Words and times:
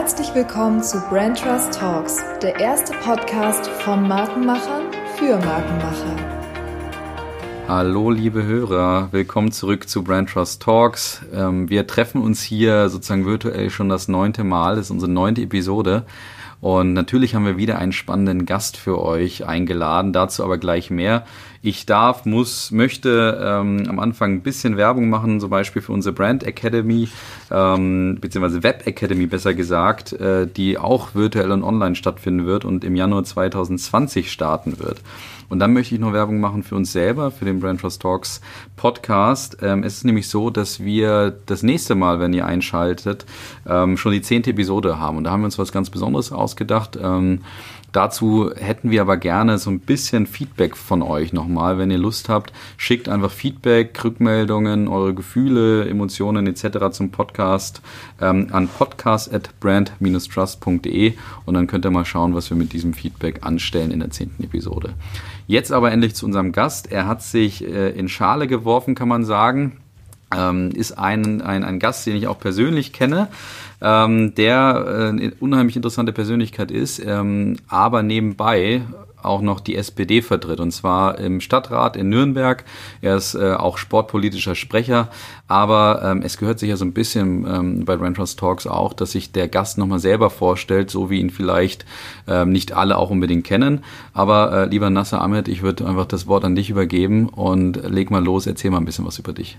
Herzlich 0.00 0.34
willkommen 0.34 0.82
zu 0.82 0.98
Brand 1.10 1.38
Trust 1.38 1.74
Talks, 1.74 2.24
der 2.40 2.58
erste 2.58 2.94
Podcast 3.04 3.68
von 3.68 4.08
Markenmachern 4.08 4.90
für 5.18 5.36
Markenmacher. 5.36 6.16
Hallo 7.68 8.10
liebe 8.10 8.42
Hörer, 8.42 9.10
willkommen 9.12 9.52
zurück 9.52 9.90
zu 9.90 10.02
Brand 10.02 10.30
Trust 10.30 10.62
Talks. 10.62 11.20
Ähm, 11.34 11.68
wir 11.68 11.86
treffen 11.86 12.22
uns 12.22 12.42
hier 12.42 12.88
sozusagen 12.88 13.26
virtuell 13.26 13.68
schon 13.68 13.90
das 13.90 14.08
neunte 14.08 14.42
Mal, 14.42 14.76
das 14.76 14.86
ist 14.86 14.90
unsere 14.90 15.12
neunte 15.12 15.42
Episode. 15.42 16.06
Und 16.62 16.94
natürlich 16.94 17.34
haben 17.34 17.44
wir 17.44 17.58
wieder 17.58 17.78
einen 17.78 17.92
spannenden 17.92 18.46
Gast 18.46 18.78
für 18.78 19.02
euch 19.02 19.46
eingeladen, 19.46 20.14
dazu 20.14 20.42
aber 20.42 20.56
gleich 20.56 20.90
mehr. 20.90 21.26
Ich 21.62 21.84
darf, 21.84 22.24
muss, 22.24 22.70
möchte 22.70 23.38
ähm, 23.42 23.84
am 23.86 23.98
Anfang 23.98 24.32
ein 24.32 24.40
bisschen 24.40 24.78
Werbung 24.78 25.10
machen, 25.10 25.40
zum 25.40 25.50
Beispiel 25.50 25.82
für 25.82 25.92
unsere 25.92 26.14
Brand 26.14 26.42
Academy, 26.42 27.08
ähm, 27.50 28.16
beziehungsweise 28.18 28.62
Web 28.62 28.86
Academy 28.86 29.26
besser 29.26 29.52
gesagt, 29.52 30.14
äh, 30.14 30.46
die 30.46 30.78
auch 30.78 31.14
virtuell 31.14 31.52
und 31.52 31.62
online 31.62 31.96
stattfinden 31.96 32.46
wird 32.46 32.64
und 32.64 32.82
im 32.82 32.96
Januar 32.96 33.24
2020 33.24 34.32
starten 34.32 34.78
wird. 34.78 35.02
Und 35.50 35.58
dann 35.58 35.72
möchte 35.72 35.94
ich 35.94 36.00
noch 36.00 36.12
Werbung 36.12 36.40
machen 36.40 36.62
für 36.62 36.76
uns 36.76 36.92
selber, 36.92 37.32
für 37.32 37.44
den 37.44 37.60
Brand 37.60 37.80
Trust 37.80 38.00
Talks 38.00 38.40
Podcast. 38.76 39.58
Ähm, 39.60 39.82
es 39.82 39.96
ist 39.96 40.04
nämlich 40.04 40.28
so, 40.28 40.48
dass 40.48 40.80
wir 40.80 41.36
das 41.44 41.62
nächste 41.62 41.96
Mal, 41.96 42.20
wenn 42.20 42.32
ihr 42.32 42.46
einschaltet, 42.46 43.26
ähm, 43.68 43.96
schon 43.96 44.12
die 44.12 44.22
zehnte 44.22 44.50
Episode 44.50 44.98
haben. 44.98 45.18
Und 45.18 45.24
da 45.24 45.32
haben 45.32 45.40
wir 45.40 45.46
uns 45.46 45.58
was 45.58 45.72
ganz 45.72 45.90
Besonderes 45.90 46.30
ausgedacht. 46.32 46.96
Ähm, 47.02 47.40
Dazu 47.92 48.50
hätten 48.54 48.90
wir 48.90 49.00
aber 49.00 49.16
gerne 49.16 49.56
so 49.58 49.70
ein 49.70 49.80
bisschen 49.80 50.26
Feedback 50.26 50.76
von 50.76 51.02
euch 51.02 51.32
nochmal. 51.32 51.78
Wenn 51.78 51.90
ihr 51.90 51.98
Lust 51.98 52.28
habt, 52.28 52.52
schickt 52.76 53.08
einfach 53.08 53.32
Feedback, 53.32 54.04
Rückmeldungen, 54.04 54.86
eure 54.88 55.14
Gefühle, 55.14 55.88
Emotionen 55.88 56.46
etc. 56.46 56.90
zum 56.92 57.10
Podcast 57.10 57.82
ähm, 58.20 58.46
an 58.52 58.68
podcast.brand-trust.de 58.68 61.14
und 61.46 61.54
dann 61.54 61.66
könnt 61.66 61.84
ihr 61.84 61.90
mal 61.90 62.04
schauen, 62.04 62.32
was 62.34 62.48
wir 62.50 62.56
mit 62.56 62.72
diesem 62.72 62.94
Feedback 62.94 63.44
anstellen 63.44 63.90
in 63.90 63.98
der 64.00 64.10
zehnten 64.10 64.44
Episode. 64.44 64.94
Jetzt 65.46 65.72
aber 65.72 65.90
endlich 65.90 66.14
zu 66.14 66.26
unserem 66.26 66.52
Gast. 66.52 66.92
Er 66.92 67.08
hat 67.08 67.22
sich 67.22 67.66
äh, 67.66 67.88
in 67.90 68.08
Schale 68.08 68.46
geworfen, 68.46 68.94
kann 68.94 69.08
man 69.08 69.24
sagen. 69.24 69.78
Ähm, 70.32 70.70
ist 70.70 70.92
ein, 70.92 71.42
ein, 71.42 71.64
ein 71.64 71.80
Gast, 71.80 72.06
den 72.06 72.14
ich 72.14 72.28
auch 72.28 72.38
persönlich 72.38 72.92
kenne 72.92 73.26
ähm, 73.80 74.34
der 74.34 74.84
äh, 74.86 75.08
eine 75.08 75.32
unheimlich 75.40 75.76
interessante 75.76 76.12
Persönlichkeit 76.12 76.70
ist, 76.70 77.04
ähm, 77.04 77.56
aber 77.68 78.02
nebenbei 78.02 78.82
auch 79.22 79.40
noch 79.42 79.60
die 79.60 79.76
SPD 79.76 80.22
vertritt 80.22 80.60
und 80.60 80.72
zwar 80.72 81.18
im 81.18 81.40
Stadtrat 81.40 81.96
in 81.96 82.08
Nürnberg. 82.08 82.64
Er 83.00 83.16
ist 83.16 83.34
äh, 83.34 83.52
auch 83.52 83.78
sportpolitischer 83.78 84.54
Sprecher, 84.54 85.08
aber 85.48 86.00
ähm, 86.04 86.22
es 86.24 86.38
gehört 86.38 86.58
sich 86.58 86.70
ja 86.70 86.76
so 86.76 86.84
ein 86.84 86.92
bisschen 86.92 87.46
ähm, 87.46 87.84
bei 87.84 87.94
Renters 87.94 88.36
Talks 88.36 88.66
auch, 88.66 88.92
dass 88.92 89.12
sich 89.12 89.32
der 89.32 89.48
Gast 89.48 89.78
nochmal 89.78 89.98
selber 89.98 90.30
vorstellt, 90.30 90.90
so 90.90 91.10
wie 91.10 91.20
ihn 91.20 91.30
vielleicht 91.30 91.84
ähm, 92.26 92.50
nicht 92.50 92.72
alle 92.72 92.96
auch 92.96 93.10
unbedingt 93.10 93.44
kennen. 93.44 93.84
Aber 94.14 94.52
äh, 94.52 94.66
lieber 94.66 94.90
Nasser 94.90 95.20
Ahmed, 95.20 95.48
ich 95.48 95.62
würde 95.62 95.86
einfach 95.86 96.06
das 96.06 96.26
Wort 96.26 96.44
an 96.44 96.54
dich 96.54 96.70
übergeben 96.70 97.28
und 97.28 97.82
leg 97.88 98.10
mal 98.10 98.24
los, 98.24 98.46
erzähl 98.46 98.70
mal 98.70 98.78
ein 98.78 98.84
bisschen 98.84 99.06
was 99.06 99.18
über 99.18 99.32
dich. 99.32 99.58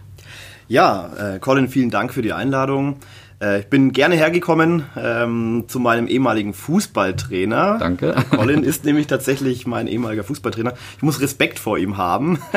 Ja, 0.68 1.10
äh, 1.18 1.40
Colin, 1.40 1.68
vielen 1.68 1.90
Dank 1.90 2.14
für 2.14 2.22
die 2.22 2.32
Einladung. 2.32 2.98
Äh, 3.42 3.62
ich 3.62 3.68
bin 3.68 3.92
gerne 3.92 4.16
hergekommen 4.16 4.84
ähm, 4.96 5.66
zu 5.68 5.80
meinem 5.80 6.08
ehemaligen 6.08 6.54
Fußballtrainer. 6.54 7.78
Danke. 7.80 8.16
Colin 8.30 8.64
ist 8.64 8.86
nämlich 8.86 9.08
tatsächlich 9.08 9.66
mein 9.66 9.88
ehemaliger 9.88 10.24
Fußballtrainer. 10.24 10.74
Ich 10.98 11.04
muss 11.04 11.20
Respekt 11.20 11.60
vor 11.60 11.78
ihm 11.78 11.98
haben. 11.98 12.40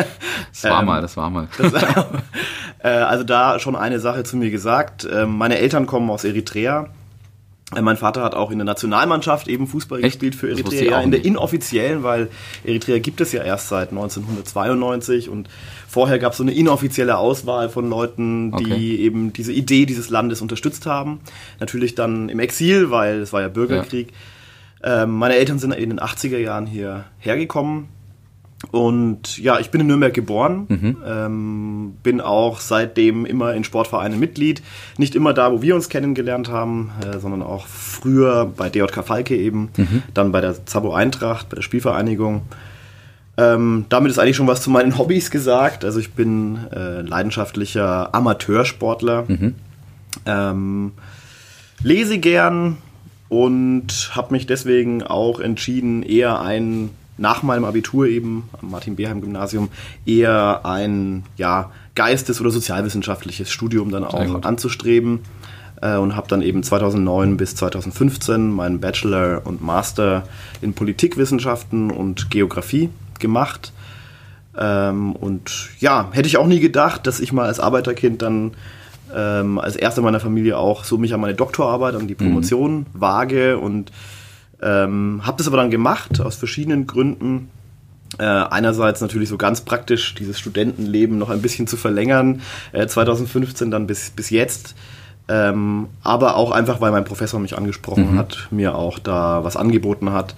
Das 0.53 0.71
war 0.71 0.81
ähm, 0.81 0.87
mal, 0.87 1.01
das 1.01 1.17
war 1.17 1.31
mal. 1.31 1.49
Das, 1.59 1.73
äh, 2.79 2.89
also 2.89 3.25
da 3.25 3.59
schon 3.59 3.75
eine 3.75 3.99
Sache 3.99 4.23
zu 4.23 4.37
mir 4.37 4.51
gesagt. 4.51 5.07
Ähm, 5.11 5.37
meine 5.37 5.59
Eltern 5.59 5.87
kommen 5.87 6.09
aus 6.11 6.25
Eritrea. 6.25 6.89
Äh, 7.77 7.83
mein 7.83 7.97
Vater 7.97 8.23
hat 8.23 8.35
auch 8.35 8.51
in 8.51 8.59
der 8.59 8.65
Nationalmannschaft 8.65 9.49
eben 9.49 9.67
Fußball 9.67 9.99
Echt? 9.99 10.15
gespielt 10.15 10.35
für 10.35 10.51
Eritrea, 10.51 10.83
ja, 10.83 11.01
in 11.01 11.11
der 11.11 11.25
inoffiziellen, 11.25 12.03
weil 12.03 12.29
Eritrea 12.65 12.99
gibt 12.99 13.21
es 13.21 13.33
ja 13.33 13.43
erst 13.43 13.69
seit 13.69 13.91
1992 13.91 15.29
und 15.29 15.49
vorher 15.89 16.19
gab 16.19 16.33
es 16.33 16.39
so 16.39 16.45
eine 16.45 16.53
inoffizielle 16.53 17.17
Auswahl 17.17 17.69
von 17.69 17.89
Leuten, 17.89 18.53
die 18.53 18.65
okay. 18.65 18.97
eben 18.97 19.33
diese 19.33 19.53
Idee 19.53 19.87
dieses 19.87 20.11
Landes 20.11 20.41
unterstützt 20.41 20.87
haben. 20.87 21.21
Natürlich 21.61 21.95
dann 21.95 22.29
im 22.29 22.41
Exil, 22.41 22.91
weil 22.91 23.21
es 23.21 23.33
war 23.33 23.41
ja 23.41 23.49
Bürgerkrieg. 23.49 24.13
Ja. 24.83 25.05
Ähm, 25.05 25.13
meine 25.13 25.37
Eltern 25.37 25.59
sind 25.59 25.73
in 25.73 25.91
den 25.91 26.01
80er 26.01 26.39
Jahren 26.39 26.67
hier 26.67 27.05
hergekommen 27.19 27.89
und 28.71 29.39
ja, 29.39 29.59
ich 29.59 29.71
bin 29.71 29.81
in 29.81 29.87
Nürnberg 29.87 30.15
geboren, 30.15 30.67
mhm. 30.69 30.97
ähm, 31.07 31.97
bin 32.03 32.21
auch 32.21 32.61
seitdem 32.61 33.27
immer 33.27 33.55
in 33.55 33.65
Sportvereinen 33.65 34.19
Mitglied. 34.19 34.63
Nicht 34.99 35.15
immer 35.15 35.33
da, 35.33 35.53
wo 35.53 35.63
wir 35.63 35.75
uns 35.75 35.89
kennengelernt 35.89 36.49
haben, 36.49 36.91
äh, 37.05 37.19
sondern 37.19 37.43
auch 37.43 37.67
früher 37.67 38.47
bei 38.47 38.71
DJK 38.71 39.05
Falke 39.05 39.37
eben, 39.37 39.71
mhm. 39.77 40.03
dann 40.13 40.33
bei 40.33 40.41
der 40.41 40.67
Zabo 40.67 40.93
Eintracht, 40.93 41.49
bei 41.49 41.57
der 41.57 41.63
Spielvereinigung. 41.63 42.43
Ähm, 43.37 43.87
damit 43.89 44.13
ist 44.13 44.19
eigentlich 44.19 44.37
schon 44.37 44.47
was 44.47 44.63
zu 44.63 44.71
meinen 44.71 44.99
Hobbys 44.99 45.31
gesagt. 45.31 45.85
Also 45.85 45.99
ich 45.99 46.13
bin 46.13 46.59
äh, 46.73 47.01
leidenschaftlicher 47.01 48.15
Amateursportler, 48.15 49.25
mhm. 49.27 49.55
ähm, 50.27 50.93
lese 51.83 52.19
gern 52.19 52.79
und 53.29 54.13
habe 54.15 54.33
mich 54.33 54.47
deswegen 54.47 55.03
auch 55.03 55.41
entschieden, 55.41 56.03
eher 56.03 56.41
ein 56.41 56.91
nach 57.17 57.43
meinem 57.43 57.65
Abitur 57.65 58.07
eben 58.07 58.49
am 58.61 58.71
Martin-Beheim-Gymnasium 58.71 59.69
eher 60.07 60.65
ein 60.65 61.25
ja, 61.37 61.71
geistes- 61.95 62.41
oder 62.41 62.51
sozialwissenschaftliches 62.51 63.51
Studium 63.51 63.91
dann 63.91 64.05
auch 64.05 64.43
anzustreben 64.43 65.21
äh, 65.81 65.97
und 65.97 66.17
habe 66.17 66.29
dann 66.29 66.43
eben 66.43 66.63
2009 66.63 67.37
bis 67.37 67.55
2015 67.57 68.51
meinen 68.51 68.81
Bachelor 68.81 69.43
und 69.45 69.63
Master 69.63 70.25
in 70.61 70.75
Politikwissenschaften 70.75 71.91
und 71.91 72.31
Geografie 72.31 72.91
gemacht. 73.21 73.73
Ähm, 74.59 75.15
und 75.15 75.71
ja, 75.81 76.09
hätte 76.13 76.29
ich 76.29 76.37
auch 76.37 76.47
nie 76.47 76.61
gedacht, 76.61 77.07
dass 77.07 77.21
ich 77.21 77.33
mal 77.33 77.47
als 77.47 77.61
Arbeiterkind 77.61 78.23
dann 78.23 78.53
ähm, 79.15 79.59
als 79.59 79.77
erster 79.77 80.03
meiner 80.03 80.21
Familie 80.21 80.59
auch 80.59 80.85
so 80.85 80.99
mich 80.99 81.15
an 81.15 81.21
meine 81.21 81.35
Doktorarbeit, 81.35 81.95
an 81.95 82.07
die 82.07 82.15
mhm. 82.15 82.19
Promotion 82.19 82.77
mhm. 82.79 82.87
wage 82.95 83.59
und 83.59 83.93
ähm, 84.65 85.21
habe 85.25 85.37
das 85.39 85.47
aber 85.47 85.59
dann 85.59 85.71
gemacht, 85.71 86.21
aus 86.21 86.37
verschiedenen 86.37 86.87
Gründen. 86.87 87.51
Äh, 88.19 88.25
einerseits 88.25 89.01
natürlich 89.01 89.29
so 89.29 89.37
ganz 89.37 89.61
praktisch, 89.61 90.15
dieses 90.15 90.39
Studentenleben 90.39 91.19
noch 91.19 91.31
ein 91.31 91.43
bisschen 91.43 91.67
zu 91.67 91.77
verlängern, 91.77 92.43
äh, 92.73 92.87
2015 92.87 93.71
dann 93.71 93.87
bis, 93.87 94.11
bis 94.11 94.31
jetzt. 94.31 94.75
Ähm, 95.29 95.89
aber 96.03 96.37
auch 96.37 96.51
einfach, 96.51 96.81
weil 96.81 96.93
mein 96.93 97.05
Professor 97.05 97.41
mich 97.41 97.57
angesprochen 97.57 98.13
mhm. 98.13 98.19
hat, 98.19 98.49
mir 98.51 98.75
auch 98.75 98.99
da 98.99 99.43
was 99.45 99.57
angeboten 99.57 100.13
hat. 100.13 100.35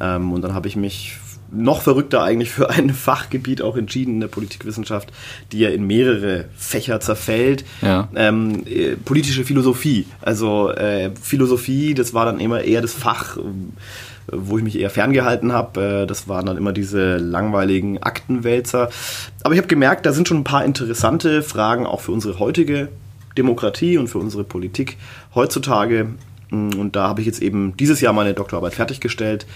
Ähm, 0.00 0.32
und 0.32 0.42
dann 0.42 0.54
habe 0.54 0.68
ich 0.68 0.76
mich 0.76 1.18
noch 1.52 1.82
verrückter 1.82 2.22
eigentlich 2.22 2.50
für 2.50 2.70
ein 2.70 2.90
Fachgebiet 2.94 3.62
auch 3.62 3.76
entschieden 3.76 4.14
in 4.14 4.20
der 4.20 4.28
Politikwissenschaft, 4.28 5.12
die 5.52 5.60
ja 5.60 5.70
in 5.70 5.86
mehrere 5.86 6.46
Fächer 6.56 7.00
zerfällt. 7.00 7.64
Ja. 7.82 8.08
Ähm, 8.14 8.64
äh, 8.66 8.96
politische 8.96 9.44
Philosophie. 9.44 10.06
Also 10.20 10.70
äh, 10.70 11.10
Philosophie, 11.20 11.94
das 11.94 12.14
war 12.14 12.24
dann 12.24 12.40
immer 12.40 12.62
eher 12.62 12.82
das 12.82 12.92
Fach, 12.92 13.36
wo 14.32 14.58
ich 14.58 14.64
mich 14.64 14.78
eher 14.78 14.90
ferngehalten 14.90 15.52
habe. 15.52 16.02
Äh, 16.02 16.06
das 16.06 16.28
waren 16.28 16.46
dann 16.46 16.56
immer 16.56 16.72
diese 16.72 17.16
langweiligen 17.16 18.02
Aktenwälzer. 18.02 18.90
Aber 19.42 19.54
ich 19.54 19.58
habe 19.58 19.68
gemerkt, 19.68 20.06
da 20.06 20.12
sind 20.12 20.28
schon 20.28 20.38
ein 20.38 20.44
paar 20.44 20.64
interessante 20.64 21.42
Fragen 21.42 21.86
auch 21.86 22.00
für 22.00 22.12
unsere 22.12 22.38
heutige 22.38 22.88
Demokratie 23.36 23.98
und 23.98 24.08
für 24.08 24.18
unsere 24.18 24.44
Politik 24.44 24.96
heutzutage. 25.34 26.08
Und 26.50 26.96
da 26.96 27.08
habe 27.08 27.20
ich 27.20 27.26
jetzt 27.26 27.42
eben 27.42 27.76
dieses 27.76 28.00
Jahr 28.00 28.12
meine 28.12 28.34
Doktorarbeit 28.34 28.74
fertiggestellt 28.74 29.46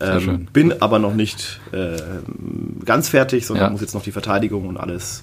ähm, 0.00 0.46
bin 0.52 0.80
aber 0.80 0.98
noch 0.98 1.14
nicht 1.14 1.60
äh, 1.72 1.96
ganz 2.84 3.08
fertig, 3.08 3.46
sondern 3.46 3.66
ja. 3.66 3.70
muss 3.70 3.80
jetzt 3.80 3.94
noch 3.94 4.02
die 4.02 4.12
Verteidigung 4.12 4.66
und 4.66 4.76
alles 4.76 5.22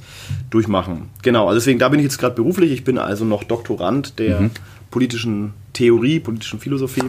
durchmachen. 0.49 1.09
Genau, 1.21 1.47
also 1.47 1.59
deswegen, 1.59 1.79
da 1.79 1.89
bin 1.89 1.99
ich 1.99 2.05
jetzt 2.05 2.17
gerade 2.17 2.35
beruflich. 2.35 2.71
Ich 2.71 2.83
bin 2.83 2.97
also 2.97 3.23
noch 3.23 3.43
Doktorand 3.43 4.19
der 4.19 4.41
mhm. 4.41 4.51
politischen 4.91 5.53
Theorie, 5.73 6.19
politischen 6.19 6.59
Philosophie. 6.59 7.03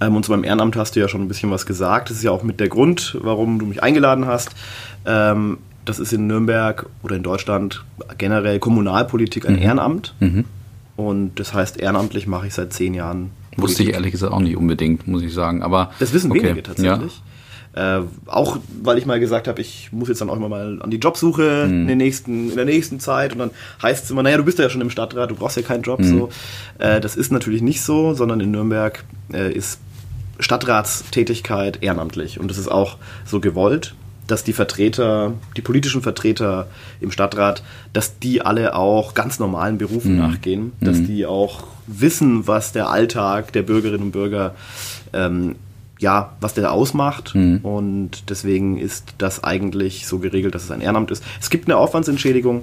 Ähm, 0.00 0.16
und 0.16 0.24
zu 0.24 0.30
meinem 0.30 0.44
Ehrenamt 0.44 0.76
hast 0.76 0.94
du 0.94 1.00
ja 1.00 1.08
schon 1.08 1.22
ein 1.22 1.28
bisschen 1.28 1.50
was 1.50 1.66
gesagt. 1.66 2.10
Das 2.10 2.18
ist 2.18 2.22
ja 2.22 2.30
auch 2.30 2.42
mit 2.42 2.60
der 2.60 2.68
Grund, 2.68 3.18
warum 3.20 3.58
du 3.58 3.66
mich 3.66 3.82
eingeladen 3.82 4.26
hast. 4.26 4.50
Ähm, 5.04 5.58
das 5.84 5.98
ist 5.98 6.12
in 6.12 6.28
Nürnberg 6.28 6.86
oder 7.02 7.16
in 7.16 7.24
Deutschland 7.24 7.84
generell 8.16 8.60
Kommunalpolitik 8.60 9.48
ein 9.48 9.56
mhm. 9.56 9.62
Ehrenamt. 9.62 10.14
Mhm. 10.20 10.44
Und 10.94 11.40
das 11.40 11.52
heißt, 11.52 11.80
ehrenamtlich 11.80 12.26
mache 12.28 12.46
ich 12.46 12.54
seit 12.54 12.72
zehn 12.72 12.94
Jahren 12.94 13.30
Wusste 13.56 13.82
ich 13.82 13.92
ehrlich 13.92 14.12
gesagt 14.12 14.32
auch 14.32 14.40
nicht 14.40 14.56
unbedingt, 14.56 15.06
muss 15.06 15.22
ich 15.22 15.32
sagen. 15.32 15.62
Aber 15.62 15.92
das 15.98 16.12
wissen 16.12 16.30
okay. 16.30 16.42
wenige 16.42 16.62
tatsächlich. 16.62 17.12
Ja. 17.16 17.22
Äh, 17.74 18.02
auch 18.26 18.58
weil 18.82 18.98
ich 18.98 19.06
mal 19.06 19.18
gesagt 19.18 19.48
habe, 19.48 19.60
ich 19.60 19.90
muss 19.92 20.08
jetzt 20.08 20.20
dann 20.20 20.28
auch 20.28 20.36
immer 20.36 20.50
mal 20.50 20.78
an 20.82 20.90
die 20.90 20.98
Jobsuche 20.98 21.66
mhm. 21.66 21.82
in, 21.82 21.88
den 21.88 21.98
nächsten, 21.98 22.50
in 22.50 22.56
der 22.56 22.66
nächsten 22.66 23.00
Zeit 23.00 23.32
und 23.32 23.38
dann 23.38 23.50
heißt 23.82 24.04
es 24.04 24.10
immer, 24.10 24.22
naja, 24.22 24.36
du 24.36 24.44
bist 24.44 24.58
ja 24.58 24.68
schon 24.68 24.82
im 24.82 24.90
Stadtrat, 24.90 25.30
du 25.30 25.34
brauchst 25.34 25.56
ja 25.56 25.62
keinen 25.62 25.82
Job. 25.82 26.00
Mhm. 26.00 26.04
So. 26.04 26.28
Äh, 26.78 27.00
das 27.00 27.16
ist 27.16 27.32
natürlich 27.32 27.62
nicht 27.62 27.80
so, 27.80 28.12
sondern 28.12 28.40
in 28.40 28.50
Nürnberg 28.50 29.04
äh, 29.32 29.50
ist 29.50 29.80
Stadtratstätigkeit 30.38 31.82
ehrenamtlich 31.82 32.38
und 32.38 32.50
das 32.50 32.58
ist 32.58 32.70
auch 32.70 32.98
so 33.24 33.40
gewollt. 33.40 33.94
Dass 34.26 34.44
die 34.44 34.52
Vertreter, 34.52 35.34
die 35.56 35.62
politischen 35.62 36.02
Vertreter 36.02 36.68
im 37.00 37.10
Stadtrat, 37.10 37.62
dass 37.92 38.18
die 38.18 38.42
alle 38.42 38.74
auch 38.76 39.14
ganz 39.14 39.38
normalen 39.38 39.78
Berufen 39.78 40.12
mhm. 40.12 40.18
nachgehen, 40.18 40.72
dass 40.80 40.98
mhm. 40.98 41.06
die 41.06 41.26
auch 41.26 41.64
wissen, 41.86 42.46
was 42.46 42.72
der 42.72 42.88
Alltag 42.88 43.52
der 43.52 43.62
Bürgerinnen 43.62 44.04
und 44.04 44.12
Bürger 44.12 44.54
ähm, 45.12 45.56
ja, 45.98 46.32
was 46.40 46.54
der 46.54 46.72
ausmacht. 46.72 47.34
Mhm. 47.34 47.58
Und 47.62 48.28
deswegen 48.28 48.76
ist 48.76 49.14
das 49.18 49.44
eigentlich 49.44 50.06
so 50.06 50.18
geregelt, 50.18 50.54
dass 50.54 50.64
es 50.64 50.70
ein 50.70 50.80
Ehrenamt 50.80 51.10
ist. 51.10 51.22
Es 51.40 51.48
gibt 51.48 51.68
eine 51.68 51.76
Aufwandsentschädigung, 51.76 52.62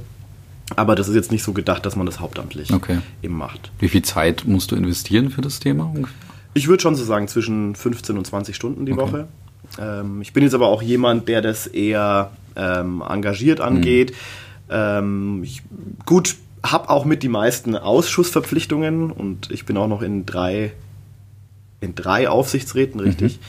aber 0.75 0.95
das 0.95 1.07
ist 1.07 1.15
jetzt 1.15 1.31
nicht 1.31 1.43
so 1.43 1.53
gedacht, 1.53 1.85
dass 1.85 1.95
man 1.95 2.05
das 2.05 2.19
hauptamtlich 2.19 2.71
okay. 2.71 2.99
eben 3.23 3.37
macht. 3.37 3.71
Wie 3.79 3.87
viel 3.87 4.03
Zeit 4.03 4.43
musst 4.45 4.71
du 4.71 4.75
investieren 4.75 5.29
für 5.29 5.41
das 5.41 5.59
Thema? 5.59 5.91
Ich 6.53 6.67
würde 6.67 6.81
schon 6.81 6.95
so 6.95 7.03
sagen, 7.03 7.27
zwischen 7.27 7.75
15 7.75 8.17
und 8.17 8.27
20 8.27 8.55
Stunden 8.55 8.85
die 8.85 8.91
okay. 8.91 9.01
Woche. 9.01 9.27
Ähm, 9.77 10.21
ich 10.21 10.33
bin 10.33 10.43
jetzt 10.43 10.53
aber 10.53 10.67
auch 10.67 10.81
jemand, 10.81 11.27
der 11.27 11.41
das 11.41 11.67
eher 11.67 12.31
ähm, 12.55 13.03
engagiert 13.07 13.61
angeht. 13.61 14.11
Mhm. 14.11 15.43
Ich, 15.43 15.63
gut, 16.05 16.35
habe 16.63 16.89
auch 16.89 17.05
mit 17.05 17.23
die 17.23 17.29
meisten 17.29 17.75
Ausschussverpflichtungen 17.75 19.11
und 19.11 19.49
ich 19.51 19.65
bin 19.65 19.77
auch 19.77 19.87
noch 19.87 20.01
in 20.01 20.25
drei, 20.25 20.73
in 21.81 21.95
drei 21.95 22.29
Aufsichtsräten, 22.29 22.99
richtig. 22.99 23.37
Mhm. 23.37 23.43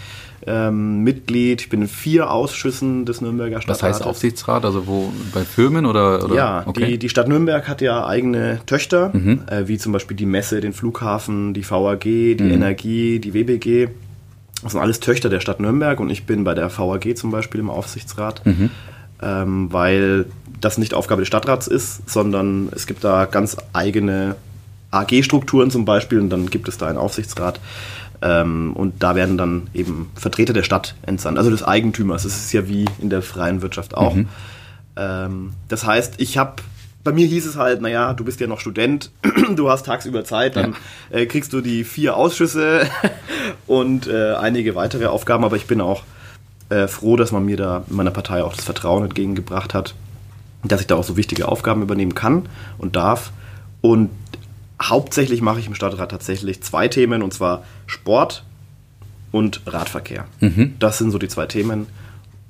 Ähm, 0.47 1.03
Mitglied, 1.03 1.61
ich 1.61 1.69
bin 1.69 1.83
in 1.83 1.89
vier 1.89 2.31
Ausschüssen 2.31 3.05
des 3.05 3.21
Nürnberger 3.21 3.61
Stadtrates. 3.61 3.83
Was 3.83 4.01
heißt 4.01 4.07
Aufsichtsrat? 4.07 4.65
Also 4.65 4.87
wo 4.87 5.13
bei 5.35 5.43
Firmen 5.43 5.85
oder? 5.85 6.25
oder? 6.25 6.35
Ja, 6.35 6.63
okay. 6.65 6.87
die, 6.87 6.99
die 6.99 7.09
Stadt 7.11 7.29
Nürnberg 7.29 7.69
hat 7.69 7.83
ja 7.83 8.07
eigene 8.07 8.61
Töchter, 8.65 9.11
mhm. 9.13 9.43
äh, 9.51 9.69
wie 9.69 9.77
zum 9.77 9.93
Beispiel 9.93 10.17
die 10.17 10.25
Messe, 10.25 10.63
den 10.63 10.73
Flughafen, 10.73 11.53
die 11.53 11.69
VAG, 11.69 12.05
die 12.05 12.37
mhm. 12.41 12.53
Energie, 12.53 13.19
die 13.19 13.35
WBG. 13.35 13.89
Das 14.63 14.73
sind 14.73 14.81
alles 14.81 15.01
Töchter 15.01 15.29
der 15.29 15.41
Stadt 15.41 15.61
Nürnberg 15.61 16.01
und 16.01 16.11
ich 16.11 16.27
bin 16.27 16.45
bei 16.45 16.55
der 16.55 16.77
VAG 16.77 17.17
zum 17.17 17.31
Beispiel 17.31 17.61
im 17.61 17.71
Aufsichtsrat, 17.71 18.45
mhm. 18.45 18.71
ähm, 19.23 19.73
weil 19.73 20.27
das 20.61 20.79
nicht 20.79 20.95
Aufgabe 20.95 21.23
des 21.23 21.29
Stadtrats 21.29 21.67
ist, 21.67 22.09
sondern 22.09 22.69
es 22.75 22.87
gibt 22.87 23.05
da 23.05 23.25
ganz 23.25 23.57
eigene 23.73 24.37
AG-Strukturen 24.91 25.71
zum 25.71 25.85
Beispiel 25.85 26.21
und 26.21 26.31
dann 26.31 26.51
gibt 26.51 26.69
es 26.69 26.79
da 26.79 26.89
einen 26.89 26.99
Aufsichtsrat. 26.99 27.61
Ähm, 28.23 28.73
und 28.75 29.03
da 29.03 29.15
werden 29.15 29.39
dann 29.39 29.69
eben 29.73 30.11
Vertreter 30.15 30.53
der 30.53 30.63
Stadt 30.63 30.95
entsandt, 31.03 31.39
also 31.39 31.51
des 31.51 31.63
Eigentümers. 31.63 32.25
Das 32.25 32.37
ist 32.37 32.53
ja 32.53 32.69
wie 32.69 32.85
in 33.01 33.09
der 33.09 33.23
freien 33.23 33.63
Wirtschaft 33.63 33.97
auch. 33.97 34.15
Mhm. 34.15 34.29
Ähm, 34.97 35.53
das 35.69 35.87
heißt, 35.87 36.15
ich 36.19 36.37
habe 36.37 36.57
bei 37.03 37.13
mir 37.13 37.27
hieß 37.27 37.47
es 37.47 37.57
halt, 37.57 37.81
naja, 37.81 38.13
du 38.13 38.25
bist 38.25 38.41
ja 38.41 38.47
noch 38.47 38.61
Student, 38.61 39.11
du 39.57 39.71
hast 39.71 39.87
tagsüber 39.87 40.25
Zeit, 40.25 40.57
dann 40.57 40.77
ja. 41.11 41.19
äh, 41.19 41.27
kriegst 41.27 41.53
du 41.53 41.61
die 41.61 41.85
vier 41.85 42.17
Ausschüsse 42.17 42.83
und 43.67 44.07
äh, 44.07 44.35
einige 44.35 44.75
weitere 44.75 45.07
Aufgaben, 45.07 45.45
aber 45.45 45.57
ich 45.57 45.67
bin 45.67 45.81
auch 45.81 46.03
äh, 46.69 46.89
froh, 46.89 47.17
dass 47.17 47.33
man 47.33 47.45
mir 47.45 47.57
da 47.57 47.85
in 47.89 47.97
meiner 47.97 48.11
Partei 48.11 48.43
auch 48.43 48.55
das 48.55 48.65
Vertrauen 48.65 49.05
entgegengebracht 49.05 49.75
hat, 49.75 49.95
dass 50.63 50.81
ich 50.81 50.87
da 50.87 50.97
auch 50.97 51.05
so 51.05 51.17
wichtige 51.17 51.49
Aufgaben 51.49 51.83
übernehmen 51.83 52.15
kann 52.15 52.49
und 52.79 52.97
darf. 52.97 53.33
Und 53.81 54.11
hauptsächlich 54.81 55.41
mache 55.41 55.59
ich 55.59 55.67
im 55.67 55.75
Stadtrat 55.75 56.11
tatsächlich 56.11 56.63
zwei 56.63 56.89
Themen, 56.89 57.23
und 57.23 57.33
zwar 57.33 57.65
Sport 57.87 58.45
und 59.33 59.63
Radverkehr. 59.67 60.27
Mhm. 60.41 60.75
Das 60.79 60.99
sind 60.99 61.11
so 61.11 61.19
die 61.19 61.29
zwei 61.29 61.47
Themen 61.47 61.87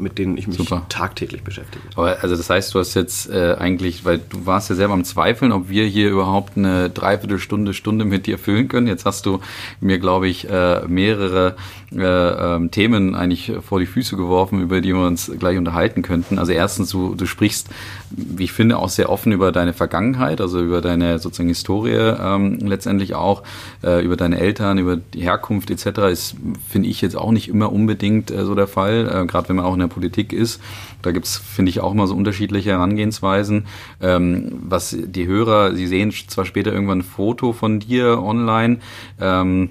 mit 0.00 0.18
denen 0.18 0.36
ich 0.36 0.46
mich 0.46 0.56
Super. 0.56 0.86
tagtäglich 0.88 1.42
beschäftige. 1.42 1.84
Aber 1.96 2.22
also 2.22 2.36
das 2.36 2.50
heißt, 2.50 2.74
du 2.74 2.78
hast 2.78 2.94
jetzt 2.94 3.30
äh, 3.30 3.54
eigentlich, 3.58 4.04
weil 4.04 4.18
du 4.18 4.46
warst 4.46 4.70
ja 4.70 4.76
selber 4.76 4.94
am 4.94 5.04
Zweifeln, 5.04 5.52
ob 5.52 5.68
wir 5.68 5.84
hier 5.86 6.10
überhaupt 6.10 6.56
eine 6.56 6.90
Dreiviertelstunde, 6.90 7.74
Stunde 7.74 8.04
mit 8.04 8.26
dir 8.26 8.38
füllen 8.38 8.68
können. 8.68 8.86
Jetzt 8.86 9.06
hast 9.06 9.26
du 9.26 9.40
mir, 9.80 9.98
glaube 9.98 10.28
ich, 10.28 10.48
äh, 10.48 10.82
mehrere 10.86 11.56
äh, 11.96 12.56
ähm, 12.56 12.70
Themen 12.70 13.14
eigentlich 13.14 13.52
vor 13.66 13.80
die 13.80 13.86
Füße 13.86 14.16
geworfen, 14.16 14.60
über 14.60 14.80
die 14.80 14.94
wir 14.94 15.06
uns 15.06 15.30
gleich 15.38 15.58
unterhalten 15.58 16.02
könnten. 16.02 16.38
Also 16.38 16.52
erstens, 16.52 16.90
du, 16.90 17.14
du 17.14 17.26
sprichst, 17.26 17.68
wie 18.10 18.44
ich 18.44 18.52
finde, 18.52 18.78
auch 18.78 18.88
sehr 18.88 19.10
offen 19.10 19.32
über 19.32 19.50
deine 19.50 19.72
Vergangenheit, 19.72 20.40
also 20.40 20.60
über 20.60 20.80
deine 20.80 21.18
sozusagen 21.18 21.48
Historie 21.48 21.90
ähm, 21.94 22.58
letztendlich 22.60 23.14
auch, 23.14 23.42
äh, 23.82 24.04
über 24.04 24.16
deine 24.16 24.38
Eltern, 24.38 24.78
über 24.78 24.96
die 24.96 25.22
Herkunft 25.22 25.70
etc. 25.70 26.00
ist, 26.10 26.36
finde 26.68 26.88
ich 26.88 27.00
jetzt 27.00 27.16
auch 27.16 27.32
nicht 27.32 27.48
immer 27.48 27.72
unbedingt 27.72 28.30
äh, 28.30 28.44
so 28.44 28.54
der 28.54 28.68
Fall, 28.68 29.08
äh, 29.12 29.26
gerade 29.26 29.48
wenn 29.48 29.56
man 29.56 29.64
auch 29.64 29.74
in 29.74 29.80
der 29.80 29.88
Politik 29.88 30.32
ist. 30.32 30.60
Da 31.02 31.12
gibt 31.12 31.26
es, 31.26 31.38
finde 31.38 31.70
ich, 31.70 31.80
auch 31.80 31.94
mal 31.94 32.06
so 32.06 32.14
unterschiedliche 32.14 32.70
Herangehensweisen. 32.70 33.66
Ähm, 34.00 34.52
was 34.62 34.96
die 34.96 35.26
Hörer, 35.26 35.74
sie 35.74 35.86
sehen 35.86 36.12
zwar 36.12 36.44
später 36.44 36.72
irgendwann 36.72 36.98
ein 36.98 37.02
Foto 37.02 37.52
von 37.52 37.80
dir 37.80 38.22
online, 38.22 38.78
ähm, 39.20 39.70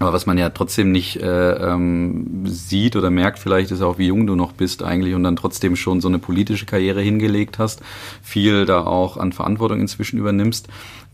aber 0.00 0.14
was 0.14 0.24
man 0.24 0.38
ja 0.38 0.48
trotzdem 0.48 0.92
nicht 0.92 1.20
äh, 1.20 1.52
ähm, 1.52 2.46
sieht 2.46 2.96
oder 2.96 3.10
merkt 3.10 3.38
vielleicht, 3.38 3.70
ist 3.70 3.82
auch, 3.82 3.98
wie 3.98 4.06
jung 4.06 4.26
du 4.26 4.34
noch 4.34 4.52
bist 4.52 4.82
eigentlich 4.82 5.14
und 5.14 5.22
dann 5.22 5.36
trotzdem 5.36 5.76
schon 5.76 6.00
so 6.00 6.08
eine 6.08 6.18
politische 6.18 6.64
Karriere 6.64 7.02
hingelegt 7.02 7.58
hast, 7.58 7.82
viel 8.22 8.64
da 8.64 8.84
auch 8.84 9.18
an 9.18 9.32
Verantwortung 9.32 9.78
inzwischen 9.78 10.18
übernimmst. 10.18 10.68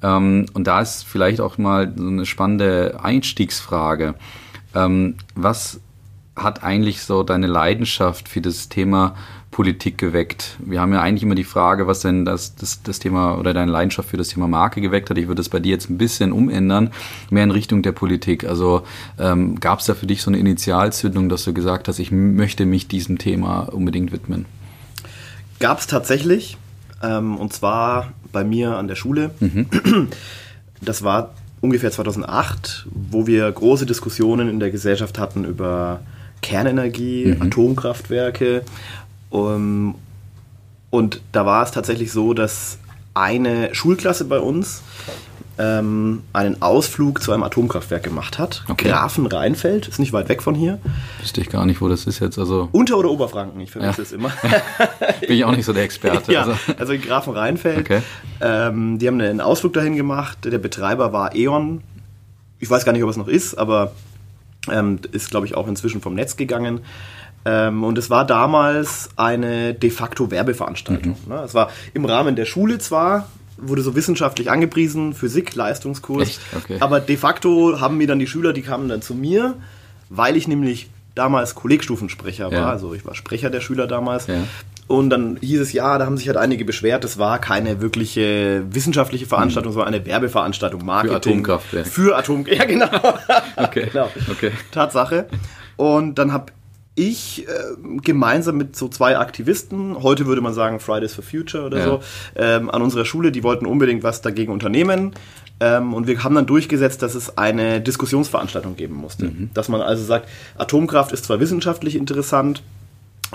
Ähm, 0.04 0.46
und 0.52 0.68
da 0.68 0.80
ist 0.80 1.04
vielleicht 1.04 1.40
auch 1.40 1.58
mal 1.58 1.92
so 1.96 2.06
eine 2.06 2.26
spannende 2.26 3.00
Einstiegsfrage. 3.02 4.14
Ähm, 4.72 5.16
was 5.34 5.80
hat 6.36 6.62
eigentlich 6.62 7.02
so 7.02 7.24
deine 7.24 7.48
Leidenschaft 7.48 8.28
für 8.28 8.40
das 8.40 8.68
Thema 8.68 9.16
Politik 9.56 9.96
geweckt? 9.96 10.58
Wir 10.58 10.82
haben 10.82 10.92
ja 10.92 11.00
eigentlich 11.00 11.22
immer 11.22 11.34
die 11.34 11.42
Frage, 11.42 11.86
was 11.86 12.00
denn 12.00 12.26
das, 12.26 12.56
das, 12.56 12.82
das 12.82 12.98
Thema 12.98 13.38
oder 13.38 13.54
deine 13.54 13.72
Leidenschaft 13.72 14.10
für 14.10 14.18
das 14.18 14.28
Thema 14.28 14.46
Marke 14.48 14.82
geweckt 14.82 15.08
hat. 15.08 15.16
Ich 15.16 15.28
würde 15.28 15.40
es 15.40 15.48
bei 15.48 15.60
dir 15.60 15.70
jetzt 15.70 15.88
ein 15.88 15.96
bisschen 15.96 16.30
umändern, 16.30 16.90
mehr 17.30 17.42
in 17.42 17.50
Richtung 17.50 17.80
der 17.80 17.92
Politik. 17.92 18.44
Also 18.44 18.82
ähm, 19.18 19.58
gab 19.58 19.78
es 19.78 19.86
da 19.86 19.94
für 19.94 20.04
dich 20.04 20.20
so 20.20 20.30
eine 20.30 20.36
Initialzündung, 20.36 21.30
dass 21.30 21.44
du 21.44 21.54
gesagt 21.54 21.88
hast, 21.88 21.98
ich 22.00 22.12
möchte 22.12 22.66
mich 22.66 22.86
diesem 22.86 23.16
Thema 23.16 23.60
unbedingt 23.60 24.12
widmen? 24.12 24.44
Gab 25.58 25.78
es 25.78 25.86
tatsächlich. 25.86 26.58
Ähm, 27.02 27.38
und 27.38 27.54
zwar 27.54 28.12
bei 28.32 28.44
mir 28.44 28.76
an 28.76 28.88
der 28.88 28.96
Schule. 28.96 29.30
Mhm. 29.40 29.68
Das 30.82 31.02
war 31.02 31.30
ungefähr 31.62 31.90
2008, 31.90 32.88
wo 32.90 33.26
wir 33.26 33.50
große 33.50 33.86
Diskussionen 33.86 34.50
in 34.50 34.60
der 34.60 34.70
Gesellschaft 34.70 35.18
hatten 35.18 35.46
über 35.46 36.00
Kernenergie, 36.42 37.34
mhm. 37.34 37.40
Atomkraftwerke. 37.40 38.62
Um, 39.30 39.96
und 40.90 41.20
da 41.32 41.44
war 41.44 41.62
es 41.62 41.72
tatsächlich 41.72 42.12
so, 42.12 42.32
dass 42.32 42.78
eine 43.14 43.74
Schulklasse 43.74 44.24
bei 44.26 44.38
uns 44.38 44.82
ähm, 45.58 46.22
einen 46.32 46.60
Ausflug 46.60 47.22
zu 47.22 47.32
einem 47.32 47.42
Atomkraftwerk 47.42 48.02
gemacht 48.02 48.38
hat. 48.38 48.64
Okay. 48.68 48.88
Grafenrheinfeld, 48.88 49.88
ist 49.88 49.98
nicht 49.98 50.12
weit 50.12 50.28
weg 50.28 50.42
von 50.42 50.54
hier. 50.54 50.78
Wüsste 51.20 51.40
ich 51.40 51.48
gar 51.48 51.64
nicht, 51.64 51.80
wo 51.80 51.88
das 51.88 52.06
ist 52.06 52.20
jetzt. 52.20 52.38
Also 52.38 52.68
Unter- 52.72 52.98
oder 52.98 53.10
Oberfranken, 53.10 53.60
ich 53.60 53.70
vermisse 53.70 54.02
ja. 54.02 54.02
es 54.02 54.12
immer. 54.12 54.30
Bin 55.20 55.36
ich 55.36 55.44
auch 55.44 55.56
nicht 55.56 55.64
so 55.64 55.72
der 55.72 55.84
Experte. 55.84 56.32
ja, 56.32 56.42
also, 56.42 56.54
also 56.78 56.92
in 56.92 57.00
Grafenrheinfeld. 57.00 57.80
Okay. 57.80 58.02
Ähm, 58.40 58.98
die 58.98 59.06
haben 59.06 59.20
einen 59.20 59.40
Ausflug 59.40 59.72
dahin 59.72 59.96
gemacht. 59.96 60.38
Der 60.44 60.58
Betreiber 60.58 61.12
war 61.12 61.34
E.ON. 61.34 61.82
Ich 62.58 62.68
weiß 62.68 62.84
gar 62.84 62.92
nicht, 62.92 63.02
ob 63.02 63.10
es 63.10 63.16
noch 63.16 63.28
ist, 63.28 63.54
aber 63.56 63.92
ähm, 64.70 64.98
ist, 65.12 65.30
glaube 65.30 65.46
ich, 65.46 65.54
auch 65.54 65.68
inzwischen 65.68 66.00
vom 66.00 66.14
Netz 66.14 66.36
gegangen. 66.36 66.80
Ähm, 67.46 67.84
und 67.84 67.96
es 67.96 68.10
war 68.10 68.26
damals 68.26 69.08
eine 69.14 69.72
de 69.72 69.90
facto 69.90 70.32
Werbeveranstaltung. 70.32 71.16
Mhm. 71.26 71.32
Ne? 71.32 71.42
Es 71.44 71.54
war 71.54 71.70
im 71.94 72.04
Rahmen 72.04 72.34
der 72.34 72.44
Schule 72.44 72.78
zwar, 72.78 73.28
wurde 73.56 73.82
so 73.82 73.94
wissenschaftlich 73.94 74.50
angepriesen, 74.50 75.14
Physik, 75.14 75.54
Leistungskurs. 75.54 76.40
Okay. 76.56 76.78
Aber 76.80 76.98
de 76.98 77.16
facto 77.16 77.80
haben 77.80 77.98
mir 77.98 78.08
dann 78.08 78.18
die 78.18 78.26
Schüler, 78.26 78.52
die 78.52 78.62
kamen 78.62 78.88
dann 78.88 79.00
zu 79.00 79.14
mir, 79.14 79.54
weil 80.10 80.36
ich 80.36 80.48
nämlich 80.48 80.90
damals 81.14 81.54
Kollegstufensprecher 81.54 82.50
war, 82.50 82.66
also 82.68 82.92
ich 82.94 83.06
war 83.06 83.14
Sprecher 83.14 83.48
der 83.48 83.60
Schüler 83.60 83.86
damals. 83.86 84.26
Ja. 84.26 84.42
Und 84.88 85.10
dann 85.10 85.38
hieß 85.40 85.60
es, 85.60 85.72
ja, 85.72 85.98
da 85.98 86.04
haben 86.04 86.16
sich 86.16 86.28
halt 86.28 86.36
einige 86.36 86.64
beschwert, 86.64 87.04
das 87.04 87.16
war 87.16 87.40
keine 87.40 87.80
wirkliche 87.80 88.64
wissenschaftliche 88.70 89.26
Veranstaltung, 89.26 89.72
mhm. 89.72 89.74
sondern 89.74 89.94
eine 89.94 90.06
Werbeveranstaltung, 90.06 90.84
Marketing. 90.84 91.44
Für 91.44 91.54
Atomkraftwerk. 91.54 91.86
Für 91.86 92.16
Atom, 92.16 92.46
ja 92.50 92.64
genau. 92.64 92.88
Okay. 93.56 93.88
genau. 93.92 94.10
okay. 94.30 94.50
Tatsache. 94.72 95.26
Und 95.76 96.16
dann 96.18 96.32
habe 96.32 96.52
ich 96.96 97.46
äh, 97.46 97.52
gemeinsam 98.02 98.56
mit 98.56 98.74
so 98.74 98.88
zwei 98.88 99.18
Aktivisten, 99.18 100.02
heute 100.02 100.26
würde 100.26 100.40
man 100.40 100.54
sagen 100.54 100.80
Fridays 100.80 101.14
for 101.14 101.22
Future 101.22 101.66
oder 101.66 101.78
ja. 101.78 101.84
so, 101.84 102.00
ähm, 102.34 102.70
an 102.70 102.82
unserer 102.82 103.04
Schule, 103.04 103.30
die 103.30 103.44
wollten 103.44 103.66
unbedingt 103.66 104.02
was 104.02 104.22
dagegen 104.22 104.50
unternehmen. 104.50 105.12
Ähm, 105.60 105.94
und 105.94 106.06
wir 106.06 106.24
haben 106.24 106.34
dann 106.34 106.46
durchgesetzt, 106.46 107.02
dass 107.02 107.14
es 107.14 107.38
eine 107.38 107.80
Diskussionsveranstaltung 107.80 108.76
geben 108.76 108.96
musste. 108.96 109.26
Mhm. 109.26 109.50
Dass 109.54 109.68
man 109.68 109.80
also 109.80 110.02
sagt, 110.04 110.28
Atomkraft 110.56 111.12
ist 111.12 111.26
zwar 111.26 111.38
wissenschaftlich 111.38 111.96
interessant, 111.96 112.62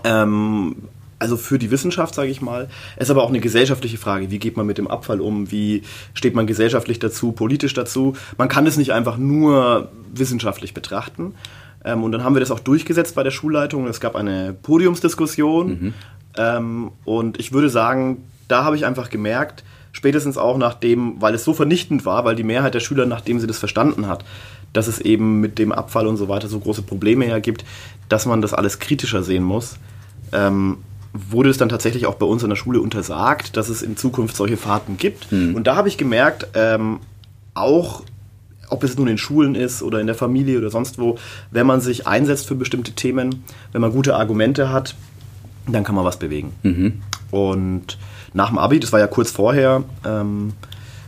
ähm, 0.03 0.75
also 1.19 1.37
für 1.37 1.59
die 1.59 1.69
Wissenschaft, 1.69 2.15
sage 2.15 2.31
ich 2.31 2.41
mal. 2.41 2.67
Es 2.95 3.07
ist 3.07 3.11
aber 3.11 3.23
auch 3.23 3.29
eine 3.29 3.39
gesellschaftliche 3.39 3.99
Frage. 3.99 4.31
Wie 4.31 4.39
geht 4.39 4.57
man 4.57 4.65
mit 4.65 4.79
dem 4.79 4.87
Abfall 4.87 5.21
um? 5.21 5.51
Wie 5.51 5.83
steht 6.15 6.33
man 6.33 6.47
gesellschaftlich 6.47 6.97
dazu, 6.97 7.31
politisch 7.31 7.75
dazu? 7.75 8.15
Man 8.39 8.47
kann 8.47 8.65
es 8.65 8.75
nicht 8.75 8.91
einfach 8.91 9.17
nur 9.17 9.91
wissenschaftlich 10.11 10.73
betrachten. 10.73 11.35
Ähm, 11.83 12.03
und 12.03 12.11
dann 12.11 12.23
haben 12.23 12.35
wir 12.35 12.39
das 12.39 12.51
auch 12.51 12.59
durchgesetzt 12.59 13.15
bei 13.15 13.23
der 13.23 13.31
Schulleitung. 13.31 13.87
Es 13.87 13.99
gab 13.99 14.15
eine 14.15 14.53
Podiumsdiskussion. 14.53 15.67
Mhm. 15.67 15.93
Ähm, 16.37 16.91
und 17.05 17.39
ich 17.39 17.51
würde 17.51 17.69
sagen, 17.69 18.23
da 18.47 18.63
habe 18.63 18.75
ich 18.75 18.85
einfach 18.85 19.09
gemerkt, 19.09 19.63
spätestens 19.91 20.37
auch 20.37 20.57
nachdem, 20.57 21.21
weil 21.21 21.33
es 21.33 21.43
so 21.43 21.53
vernichtend 21.53 22.05
war, 22.05 22.23
weil 22.25 22.35
die 22.35 22.43
Mehrheit 22.43 22.73
der 22.73 22.79
Schüler, 22.79 23.05
nachdem 23.05 23.39
sie 23.39 23.47
das 23.47 23.59
verstanden 23.59 24.07
hat, 24.07 24.23
dass 24.73 24.87
es 24.87 24.99
eben 24.99 25.41
mit 25.41 25.59
dem 25.59 25.71
Abfall 25.71 26.07
und 26.07 26.17
so 26.17 26.29
weiter 26.29 26.47
so 26.47 26.59
große 26.59 26.83
Probleme 26.83 27.25
hergibt, 27.25 27.65
dass 28.07 28.25
man 28.25 28.41
das 28.41 28.53
alles 28.53 28.79
kritischer 28.79 29.23
sehen 29.23 29.43
muss 29.43 29.77
ähm, 30.31 30.77
wurde 31.13 31.49
es 31.49 31.57
dann 31.57 31.69
tatsächlich 31.69 32.05
auch 32.05 32.15
bei 32.15 32.25
uns 32.25 32.43
in 32.43 32.49
der 32.49 32.55
Schule 32.55 32.79
untersagt, 32.79 33.57
dass 33.57 33.69
es 33.69 33.81
in 33.81 33.97
Zukunft 33.97 34.35
solche 34.35 34.57
Fahrten 34.57 34.97
gibt. 34.97 35.31
Mhm. 35.31 35.55
Und 35.55 35.67
da 35.67 35.75
habe 35.75 35.87
ich 35.89 35.97
gemerkt, 35.97 36.47
ähm, 36.53 36.99
auch 37.53 38.03
ob 38.71 38.83
es 38.83 38.97
nun 38.97 39.07
in 39.07 39.17
Schulen 39.17 39.55
ist 39.55 39.83
oder 39.83 39.99
in 39.99 40.07
der 40.07 40.15
Familie 40.15 40.57
oder 40.57 40.69
sonst 40.69 40.97
wo, 40.97 41.17
wenn 41.51 41.67
man 41.67 41.81
sich 41.81 42.07
einsetzt 42.07 42.47
für 42.47 42.55
bestimmte 42.55 42.93
Themen, 42.93 43.43
wenn 43.71 43.81
man 43.81 43.91
gute 43.91 44.15
Argumente 44.15 44.71
hat, 44.71 44.95
dann 45.67 45.83
kann 45.83 45.95
man 45.95 46.05
was 46.05 46.17
bewegen. 46.17 46.53
Mhm. 46.63 47.01
Und 47.29 47.97
nach 48.33 48.49
dem 48.49 48.57
Abi, 48.57 48.79
das 48.79 48.91
war 48.91 48.99
ja 48.99 49.07
kurz 49.07 49.31
vorher, 49.31 49.83
ähm, 50.05 50.53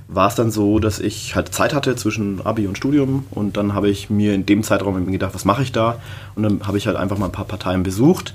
war 0.08 0.28
es 0.28 0.36
dann 0.36 0.52
so, 0.52 0.80
dass 0.80 1.00
ich 1.00 1.36
halt 1.36 1.54
Zeit 1.54 1.74
hatte 1.74 1.96
zwischen 1.96 2.42
Abi 2.46 2.68
und 2.68 2.78
Studium 2.78 3.26
und 3.32 3.58
dann 3.58 3.74
habe 3.74 3.90
ich 3.90 4.10
mir 4.10 4.34
in 4.34 4.46
dem 4.46 4.64
Zeitraum 4.64 5.10
gedacht, 5.12 5.34
was 5.34 5.46
mache 5.46 5.64
ich 5.64 5.72
da? 5.72 6.00
Und 6.36 6.44
dann 6.44 6.68
habe 6.68 6.78
ich 6.78 6.88
halt 6.88 6.98
einfach 6.98 7.18
mal 7.18 7.28
ein 7.28 7.32
paar 7.32 7.46
Parteien 7.46 7.84
besucht, 7.84 8.34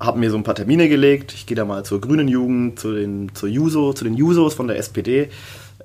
habe 0.00 0.18
mir 0.18 0.30
so 0.30 0.36
ein 0.36 0.42
paar 0.42 0.54
Termine 0.54 0.88
gelegt. 0.88 1.32
Ich 1.34 1.46
gehe 1.46 1.56
da 1.56 1.64
mal 1.64 1.84
zur 1.84 2.00
Grünen 2.00 2.28
Jugend, 2.28 2.78
zu 2.78 2.92
den, 2.92 3.30
zur 3.34 3.48
Juso, 3.48 3.92
zu 3.92 4.04
den 4.04 4.14
Jusos 4.14 4.54
von 4.54 4.68
der 4.68 4.78
SPD, 4.78 5.28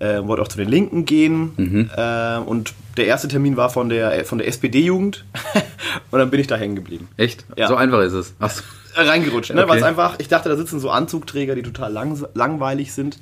äh, 0.02 0.28
wollte 0.28 0.42
auch 0.42 0.48
zu 0.48 0.58
den 0.58 0.68
Linken 0.68 1.06
gehen 1.06 1.52
mhm. 1.56 1.90
äh, 1.96 2.38
und 2.38 2.74
der 2.98 3.06
erste 3.06 3.28
Termin 3.28 3.56
war 3.56 3.70
von 3.70 3.90
der, 3.90 4.26
von 4.26 4.40
der 4.40 4.48
SPD-Jugend 4.48 5.26
und 6.12 6.20
dann 6.20 6.30
bin 6.30 6.40
ich 6.40 6.48
da 6.48 6.56
hängen 6.56 6.76
geblieben. 6.76 7.08
Echt? 7.18 7.46
Ja. 7.56 7.68
So 7.68 7.76
einfach 7.76 8.02
ist 8.02 8.14
es. 8.14 8.34
Ach 8.40 8.52
Reingerutscht, 8.96 9.54
ne? 9.54 9.62
Okay. 9.62 9.70
weil 9.70 9.78
es 9.78 9.84
einfach, 9.84 10.16
ich 10.18 10.28
dachte, 10.28 10.50
da 10.50 10.58
sitzen 10.58 10.80
so 10.82 10.90
Anzugträger, 10.90 11.56
die 11.56 11.62
total 11.62 11.94
lang, 11.94 12.26
langweilig 12.34 12.92
sind 12.92 13.20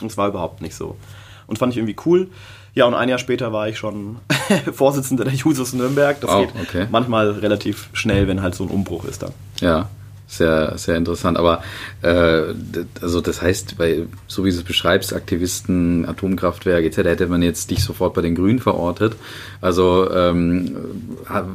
und 0.00 0.10
es 0.10 0.16
war 0.16 0.28
überhaupt 0.28 0.62
nicht 0.62 0.74
so. 0.74 0.96
Und 1.46 1.58
fand 1.58 1.72
ich 1.72 1.78
irgendwie 1.78 1.96
cool. 2.06 2.28
Ja, 2.74 2.86
und 2.86 2.94
ein 2.94 3.08
Jahr 3.08 3.18
später 3.18 3.52
war 3.52 3.68
ich 3.68 3.78
schon 3.78 4.16
Vorsitzender 4.72 5.24
der 5.24 5.32
Jusos 5.32 5.72
Nürnberg. 5.74 6.20
Das 6.20 6.30
wow, 6.30 6.46
geht 6.46 6.60
okay. 6.60 6.86
manchmal 6.90 7.30
relativ 7.30 7.88
schnell, 7.92 8.26
wenn 8.26 8.42
halt 8.42 8.54
so 8.54 8.64
ein 8.64 8.70
Umbruch 8.70 9.04
ist 9.04 9.22
dann. 9.22 9.32
Ja. 9.60 9.88
Sehr, 10.28 10.76
sehr 10.76 10.96
interessant. 10.96 11.38
Aber 11.38 11.62
äh, 12.02 12.42
also 13.00 13.20
das 13.20 13.42
heißt, 13.42 13.78
bei, 13.78 14.06
so 14.26 14.44
wie 14.44 14.50
du 14.50 14.56
es 14.56 14.64
beschreibst, 14.64 15.14
Aktivisten, 15.14 16.04
Atomkraftwerke 16.04 16.88
etc., 16.88 16.96
hätte 16.98 17.26
man 17.28 17.42
jetzt 17.42 17.70
dich 17.70 17.84
sofort 17.84 18.14
bei 18.14 18.22
den 18.22 18.34
Grünen 18.34 18.58
verortet. 18.58 19.14
Also 19.60 20.10
ähm, 20.10 20.76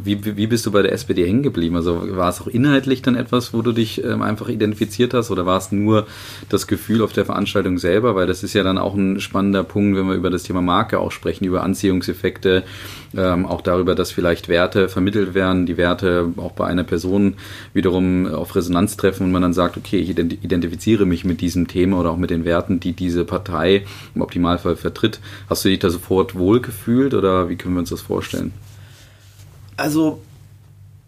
wie, 0.04 0.38
wie 0.38 0.48
bist 0.48 0.66
du 0.66 0.72
bei 0.72 0.82
der 0.84 0.94
SPD 0.94 1.28
hängen 1.28 1.44
geblieben? 1.44 1.76
Also 1.76 2.16
war 2.16 2.30
es 2.30 2.40
auch 2.40 2.48
inhaltlich 2.48 3.02
dann 3.02 3.16
etwas, 3.16 3.54
wo 3.54 3.62
du 3.62 3.74
dich 3.74 4.04
ähm, 4.06 4.22
einfach 4.22 4.48
identifiziert 4.48 5.14
hast 5.14 5.32
oder 5.32 5.46
war 5.46 5.58
es 5.58 5.74
nur 5.74 6.08
das 6.48 6.66
Gefühl 6.66 7.02
auf 7.02 7.12
der 7.12 7.26
Veranstaltung 7.26 7.78
selber? 7.78 8.16
Weil 8.16 8.26
das 8.26 8.42
ist 8.42 8.54
ja 8.54 8.64
dann 8.64 8.78
auch 8.78 8.96
ein 8.96 9.20
spannender 9.20 9.66
Punkt, 9.66 9.98
wenn 9.98 10.08
wir 10.08 10.16
über 10.16 10.30
das 10.30 10.44
Thema 10.44 10.62
Marke 10.62 11.00
auch 11.00 11.12
sprechen, 11.12 11.44
über 11.44 11.62
Anziehungseffekte, 11.64 12.64
ähm, 13.16 13.46
auch 13.46 13.62
darüber, 13.62 13.96
dass 13.96 14.12
vielleicht 14.12 14.48
Werte 14.48 14.90
vermittelt 14.90 15.34
werden, 15.34 15.66
die 15.66 15.78
Werte 15.78 16.32
auch 16.38 16.54
bei 16.54 16.66
einer 16.66 16.84
Person 16.84 17.36
wiederum 17.74 18.26
auf 18.28 18.56
Resonanz 18.56 18.98
treffen 18.98 19.26
und 19.26 19.32
man 19.32 19.42
dann 19.42 19.54
sagt, 19.54 19.78
okay, 19.78 19.98
ich 19.98 20.10
identifiziere 20.10 21.06
mich 21.06 21.26
mit 21.26 21.42
diesem 21.42 21.68
Thema 21.68 22.00
oder 22.00 22.12
auch 22.12 22.18
mit 22.18 22.30
den 22.30 22.46
Werten, 22.46 22.80
die 22.80 22.94
diese 22.94 23.26
Partei 23.26 23.86
im 24.16 24.22
Optimalfall 24.22 24.76
vertritt. 24.76 25.20
Hast 25.50 25.66
du 25.66 25.70
dich 25.70 25.80
da 25.80 25.90
sofort 25.90 26.36
wohlgefühlt 26.36 27.14
oder 27.14 27.50
wie 27.50 27.56
können 27.56 27.76
wir 27.76 27.80
uns 27.80 27.90
das 27.90 28.02
vorstellen? 28.02 28.54
Also 29.78 30.22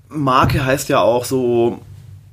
Marke 0.09 0.65
heißt 0.65 0.89
ja 0.89 0.99
auch 0.99 1.25
so, 1.25 1.79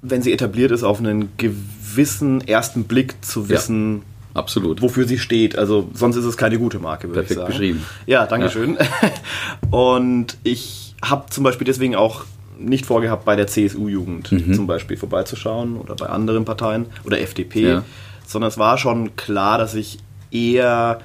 wenn 0.03 0.23
sie 0.23 0.33
etabliert 0.33 0.71
ist, 0.71 0.83
auf 0.83 0.99
einen 0.99 1.31
gewissen 1.37 2.41
ersten 2.41 2.85
Blick 2.85 3.25
zu 3.25 3.49
wissen, 3.49 3.99
ja. 3.99 4.03
Absolut. 4.35 4.83
Wofür 4.83 5.07
sie 5.07 5.19
steht. 5.19 5.59
Also 5.59 5.89
sonst 5.93 6.17
ist 6.17 6.25
es 6.25 6.37
keine 6.37 6.59
gute 6.59 6.79
Marke, 6.79 7.09
würde 7.09 7.21
Perfekt 7.21 7.31
ich 7.31 7.37
sagen. 7.37 7.49
beschrieben. 7.49 7.87
Ja, 8.07 8.27
Dankeschön. 8.27 8.79
Ja. 8.79 9.71
Und 9.77 10.37
ich 10.45 10.95
habe 11.03 11.31
zum 11.31 11.45
Beispiel 11.45 11.65
deswegen 11.65 11.97
auch 11.97 12.25
nicht 12.59 12.87
vorgehabt, 12.87 13.25
bei 13.25 13.37
der 13.37 13.47
CSU-Jugend 13.47 14.31
mhm. 14.33 14.55
zum 14.55 14.67
Beispiel 14.67 14.97
vorbeizuschauen 14.97 15.77
oder 15.77 15.95
bei 15.97 16.07
anderen 16.07 16.45
Parteien 16.45 16.87
oder 17.05 17.21
FDP, 17.21 17.63
ja. 17.63 17.85
sondern 18.27 18.49
es 18.49 18.59
war 18.59 18.77
schon 18.77 19.17
klar, 19.17 19.57
dass 19.57 19.75
ich 19.75 19.99
eher 20.31 21.01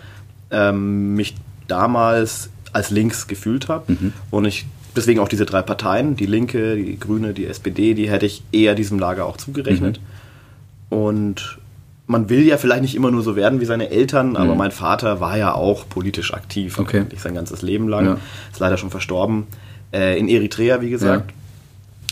ähm, 0.51 1.15
mich 1.15 1.35
damals 1.67 2.49
als 2.73 2.89
links 2.89 3.27
gefühlt 3.27 3.69
habe 3.69 3.93
mhm. 3.93 4.13
und 4.31 4.45
ich 4.45 4.65
deswegen 4.95 5.19
auch 5.19 5.27
diese 5.27 5.45
drei 5.45 5.61
Parteien, 5.61 6.15
die 6.15 6.25
Linke, 6.25 6.75
die 6.75 6.99
Grüne, 6.99 7.33
die 7.33 7.45
SPD, 7.45 7.93
die 7.93 8.09
hätte 8.09 8.25
ich 8.25 8.43
eher 8.51 8.75
diesem 8.75 8.99
Lager 8.99 9.25
auch 9.25 9.37
zugerechnet. 9.37 9.99
Mhm. 10.89 10.97
Und 10.97 11.59
man 12.07 12.29
will 12.29 12.43
ja 12.43 12.57
vielleicht 12.57 12.81
nicht 12.81 12.95
immer 12.95 13.11
nur 13.11 13.23
so 13.23 13.35
werden 13.35 13.61
wie 13.61 13.65
seine 13.65 13.89
Eltern, 13.89 14.35
aber 14.35 14.51
mhm. 14.51 14.57
mein 14.57 14.71
Vater 14.71 15.19
war 15.19 15.37
ja 15.37 15.53
auch 15.53 15.89
politisch 15.89 16.33
aktiv, 16.33 16.77
okay. 16.77 17.01
eigentlich 17.01 17.21
sein 17.21 17.33
ganzes 17.33 17.61
Leben 17.61 17.87
lang. 17.87 18.05
Ja. 18.05 18.17
Ist 18.51 18.59
leider 18.59 18.77
schon 18.77 18.91
verstorben. 18.91 19.47
Äh, 19.91 20.19
in 20.19 20.27
Eritrea, 20.27 20.81
wie 20.81 20.89
gesagt. 20.89 21.31
Ja. 21.31 21.35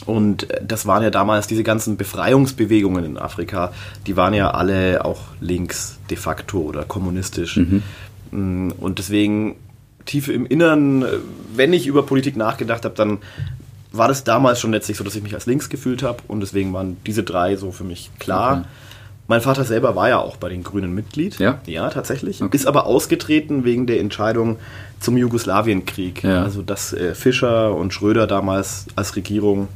Und 0.06 0.50
äh, 0.50 0.62
das 0.66 0.86
waren 0.86 1.04
ja 1.04 1.10
damals 1.10 1.48
diese 1.48 1.64
ganzen 1.64 1.98
Befreiungsbewegungen 1.98 3.04
in 3.04 3.18
Afrika, 3.18 3.72
die 4.08 4.16
waren 4.16 4.34
ja 4.34 4.52
alle 4.52 5.06
auch 5.06 5.22
links 5.42 6.00
de 6.10 6.18
facto 6.18 6.60
oder 6.60 6.84
kommunistisch. 6.84 7.58
Mhm. 7.58 7.84
Mm, 8.32 8.72
und 8.80 9.00
deswegen 9.00 9.56
tief 10.06 10.28
im 10.28 10.46
Innern, 10.46 11.04
äh, 11.04 11.08
wenn 11.56 11.74
ich 11.74 11.88
über 11.88 12.04
Politik 12.04 12.36
nachgedacht 12.36 12.86
habe, 12.86 12.96
dann 12.96 13.20
war 13.92 14.08
das 14.08 14.24
damals 14.24 14.60
schon 14.60 14.72
letztlich 14.72 14.98
so, 14.98 15.04
dass 15.04 15.16
ich 15.16 15.22
mich 15.22 15.36
als 15.36 15.46
links 15.46 15.70
gefühlt 15.70 16.02
habe 16.04 16.18
und 16.28 16.40
deswegen 16.40 16.74
waren 16.74 16.98
diese 17.06 17.24
drei 17.24 17.56
so 17.56 17.72
für 17.72 17.84
mich 17.84 18.10
klar. 18.18 18.60
Okay. 18.60 18.68
Mein 19.27 19.42
Vater 19.42 19.63
selber 19.63 19.96
war 19.96 20.10
ja 20.10 20.20
auch 20.20 20.38
bei 20.38 20.50
den 20.50 20.63
Grünen 20.63 20.94
Mitglied. 20.94 21.39
Ja? 21.39 21.60
Ja, 21.65 21.89
tatsächlich. 21.89 22.42
Okay. 22.42 22.56
Ist 22.56 22.65
aber 22.65 22.86
ausgetreten 22.86 23.63
wegen 23.63 23.88
der 23.88 24.00
Entscheidung 24.00 24.58
zum 25.00 25.18
Jugoslawienkrieg. 25.18 26.24
Ja. 26.24 26.44
Also, 26.44 26.62
dass 26.62 26.94
äh, 26.94 27.15
Fischer 27.15 27.75
und 27.75 27.94
Schröder 27.94 28.27
damals 28.27 28.88
als 28.96 29.15
Regierung 29.15 29.70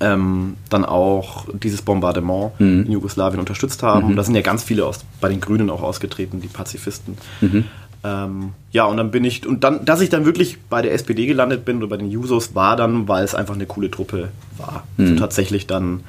ähm, 0.00 0.56
dann 0.68 0.84
auch 0.84 1.46
dieses 1.52 1.82
Bombardement 1.82 2.58
mhm. 2.58 2.84
in 2.84 2.92
Jugoslawien 2.92 3.40
unterstützt 3.40 3.82
haben. 3.82 4.08
Mhm. 4.08 4.16
Da 4.16 4.24
sind 4.24 4.34
ja 4.34 4.42
ganz 4.42 4.62
viele 4.62 4.84
aus, 4.84 5.04
bei 5.20 5.28
den 5.28 5.40
Grünen 5.40 5.70
auch 5.70 5.82
ausgetreten, 5.82 6.40
die 6.40 6.48
Pazifisten. 6.48 7.16
Mhm. 7.40 7.64
Ähm, 8.02 8.52
ja, 8.72 8.86
und 8.86 8.96
dann 8.96 9.10
bin 9.10 9.24
ich, 9.24 9.46
und 9.46 9.62
dann, 9.62 9.84
dass 9.84 10.00
ich 10.00 10.08
dann 10.08 10.24
wirklich 10.24 10.58
bei 10.70 10.80
der 10.80 10.94
SPD 10.94 11.26
gelandet 11.26 11.64
bin 11.64 11.78
oder 11.78 11.88
bei 11.88 11.96
den 11.98 12.10
Jusos, 12.10 12.54
war 12.54 12.76
dann, 12.76 13.08
weil 13.08 13.24
es 13.24 13.34
einfach 13.34 13.54
eine 13.54 13.66
coole 13.66 13.90
Truppe 13.90 14.28
war. 14.56 14.84
Also 14.96 15.12
mhm. 15.12 15.16
tatsächlich 15.18 15.66
dann 15.66 16.00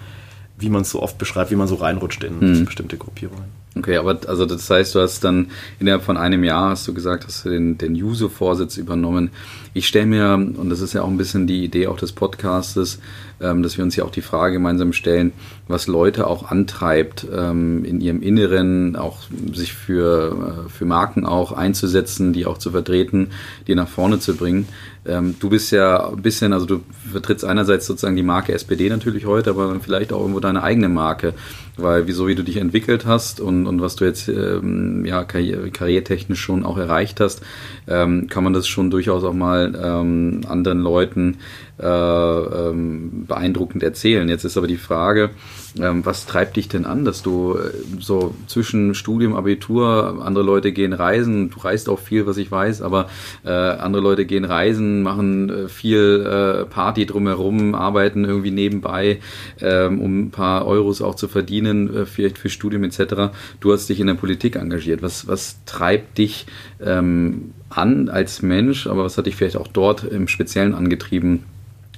wie 0.61 0.69
man 0.69 0.83
es 0.83 0.89
so 0.89 1.01
oft 1.01 1.17
beschreibt, 1.17 1.51
wie 1.51 1.55
man 1.55 1.67
so 1.67 1.75
reinrutscht 1.75 2.23
in 2.23 2.39
hm. 2.39 2.65
bestimmte 2.65 2.97
Gruppierungen. 2.97 3.61
Okay, 3.73 3.95
aber 3.95 4.19
also 4.27 4.45
das 4.45 4.69
heißt, 4.69 4.95
du 4.95 4.99
hast 4.99 5.23
dann 5.23 5.47
innerhalb 5.79 6.03
von 6.03 6.17
einem 6.17 6.43
Jahr, 6.43 6.71
hast 6.71 6.85
du 6.89 6.93
gesagt, 6.93 7.25
hast 7.25 7.45
du 7.45 7.49
den, 7.49 7.77
den 7.77 7.95
Juso-Vorsitz 7.95 8.75
übernommen. 8.75 9.31
Ich 9.73 9.87
stelle 9.87 10.07
mir, 10.07 10.33
und 10.33 10.69
das 10.69 10.81
ist 10.81 10.91
ja 10.91 11.03
auch 11.03 11.07
ein 11.07 11.17
bisschen 11.17 11.47
die 11.47 11.63
Idee 11.63 11.87
auch 11.87 11.97
des 11.97 12.11
Podcastes, 12.11 12.99
ähm, 13.39 13.63
dass 13.63 13.77
wir 13.77 13.85
uns 13.85 13.95
ja 13.95 14.03
auch 14.03 14.11
die 14.11 14.21
Frage 14.21 14.55
gemeinsam 14.55 14.91
stellen, 14.91 15.31
was 15.69 15.87
Leute 15.87 16.27
auch 16.27 16.51
antreibt, 16.51 17.25
ähm, 17.33 17.85
in 17.85 18.01
ihrem 18.01 18.21
Inneren 18.21 18.97
auch 18.97 19.19
sich 19.53 19.71
für, 19.71 20.65
äh, 20.67 20.69
für 20.69 20.83
Marken 20.83 21.25
auch 21.25 21.53
einzusetzen, 21.53 22.33
die 22.33 22.45
auch 22.45 22.57
zu 22.57 22.71
vertreten, 22.71 23.29
die 23.67 23.75
nach 23.75 23.87
vorne 23.87 24.19
zu 24.19 24.35
bringen. 24.35 24.67
Ähm, 25.05 25.35
du 25.39 25.49
bist 25.49 25.71
ja 25.71 26.09
ein 26.09 26.21
bisschen, 26.21 26.53
also 26.53 26.65
du 26.65 26.81
vertrittst 27.11 27.43
einerseits 27.43 27.87
sozusagen 27.87 28.15
die 28.15 28.23
Marke 28.23 28.53
SPD 28.53 28.89
natürlich 28.89 29.25
heute, 29.25 29.49
aber 29.51 29.79
vielleicht 29.79 30.13
auch 30.13 30.19
irgendwo 30.19 30.39
deine 30.39 30.63
eigene 30.63 30.89
Marke, 30.89 31.33
weil 31.77 32.07
wieso 32.07 32.27
wie 32.27 32.35
du 32.35 32.43
dich 32.43 32.57
entwickelt 32.57 33.05
hast 33.05 33.39
und, 33.39 33.67
und 33.67 33.81
was 33.81 33.95
du 33.95 34.05
jetzt 34.05 34.27
ähm, 34.27 35.05
ja 35.05 35.23
karrier 35.23 35.69
karriertechnisch 35.69 36.39
schon 36.39 36.63
auch 36.63 36.77
erreicht 36.77 37.19
hast, 37.19 37.41
ähm, 37.87 38.27
kann 38.27 38.43
man 38.43 38.53
das 38.53 38.67
schon 38.67 38.89
durchaus 38.89 39.23
auch 39.23 39.33
mal 39.33 39.73
ähm, 39.81 40.41
anderen 40.47 40.81
Leuten 40.81 41.37
äh, 41.81 41.87
ähm, 41.87 43.25
beeindruckend 43.27 43.81
erzählen. 43.81 44.29
Jetzt 44.29 44.43
ist 44.43 44.55
aber 44.55 44.67
die 44.67 44.77
Frage, 44.77 45.31
ähm, 45.79 46.05
was 46.05 46.25
treibt 46.25 46.55
dich 46.57 46.67
denn 46.67 46.85
an, 46.85 47.05
dass 47.05 47.23
du 47.23 47.55
äh, 47.55 47.71
so 47.99 48.35
zwischen 48.45 48.93
Studium, 48.93 49.35
Abitur, 49.35 50.21
andere 50.23 50.43
Leute 50.43 50.73
gehen 50.73 50.93
reisen, 50.93 51.49
du 51.49 51.59
reist 51.59 51.89
auch 51.89 51.99
viel, 51.99 52.27
was 52.27 52.37
ich 52.37 52.51
weiß, 52.51 52.81
aber 52.81 53.07
äh, 53.43 53.49
andere 53.49 54.03
Leute 54.03 54.25
gehen 54.25 54.45
reisen, 54.45 55.01
machen 55.01 55.49
äh, 55.49 55.67
viel 55.69 56.25
äh, 56.25 56.65
Party 56.65 57.05
drumherum, 57.07 57.73
arbeiten 57.73 58.25
irgendwie 58.25 58.51
nebenbei, 58.51 59.19
ähm, 59.59 60.01
um 60.01 60.19
ein 60.19 60.31
paar 60.31 60.67
Euros 60.67 61.01
auch 61.01 61.15
zu 61.15 61.27
verdienen, 61.27 61.60
äh, 61.65 62.05
vielleicht 62.05 62.37
für 62.37 62.49
Studium 62.49 62.83
etc. 62.83 63.33
Du 63.59 63.73
hast 63.73 63.87
dich 63.87 63.99
in 63.99 64.07
der 64.07 64.15
Politik 64.15 64.55
engagiert. 64.55 65.01
Was, 65.01 65.27
was 65.27 65.57
treibt 65.65 66.17
dich 66.17 66.45
ähm, 66.81 67.53
an 67.69 68.09
als 68.09 68.41
Mensch, 68.41 68.87
aber 68.87 69.03
was 69.03 69.17
hat 69.17 69.25
dich 69.25 69.35
vielleicht 69.35 69.57
auch 69.57 69.67
dort 69.67 70.03
im 70.03 70.27
Speziellen 70.27 70.73
angetrieben, 70.73 71.43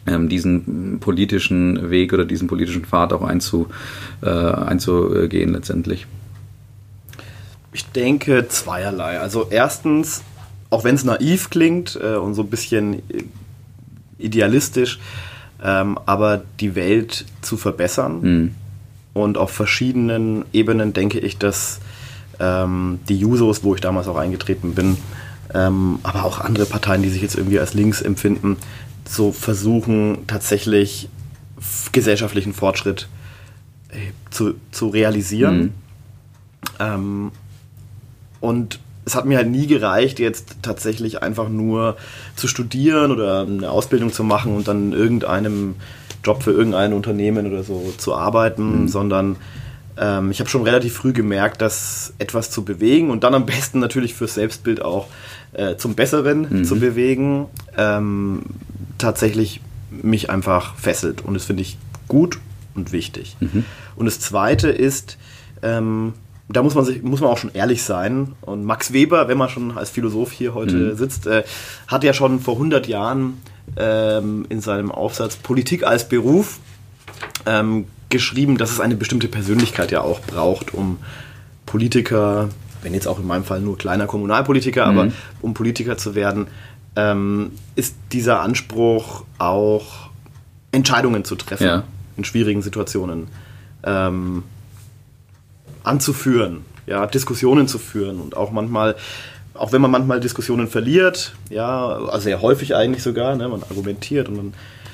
ähm, 0.05 0.29
diesen 0.29 0.99
politischen 0.99 1.89
Weg 1.89 2.13
oder 2.13 2.25
diesen 2.25 2.47
politischen 2.47 2.85
Pfad 2.85 3.13
auch 3.13 3.23
einzu, 3.23 3.67
äh, 4.21 4.29
einzugehen 4.29 5.53
letztendlich? 5.53 6.07
Ich 7.71 7.85
denke 7.87 8.47
zweierlei. 8.47 9.19
Also 9.19 9.47
erstens, 9.49 10.23
auch 10.69 10.83
wenn 10.83 10.95
es 10.95 11.03
naiv 11.03 11.49
klingt 11.49 11.99
äh, 12.01 12.15
und 12.15 12.35
so 12.35 12.43
ein 12.43 12.49
bisschen 12.49 13.01
idealistisch, 14.17 14.99
ähm, 15.63 15.97
aber 16.05 16.43
die 16.59 16.75
Welt 16.75 17.25
zu 17.41 17.57
verbessern. 17.57 18.21
Mhm. 18.21 18.55
Und 19.13 19.37
auf 19.37 19.51
verschiedenen 19.51 20.45
Ebenen 20.53 20.93
denke 20.93 21.19
ich, 21.19 21.37
dass 21.37 21.79
ähm, 22.39 22.99
die 23.07 23.17
Jusos, 23.17 23.63
wo 23.63 23.75
ich 23.75 23.81
damals 23.81 24.07
auch 24.07 24.17
eingetreten 24.17 24.73
bin, 24.73 24.97
ähm, 25.53 25.99
aber 26.03 26.25
auch 26.25 26.39
andere 26.39 26.65
Parteien, 26.65 27.03
die 27.03 27.09
sich 27.09 27.21
jetzt 27.21 27.35
irgendwie 27.35 27.59
als 27.59 27.73
links 27.73 28.01
empfinden, 28.01 28.57
so 29.07 29.31
versuchen 29.31 30.25
tatsächlich 30.27 31.09
gesellschaftlichen 31.91 32.53
Fortschritt 32.53 33.07
zu, 34.31 34.55
zu 34.71 34.89
realisieren. 34.89 35.57
Mhm. 35.59 35.71
Ähm, 36.79 37.31
und 38.39 38.79
es 39.05 39.15
hat 39.15 39.25
mir 39.25 39.37
halt 39.37 39.49
nie 39.49 39.67
gereicht, 39.67 40.19
jetzt 40.19 40.57
tatsächlich 40.61 41.21
einfach 41.21 41.49
nur 41.49 41.97
zu 42.35 42.47
studieren 42.47 43.11
oder 43.11 43.41
eine 43.41 43.69
Ausbildung 43.69 44.11
zu 44.11 44.23
machen 44.23 44.55
und 44.55 44.67
dann 44.67 44.93
irgendeinem 44.93 45.75
Job 46.23 46.43
für 46.43 46.51
irgendein 46.51 46.93
Unternehmen 46.93 47.47
oder 47.47 47.63
so 47.63 47.93
zu 47.97 48.15
arbeiten, 48.15 48.83
mhm. 48.83 48.87
sondern 48.87 49.35
ähm, 49.97 50.31
ich 50.31 50.39
habe 50.39 50.49
schon 50.49 50.63
relativ 50.63 50.93
früh 50.93 51.13
gemerkt, 51.13 51.61
dass 51.61 52.13
etwas 52.17 52.49
zu 52.49 52.63
bewegen 52.63 53.09
und 53.09 53.23
dann 53.23 53.35
am 53.35 53.45
besten 53.47 53.79
natürlich 53.79 54.13
fürs 54.13 54.35
Selbstbild 54.35 54.81
auch 54.81 55.07
äh, 55.53 55.75
zum 55.75 55.95
Besseren 55.95 56.47
mhm. 56.49 56.65
zu 56.65 56.79
bewegen, 56.79 57.47
ähm, 57.77 58.43
tatsächlich 58.97 59.61
mich 59.91 60.29
einfach 60.29 60.75
fesselt. 60.75 61.23
Und 61.23 61.35
das 61.35 61.45
finde 61.45 61.61
ich 61.61 61.77
gut 62.07 62.39
und 62.75 62.91
wichtig. 62.91 63.37
Mhm. 63.39 63.65
Und 63.95 64.05
das 64.05 64.19
Zweite 64.19 64.69
ist, 64.69 65.17
ähm, 65.61 66.13
da 66.49 66.61
muss 66.61 66.75
man, 66.75 66.85
sich, 66.85 67.03
muss 67.03 67.21
man 67.21 67.29
auch 67.29 67.37
schon 67.37 67.53
ehrlich 67.53 67.83
sein. 67.83 68.33
Und 68.41 68.65
Max 68.65 68.93
Weber, 68.93 69.27
wenn 69.27 69.37
man 69.37 69.49
schon 69.49 69.77
als 69.77 69.89
Philosoph 69.89 70.31
hier 70.31 70.53
heute 70.53 70.75
mhm. 70.75 70.97
sitzt, 70.97 71.27
äh, 71.27 71.43
hat 71.87 72.03
ja 72.03 72.13
schon 72.13 72.39
vor 72.39 72.55
100 72.55 72.87
Jahren 72.87 73.41
ähm, 73.77 74.45
in 74.49 74.61
seinem 74.61 74.91
Aufsatz 74.91 75.35
Politik 75.35 75.83
als 75.83 76.07
Beruf 76.07 76.59
ähm, 77.45 77.85
geschrieben, 78.09 78.57
dass 78.57 78.71
es 78.71 78.79
eine 78.79 78.95
bestimmte 78.95 79.27
Persönlichkeit 79.27 79.91
ja 79.91 80.01
auch 80.01 80.21
braucht, 80.21 80.73
um 80.73 80.99
Politiker, 81.65 82.49
wenn 82.81 82.93
jetzt 82.93 83.07
auch 83.07 83.19
in 83.19 83.25
meinem 83.25 83.43
Fall 83.43 83.61
nur 83.61 83.77
kleiner 83.77 84.05
Kommunalpolitiker, 84.05 84.91
mhm. 84.91 84.97
aber 84.97 85.11
um 85.41 85.53
Politiker 85.53 85.97
zu 85.97 86.13
werden, 86.15 86.47
ähm, 86.95 87.51
ist 87.75 87.95
dieser 88.11 88.41
Anspruch 88.41 89.23
auch 89.39 90.09
Entscheidungen 90.71 91.25
zu 91.25 91.35
treffen 91.35 91.65
ja. 91.65 91.83
in 92.17 92.23
schwierigen 92.23 92.61
Situationen, 92.61 93.27
ähm, 93.83 94.43
anzuführen, 95.83 96.65
ja, 96.85 97.05
Diskussionen 97.07 97.67
zu 97.67 97.79
führen 97.79 98.19
und 98.19 98.37
auch 98.37 98.51
manchmal 98.51 98.95
auch 99.53 99.71
wenn 99.71 99.81
man 99.81 99.91
manchmal 99.91 100.19
Diskussionen 100.19 100.67
verliert, 100.67 101.35
ja, 101.49 101.87
also 101.87 102.23
sehr 102.23 102.41
häufig 102.41 102.75
eigentlich 102.75 103.03
sogar, 103.03 103.35
ne, 103.35 103.47
man 103.47 103.63
argumentiert 103.63 104.27
und 104.27 104.37
dann 104.37 104.53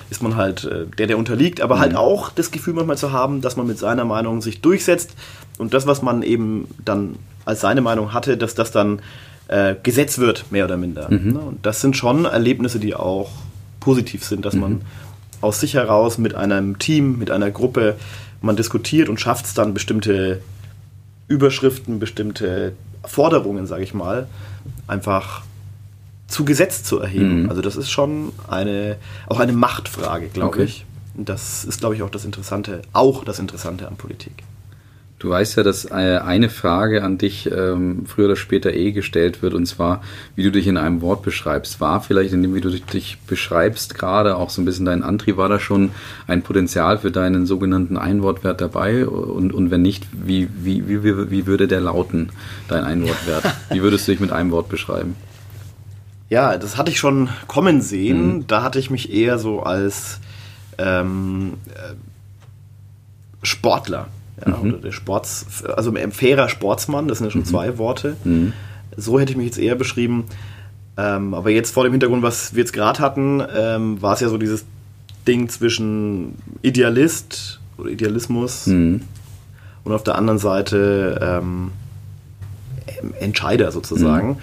ist 0.10 0.24
man 0.24 0.36
halt 0.36 0.64
äh, 0.64 0.86
der, 0.98 1.08
der 1.08 1.18
unterliegt, 1.18 1.62
aber 1.62 1.80
halt 1.80 1.94
mhm. 1.94 1.98
halt 1.98 2.08
auch 2.08 2.30
das 2.32 2.52
Gefühl 2.52 2.74
manchmal 2.74 2.98
zu 2.98 3.12
haben, 3.12 3.42
dass 3.42 3.56
man 3.58 3.68
mit 3.68 3.78
seiner 3.78 4.06
Meinung 4.06 4.42
sich 4.42 4.62
durchsetzt 4.62 5.12
und 5.58 5.74
das, 5.74 5.88
was 5.88 6.02
man 6.02 6.24
eben 6.24 6.68
dann 6.84 7.16
als 7.46 7.62
seine 7.62 7.82
Meinung 7.82 8.14
hatte, 8.14 8.38
dass 8.38 8.56
das 8.56 8.72
dann 8.72 9.02
äh, 9.48 9.76
Gesetz 9.82 10.18
wird, 10.18 10.52
mehr 10.52 10.66
oder 10.66 10.78
minder. 10.78 11.10
Mhm. 11.10 11.34
Ne? 11.34 11.40
Und 11.40 11.66
das 11.66 11.82
sind 11.82 11.96
schon 11.96 12.26
Erlebnisse, 12.26 12.80
die 12.80 12.96
auch 12.96 13.30
positiv 13.80 14.24
sind, 14.24 14.46
dass 14.46 14.56
mhm. 14.56 14.62
man 14.62 14.82
aus 15.42 15.60
sich 15.60 15.76
heraus 15.76 16.18
mit 16.18 16.36
einem 16.36 16.80
Team, 16.80 17.18
mit 17.18 17.32
einer 17.32 17.50
Gruppe, 17.50 17.96
man 18.42 18.56
diskutiert 18.56 19.10
und 19.10 19.20
schafft 19.20 19.46
es 19.46 19.54
dann 19.54 19.74
bestimmte 19.74 20.42
Überschriften, 21.28 22.00
bestimmte 22.00 22.74
Forderungen, 23.06 23.66
sage 23.66 23.84
ich 23.84 23.94
mal, 23.94 24.28
einfach 24.88 25.44
zu 26.28 26.46
Gesetz 26.46 26.84
zu 26.84 27.00
erheben. 27.00 27.44
Mhm. 27.44 27.50
Also 27.50 27.62
das 27.62 27.76
ist 27.76 27.90
schon 27.90 28.32
eine, 28.48 28.98
auch 29.28 29.40
eine 29.40 29.54
Machtfrage, 29.54 30.28
glaube 30.28 30.50
okay. 30.50 30.64
ich. 30.64 30.86
Und 31.16 31.28
das 31.28 31.66
ist, 31.66 31.80
glaube 31.80 31.96
ich, 31.96 32.04
auch 32.04 32.10
das 32.10 32.24
Interessante, 32.24 32.82
auch 32.94 33.24
das 33.24 33.40
Interessante 33.40 33.88
an 33.88 33.96
Politik. 33.96 34.44
Du 35.20 35.30
weißt 35.30 35.58
ja, 35.58 35.64
dass 35.64 35.84
äh, 35.84 36.20
eine 36.24 36.50
Frage 36.50 37.04
an 37.04 37.18
dich 37.18 37.52
ähm, 37.52 38.06
früher 38.06 38.28
oder 38.28 38.38
später 38.38 38.74
eh 38.74 38.94
gestellt 38.94 39.42
wird, 39.42 39.54
und 39.54 39.66
zwar, 39.66 40.02
wie 40.36 40.44
du 40.44 40.52
dich 40.52 40.66
in 40.66 40.78
einem 40.78 41.02
Wort 41.02 41.24
beschreibst. 41.24 41.82
War 41.82 42.00
vielleicht 42.00 42.32
in 42.32 42.42
dem, 42.42 42.56
wie 42.56 42.62
du 42.62 42.70
dich 42.70 43.18
beschreibst, 43.28 43.96
gerade 43.96 44.38
auch 44.38 44.50
so 44.50 44.62
ein 44.62 44.66
bisschen 44.66 44.86
dein 44.86 45.04
Antrieb, 45.04 45.36
war 45.36 45.50
da 45.50 45.60
schon 45.60 45.92
ein 46.26 46.42
Potenzial 46.42 47.00
für 47.00 47.12
deinen 47.12 47.46
sogenannten 47.46 47.98
Einwortwert 47.98 48.62
dabei? 48.62 49.06
Und, 49.06 49.54
und 49.54 49.72
wenn 49.72 49.82
nicht, 49.82 50.08
wie, 50.14 50.48
wie, 50.56 50.88
wie, 50.88 51.30
wie 51.30 51.46
würde 51.46 51.68
der 51.68 51.82
lauten, 51.82 52.30
dein 52.70 52.86
Einwortwert? 52.86 53.44
Wie 53.72 53.82
würdest 53.82 54.08
du 54.08 54.14
dich 54.14 54.22
mit 54.22 54.32
einem 54.32 54.52
Wort 54.52 54.70
beschreiben? 54.70 55.16
Ja, 56.30 56.58
das 56.58 56.78
hatte 56.78 56.92
ich 56.92 57.00
schon 57.00 57.30
kommen 57.48 57.82
sehen. 57.82 58.36
Mhm. 58.36 58.48
Da 58.48 58.64
hatte 58.64 58.80
ich 58.80 58.90
mich 58.90 59.12
eher 59.12 59.38
so 59.38 59.62
als 59.62 60.20
ähm, 60.78 61.56
äh, 61.74 61.96
Sportler 63.44 64.08
ja, 64.46 64.58
mhm. 64.58 64.74
oder 64.74 64.78
der 64.78 64.92
Sports, 64.92 65.64
also 65.76 65.94
ein 65.94 66.12
fairer 66.12 66.50
Sportsmann, 66.50 67.08
das 67.08 67.20
sind 67.20 67.28
ja 67.28 67.32
schon 67.32 67.42
mhm. 67.42 67.46
zwei 67.46 67.78
Worte. 67.78 68.16
Mhm. 68.24 68.54
So 68.98 69.20
hätte 69.20 69.32
ich 69.32 69.38
mich 69.38 69.48
jetzt 69.48 69.60
eher 69.60 69.76
beschrieben. 69.76 70.26
Ähm, 70.98 71.34
aber 71.34 71.50
jetzt 71.50 71.74
vor 71.74 71.84
dem 71.84 71.94
Hintergrund, 71.94 72.24
was 72.24 72.54
wir 72.54 72.60
jetzt 72.60 72.74
gerade 72.74 73.00
hatten, 73.00 73.42
ähm, 73.56 74.02
war 74.02 74.14
es 74.14 74.20
ja 74.20 74.28
so 74.28 74.38
dieses 74.38 74.66
Ding 75.28 75.48
zwischen 75.48 76.36
Idealist 76.62 77.60
oder 77.78 77.90
Idealismus 77.90 78.68
mhm. 78.68 79.02
und 79.84 79.94
auf 79.94 80.04
der 80.04 80.16
anderen 80.16 80.40
Seite 80.40 81.20
ähm, 81.22 81.72
Entscheider 83.20 83.72
sozusagen. 83.72 84.30
Mhm. 84.30 84.38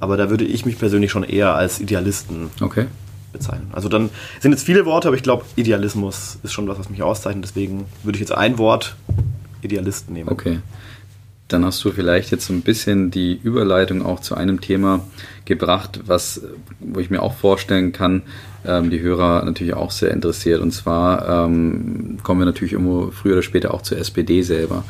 Aber 0.00 0.16
da 0.16 0.30
würde 0.30 0.44
ich 0.44 0.66
mich 0.66 0.78
persönlich 0.78 1.10
schon 1.10 1.22
eher 1.22 1.54
als 1.54 1.80
Idealisten 1.80 2.50
okay. 2.60 2.86
bezeichnen. 3.32 3.70
Also 3.72 3.88
dann 3.88 4.10
sind 4.40 4.50
jetzt 4.50 4.64
viele 4.64 4.84
Worte, 4.84 5.08
aber 5.08 5.16
ich 5.16 5.22
glaube, 5.22 5.44
Idealismus 5.54 6.38
ist 6.42 6.52
schon 6.52 6.66
was, 6.66 6.78
was 6.78 6.90
mich 6.90 7.02
auszeichnet. 7.02 7.44
Deswegen 7.44 7.84
würde 8.02 8.16
ich 8.16 8.20
jetzt 8.20 8.32
ein 8.32 8.58
Wort 8.58 8.96
Idealisten 9.62 10.14
nehmen. 10.14 10.28
Okay. 10.28 10.58
Dann 11.48 11.64
hast 11.64 11.84
du 11.84 11.90
vielleicht 11.90 12.30
jetzt 12.30 12.46
so 12.46 12.52
ein 12.52 12.62
bisschen 12.62 13.10
die 13.10 13.38
Überleitung 13.42 14.02
auch 14.04 14.20
zu 14.20 14.34
einem 14.34 14.60
Thema 14.60 15.00
gebracht, 15.44 16.00
was, 16.06 16.40
wo 16.80 16.98
ich 17.00 17.10
mir 17.10 17.22
auch 17.22 17.34
vorstellen 17.34 17.92
kann, 17.92 18.22
ähm, 18.64 18.90
die 18.90 19.00
Hörer 19.00 19.44
natürlich 19.44 19.74
auch 19.74 19.90
sehr 19.90 20.12
interessiert. 20.12 20.60
Und 20.60 20.72
zwar 20.72 21.46
ähm, 21.46 22.18
kommen 22.22 22.40
wir 22.40 22.46
natürlich 22.46 22.72
irgendwo 22.72 23.10
früher 23.10 23.34
oder 23.34 23.42
später 23.42 23.74
auch 23.74 23.82
zur 23.82 23.98
SPD 23.98 24.42
selber. 24.42 24.84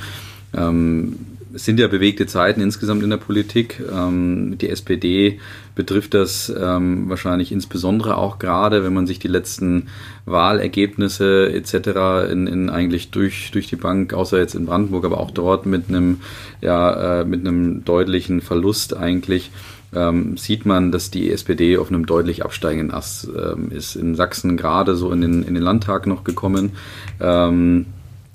Ähm, 0.55 1.17
es 1.55 1.65
sind 1.65 1.79
ja 1.79 1.89
bewegte 1.89 2.27
Zeiten 2.27 2.61
insgesamt 2.61 3.03
in 3.03 3.11
der 3.11 3.17
Politik. 3.17 3.83
Ähm, 3.93 4.57
die 4.59 4.69
SPD 4.69 5.41
betrifft 5.75 6.15
das 6.15 6.53
ähm, 6.57 7.09
wahrscheinlich 7.09 7.53
insbesondere 7.53 8.17
auch 8.17 8.39
gerade, 8.39 8.85
wenn 8.85 8.95
man 8.95 9.07
sich 9.07 9.19
die 9.19 9.29
letzten 9.29 9.89
Wahlergebnisse 10.25 11.53
etc. 11.53 12.31
In, 12.31 12.47
in 12.47 12.71
eigentlich 12.71 13.11
durch, 13.11 13.51
durch 13.53 13.69
die 13.69 13.77
Bank, 13.77 14.13
außer 14.13 14.39
jetzt 14.39 14.55
in 14.55 14.67
Brandenburg, 14.67 15.05
aber 15.05 15.19
auch 15.19 15.31
dort 15.31 15.67
mit 15.67 15.89
einem, 15.89 16.21
ja, 16.61 17.21
äh, 17.21 17.25
mit 17.25 17.41
einem 17.41 17.85
deutlichen 17.85 18.41
Verlust 18.41 18.97
eigentlich 18.97 19.51
ähm, 19.95 20.37
sieht 20.37 20.65
man, 20.65 20.91
dass 20.91 21.11
die 21.11 21.31
SPD 21.31 21.77
auf 21.77 21.89
einem 21.89 22.07
deutlich 22.07 22.45
absteigenden 22.45 22.93
Ast 22.93 23.29
ähm, 23.29 23.71
ist. 23.71 23.97
In 23.97 24.15
Sachsen 24.15 24.57
gerade 24.57 24.95
so 24.97 25.13
in 25.13 25.21
den, 25.21 25.43
in 25.43 25.55
den 25.55 25.63
Landtag 25.63 26.07
noch 26.07 26.25
gekommen. 26.25 26.73
Ähm, 27.21 27.87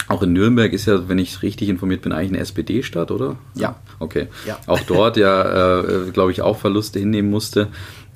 auch 0.07 0.23
in 0.23 0.33
Nürnberg 0.33 0.71
ist 0.73 0.85
ja, 0.85 1.09
wenn 1.09 1.19
ich 1.19 1.41
richtig 1.41 1.69
informiert 1.69 2.01
bin, 2.01 2.11
eigentlich 2.11 2.31
eine 2.31 2.39
SPD-Stadt, 2.39 3.11
oder? 3.11 3.35
Ja. 3.55 3.75
Okay. 3.99 4.27
Ja. 4.45 4.57
Auch 4.65 4.79
dort 4.81 5.17
ja, 5.17 5.79
äh, 5.79 6.11
glaube 6.11 6.31
ich, 6.31 6.41
auch 6.41 6.57
Verluste 6.57 6.99
hinnehmen 6.99 7.29
musste. 7.29 7.67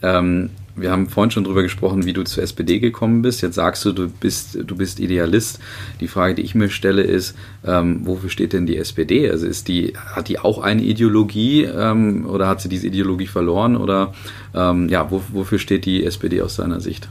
Ähm, 0.02 0.52
wir 0.76 0.92
haben 0.92 1.10
vorhin 1.10 1.32
schon 1.32 1.44
darüber 1.44 1.64
gesprochen, 1.64 2.06
wie 2.06 2.14
du 2.14 2.24
zur 2.24 2.44
SPD 2.44 2.80
gekommen 2.80 3.22
bist. 3.22 3.42
Jetzt 3.42 3.56
sagst 3.56 3.84
du, 3.84 3.92
du 3.92 4.10
bist, 4.10 4.58
du 4.66 4.76
bist 4.76 5.00
Idealist. 5.00 5.60
Die 6.00 6.08
Frage, 6.08 6.36
die 6.36 6.44
ich 6.44 6.56
mir 6.56 6.70
stelle, 6.70 7.02
ist, 7.02 7.36
ähm, 7.66 8.06
wofür 8.06 8.30
steht 8.30 8.54
denn 8.54 8.66
die 8.66 8.78
SPD? 8.78 9.30
Also 9.30 9.48
ist 9.48 9.68
die, 9.68 9.94
hat 9.98 10.30
die 10.30 10.40
auch 10.40 10.60
eine 10.60 10.82
Ideologie 10.82 11.64
ähm, 11.64 12.26
oder 12.26 12.48
hat 12.48 12.62
sie 12.62 12.70
diese 12.70 12.88
Ideologie 12.88 13.28
verloren? 13.28 13.76
Oder 13.76 14.14
ähm, 14.56 14.88
ja, 14.88 15.12
wo, 15.12 15.22
wofür 15.30 15.60
steht 15.60 15.86
die 15.86 16.06
SPD 16.06 16.42
aus 16.42 16.56
deiner 16.56 16.80
Sicht? 16.80 17.10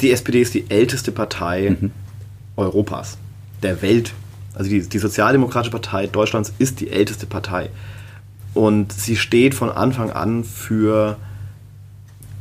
Die 0.00 0.10
SPD 0.10 0.40
ist 0.40 0.54
die 0.54 0.70
älteste 0.70 1.12
Partei 1.12 1.76
mhm. 1.80 1.90
Europas, 2.56 3.18
der 3.62 3.82
Welt. 3.82 4.12
Also 4.54 4.70
die, 4.70 4.88
die 4.88 4.98
Sozialdemokratische 4.98 5.70
Partei 5.70 6.06
Deutschlands 6.06 6.52
ist 6.58 6.80
die 6.80 6.90
älteste 6.90 7.26
Partei. 7.26 7.70
Und 8.54 8.92
sie 8.92 9.16
steht 9.16 9.54
von 9.54 9.70
Anfang 9.70 10.10
an 10.10 10.44
für 10.44 11.16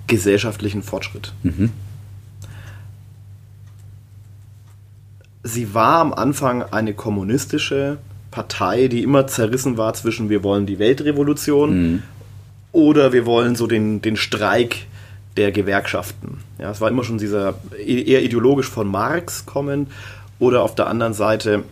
gesellschaftlichen 0.08 0.84
Fortschritt. 0.84 1.34
Mhm. 1.44 1.72
Sie 5.44 5.74
war 5.74 6.00
am 6.00 6.14
Anfang 6.14 6.64
eine 6.64 6.94
kommunistische 6.94 7.98
Partei, 8.32 8.88
die 8.88 9.04
immer 9.04 9.28
zerrissen 9.28 9.78
war 9.78 9.94
zwischen 9.94 10.30
wir 10.30 10.44
wollen 10.44 10.66
die 10.66 10.80
Weltrevolution 10.80 11.92
mhm. 11.92 12.04
oder 12.72 13.14
wir 13.14 13.26
wollen 13.26 13.56
so 13.56 13.68
den, 13.68 14.02
den 14.02 14.18
Streik 14.18 14.88
der 15.38 15.52
Gewerkschaften. 15.52 16.40
Ja, 16.60 16.72
es 16.72 16.82
war 16.82 16.90
immer 16.90 17.04
schon 17.04 17.18
dieser 17.18 17.56
eher 17.78 18.24
ideologisch 18.24 18.70
von 18.70 18.88
Marx 18.88 19.46
kommend 19.46 19.92
oder 20.40 20.64
auf 20.64 20.76
der 20.76 20.88
anderen 20.88 21.14
Seite 21.14 21.64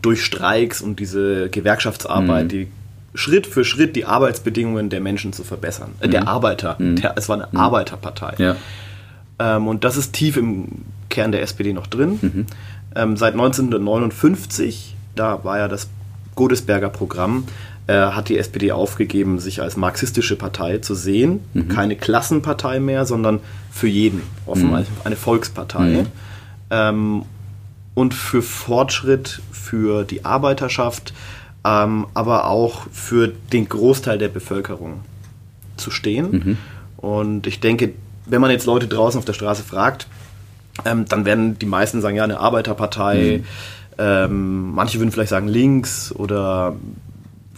durch 0.00 0.24
Streiks 0.24 0.80
und 0.80 1.00
diese 1.00 1.48
Gewerkschaftsarbeit, 1.50 2.44
mhm. 2.44 2.48
die 2.48 2.68
Schritt 3.14 3.46
für 3.46 3.64
Schritt 3.64 3.94
die 3.96 4.04
Arbeitsbedingungen 4.04 4.88
der 4.88 5.00
Menschen 5.00 5.32
zu 5.32 5.44
verbessern. 5.44 5.90
Äh, 6.00 6.08
der 6.08 6.22
mhm. 6.22 6.28
Arbeiter. 6.28 6.76
Mhm. 6.78 6.96
Der, 6.96 7.14
es 7.16 7.28
war 7.28 7.36
eine 7.36 7.48
mhm. 7.50 7.58
Arbeiterpartei. 7.58 8.34
Ja. 8.38 8.56
Ähm, 9.38 9.68
und 9.68 9.84
das 9.84 9.96
ist 9.96 10.12
tief 10.12 10.36
im 10.36 10.68
Kern 11.08 11.32
der 11.32 11.42
SPD 11.42 11.72
noch 11.72 11.86
drin. 11.86 12.18
Mhm. 12.20 12.46
Ähm, 12.94 13.16
seit 13.16 13.34
1959, 13.34 14.96
da 15.14 15.44
war 15.44 15.58
ja 15.58 15.68
das 15.68 15.88
Godesberger 16.34 16.88
Programm, 16.88 17.44
äh, 17.86 17.94
hat 17.94 18.28
die 18.28 18.38
SPD 18.38 18.72
aufgegeben, 18.72 19.38
sich 19.38 19.60
als 19.60 19.76
marxistische 19.76 20.36
Partei 20.36 20.78
zu 20.78 20.94
sehen. 20.94 21.40
Mhm. 21.52 21.68
Keine 21.68 21.96
Klassenpartei 21.96 22.80
mehr, 22.80 23.06
sondern 23.06 23.40
für 23.70 23.88
jeden. 23.88 24.22
Offen 24.46 24.70
mhm. 24.70 24.84
eine 25.04 25.16
Volkspartei. 25.16 25.88
Mhm. 25.88 26.06
Ähm, 26.70 27.22
und 27.94 28.14
für 28.14 28.42
Fortschritt 28.42 29.42
für 29.50 30.04
die 30.04 30.24
Arbeiterschaft, 30.24 31.12
ähm, 31.64 32.06
aber 32.14 32.46
auch 32.46 32.86
für 32.90 33.32
den 33.52 33.68
Großteil 33.68 34.18
der 34.18 34.28
Bevölkerung 34.28 35.00
zu 35.76 35.90
stehen. 35.90 36.30
Mhm. 36.30 36.58
Und 36.96 37.46
ich 37.46 37.60
denke, 37.60 37.92
wenn 38.26 38.40
man 38.40 38.50
jetzt 38.50 38.66
Leute 38.66 38.86
draußen 38.86 39.18
auf 39.18 39.24
der 39.24 39.32
Straße 39.32 39.62
fragt, 39.62 40.06
ähm, 40.84 41.04
dann 41.06 41.24
werden 41.24 41.58
die 41.58 41.66
meisten 41.66 42.00
sagen, 42.00 42.16
ja, 42.16 42.24
eine 42.24 42.38
Arbeiterpartei. 42.38 43.40
Mhm. 43.40 43.44
Ähm, 43.98 44.70
manche 44.72 44.98
würden 44.98 45.10
vielleicht 45.10 45.30
sagen 45.30 45.48
links 45.48 46.12
oder 46.12 46.76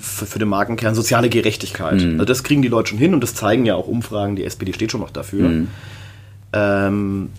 für, 0.04 0.26
für 0.26 0.38
den 0.38 0.48
Markenkern 0.48 0.94
soziale 0.94 1.28
Gerechtigkeit. 1.28 2.02
Mhm. 2.02 2.12
Also 2.14 2.24
das 2.24 2.42
kriegen 2.42 2.62
die 2.62 2.68
Leute 2.68 2.90
schon 2.90 2.98
hin 2.98 3.14
und 3.14 3.20
das 3.20 3.34
zeigen 3.34 3.66
ja 3.66 3.74
auch 3.74 3.88
Umfragen. 3.88 4.36
Die 4.36 4.44
SPD 4.44 4.72
steht 4.72 4.92
schon 4.92 5.00
noch 5.00 5.10
dafür. 5.10 5.48
Mhm. 5.48 5.68
Ähm, 6.52 7.30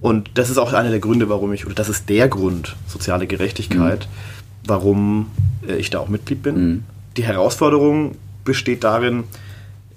und 0.00 0.30
das 0.34 0.50
ist 0.50 0.58
auch 0.58 0.72
einer 0.72 0.90
der 0.90 1.00
Gründe, 1.00 1.28
warum 1.28 1.52
ich, 1.52 1.66
oder 1.66 1.74
das 1.74 1.88
ist 1.88 2.08
der 2.08 2.28
Grund, 2.28 2.76
soziale 2.86 3.26
Gerechtigkeit, 3.26 4.06
mhm. 4.06 4.68
warum 4.68 5.30
äh, 5.66 5.76
ich 5.76 5.90
da 5.90 5.98
auch 5.98 6.08
Mitglied 6.08 6.42
bin. 6.42 6.54
Mhm. 6.54 6.84
Die 7.16 7.24
Herausforderung 7.24 8.16
besteht 8.44 8.84
darin, 8.84 9.24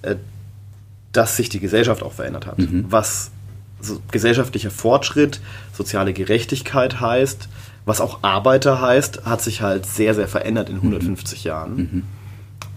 äh, 0.01 0.15
dass 1.11 1.37
sich 1.37 1.49
die 1.49 1.59
Gesellschaft 1.59 2.03
auch 2.03 2.13
verändert 2.13 2.45
hat. 2.45 2.59
Mhm. 2.59 2.85
Was 2.89 3.31
so 3.81 4.01
gesellschaftlicher 4.11 4.71
Fortschritt, 4.71 5.41
soziale 5.73 6.13
Gerechtigkeit 6.13 6.99
heißt, 6.99 7.49
was 7.85 8.01
auch 8.01 8.19
Arbeiter 8.21 8.81
heißt, 8.81 9.25
hat 9.25 9.41
sich 9.41 9.61
halt 9.61 9.85
sehr, 9.85 10.13
sehr 10.13 10.27
verändert 10.27 10.69
in 10.69 10.77
150 10.77 11.43
mhm. 11.43 11.47
Jahren. 11.47 11.75
Mhm. 11.75 12.03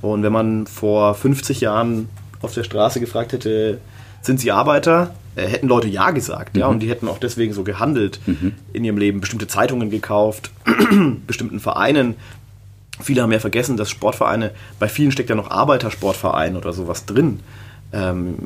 Und 0.03 0.23
wenn 0.23 0.33
man 0.33 0.67
vor 0.67 1.15
50 1.15 1.61
Jahren 1.61 2.09
auf 2.43 2.55
der 2.55 2.65
Straße 2.65 3.01
gefragt 3.01 3.33
hätte, 3.33 3.81
sind 4.23 4.41
Sie 4.41 4.51
Arbeiter? 4.51 5.15
Äh, 5.37 5.47
hätten 5.47 5.69
Leute 5.69 5.89
Ja 5.89 6.11
gesagt, 6.11 6.55
mhm. 6.55 6.61
ja, 6.61 6.67
und 6.67 6.81
die 6.81 6.89
hätten 6.91 7.09
auch 7.09 7.19
deswegen 7.19 7.53
so 7.53 7.63
gehandelt 7.63 8.21
mhm. 8.27 8.53
in 8.73 8.85
ihrem 8.85 8.99
Leben, 8.99 9.21
bestimmte 9.21 9.47
Zeitungen 9.47 9.91
gekauft, 9.91 10.51
bestimmten 11.27 11.61
Vereinen. 11.61 12.15
Viele 13.01 13.23
haben 13.23 13.33
ja 13.33 13.39
vergessen, 13.39 13.77
dass 13.77 13.91
Sportvereine, 13.91 14.53
bei 14.79 14.89
vielen 14.89 15.13
steckt 15.13 15.31
ja 15.31 15.37
noch 15.37 15.51
Arbeitersportverein 15.51 16.57
oder 16.57 16.73
sowas 16.73 17.05
drin. 17.05 17.41
Ähm, 17.93 18.37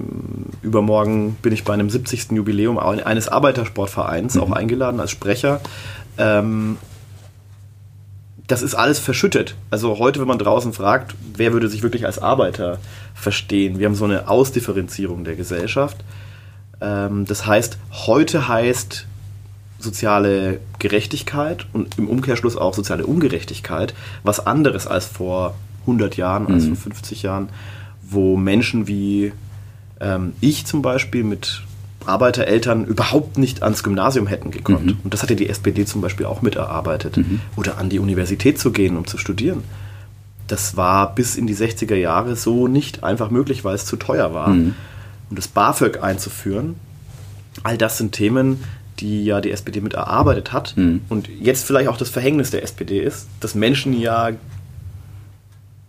übermorgen 0.63 1.37
bin 1.41 1.53
ich 1.53 1.65
bei 1.65 1.73
einem 1.73 1.89
70. 1.89 2.33
Jubiläum 2.33 2.79
eines 2.79 3.29
Arbeitersportvereins 3.29 4.35
mhm. 4.35 4.43
auch 4.43 4.53
eingeladen 4.53 5.01
als 5.01 5.13
Sprecher. 5.13 5.61
Ähm, 6.21 6.77
das 8.47 8.63
ist 8.63 8.75
alles 8.75 8.99
verschüttet. 8.99 9.55
Also 9.71 9.99
heute, 9.99 10.21
wenn 10.21 10.29
man 10.29 10.39
draußen 10.39 10.73
fragt, 10.73 11.15
wer 11.35 11.53
würde 11.53 11.69
sich 11.69 11.83
wirklich 11.83 12.07
als 12.07 12.19
Arbeiter 12.19 12.79
verstehen? 13.15 13.79
Wir 13.79 13.87
haben 13.87 13.95
so 13.95 14.05
eine 14.05 14.29
Ausdifferenzierung 14.29 15.25
der 15.25 15.37
Gesellschaft. 15.37 15.97
Ähm, 16.81 17.25
das 17.27 17.47
heißt, 17.47 17.79
heute 18.07 18.49
heißt 18.49 19.07
soziale 19.79 20.61
Gerechtigkeit 20.79 21.67
und 21.73 21.97
im 21.97 22.09
Umkehrschluss 22.09 22.57
auch 22.57 22.75
soziale 22.75 23.07
Ungerechtigkeit 23.07 23.95
was 24.23 24.47
anderes 24.47 24.87
als 24.87 25.07
vor 25.07 25.55
100 25.83 26.17
Jahren, 26.17 26.53
als 26.53 26.65
mhm. 26.65 26.77
vor 26.77 26.93
50 26.93 27.23
Jahren 27.23 27.49
wo 28.11 28.37
Menschen 28.37 28.87
wie 28.87 29.33
ähm, 30.01 30.33
ich 30.41 30.67
zum 30.67 30.83
Beispiel 30.83 31.25
mit 31.25 31.63
Arbeitereltern 32.07 32.85
überhaupt 32.85 33.39
nicht 33.39 33.63
ans 33.63 33.83
Gymnasium 33.83 34.27
hätten 34.27 34.51
gekonnt. 34.51 34.87
Mhm. 34.87 34.97
Und 35.05 35.15
das 35.15 35.23
hatte 35.23 35.37
die 35.37 35.49
SPD 35.49 35.85
zum 35.85 36.01
Beispiel 36.01 36.27
auch 36.27 36.43
miterarbeitet. 36.43 37.17
Mhm. 37.17 37.41
Oder 37.57 37.79
an 37.79 37.91
die 37.91 37.99
Universität 37.99 38.59
zu 38.59 38.73
gehen, 38.73 38.97
um 38.97 39.07
zu 39.07 39.19
studieren. 39.19 39.63
Das 40.47 40.77
war 40.77 41.15
bis 41.15 41.37
in 41.37 41.47
die 41.47 41.55
60er 41.55 41.95
Jahre 41.95 42.37
so 42.37 42.67
nicht 42.67 43.05
einfach 43.05 43.31
möglich, 43.31 43.65
weil 43.65 43.75
es 43.75 43.87
zu 43.87 43.97
teuer 43.97 44.35
war. 44.35 44.49
Mhm. 44.49 44.75
Und 45.29 45.39
das 45.39 45.47
BAföG 45.47 46.03
einzuführen, 46.03 46.75
all 47.63 47.79
das 47.79 47.99
sind 47.99 48.13
Themen, 48.13 48.65
die 48.99 49.25
ja 49.25 49.41
die 49.41 49.51
SPD 49.51 49.81
mit 49.81 49.95
erarbeitet 49.95 50.53
hat. 50.53 50.77
Mhm. 50.77 51.03
Und 51.09 51.29
jetzt 51.29 51.65
vielleicht 51.65 51.89
auch 51.89 51.97
das 51.97 52.11
Verhängnis 52.11 52.51
der 52.51 52.63
SPD 52.63 53.01
ist, 53.01 53.29
dass 53.41 53.55
Menschen 53.55 53.99
ja 53.99 54.31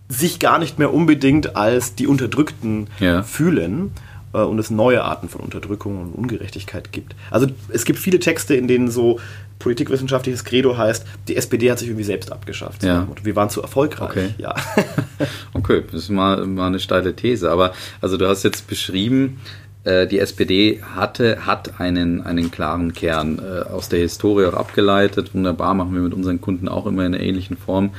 sich 0.10 0.40
gar 0.40 0.60
nicht 0.60 0.78
mehr 0.78 0.94
unbedingt 0.94 1.56
als 1.56 1.96
die 1.96 2.06
Unterdrückten 2.06 2.88
ja. 3.00 3.24
fühlen 3.24 3.92
und 4.38 4.60
es 4.60 4.70
neue 4.70 5.04
Arten 5.04 5.30
von 5.30 5.42
Unterdrückung 5.42 6.02
und 6.02 6.14
Ungerechtigkeit 6.14 6.92
gibt. 6.92 7.16
Also 7.30 7.48
es 7.70 7.86
gibt 7.86 8.00
viele 8.00 8.20
Texte, 8.20 8.56
in 8.56 8.68
denen 8.68 8.90
so 8.90 9.20
politikwissenschaftliches 9.60 10.44
Credo 10.44 10.78
heißt, 10.78 11.06
die 11.28 11.38
SPD 11.38 11.72
hat 11.72 11.80
sich 11.80 11.88
irgendwie 11.88 12.04
selbst 12.04 12.32
abgeschafft. 12.32 12.84
Ja. 12.84 13.08
Wir 13.24 13.36
waren 13.36 13.50
zu 13.50 13.62
erfolgreich. 13.62 14.10
Okay. 14.10 14.30
Ja. 14.38 14.56
okay, 15.54 15.84
das 15.92 16.04
ist 16.04 16.10
mal, 16.10 16.46
mal 16.48 16.68
eine 16.68 16.80
steile 16.80 17.16
These. 17.16 17.52
Aber 17.52 17.74
also 18.02 18.18
du 18.18 18.28
hast 18.28 18.44
jetzt 18.44 18.68
beschrieben, 18.68 19.40
äh, 19.84 20.08
die 20.08 20.20
SPD 20.20 20.82
hatte, 20.96 21.46
hat 21.46 21.80
einen, 21.80 22.22
einen 22.22 22.52
klaren 22.52 22.94
Kern 22.94 23.40
äh, 23.40 23.70
aus 23.70 23.90
der 23.90 24.00
Historie 24.00 24.46
auch 24.46 24.54
abgeleitet. 24.54 25.34
Wunderbar, 25.34 25.74
machen 25.74 25.94
wir 25.94 26.02
mit 26.02 26.14
unseren 26.14 26.42
Kunden 26.42 26.68
auch 26.68 26.86
immer 26.86 27.06
in 27.06 27.16
einer 27.16 27.24
ähnlichen 27.24 27.58
Form. 27.58 27.86
Mhm. 27.86 27.92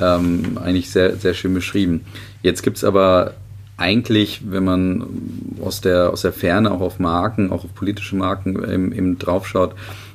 Ähm, 0.00 0.58
eigentlich 0.62 0.90
sehr, 0.90 1.16
sehr 1.16 1.34
schön 1.34 1.54
beschrieben. 1.54 2.04
Jetzt 2.42 2.62
gibt 2.62 2.78
es 2.78 2.84
aber 2.84 3.34
eigentlich, 3.76 4.42
wenn 4.44 4.64
man 4.64 5.06
aus 5.60 5.80
der, 5.80 6.10
aus 6.10 6.22
der 6.22 6.32
Ferne 6.32 6.70
auch 6.70 6.80
auf 6.80 6.98
Marken, 6.98 7.50
auch 7.50 7.64
auf 7.64 7.74
politische 7.74 8.16
Marken 8.16 8.56
eben, 8.62 8.92
eben 8.92 9.18
draufschaut, 9.18 9.74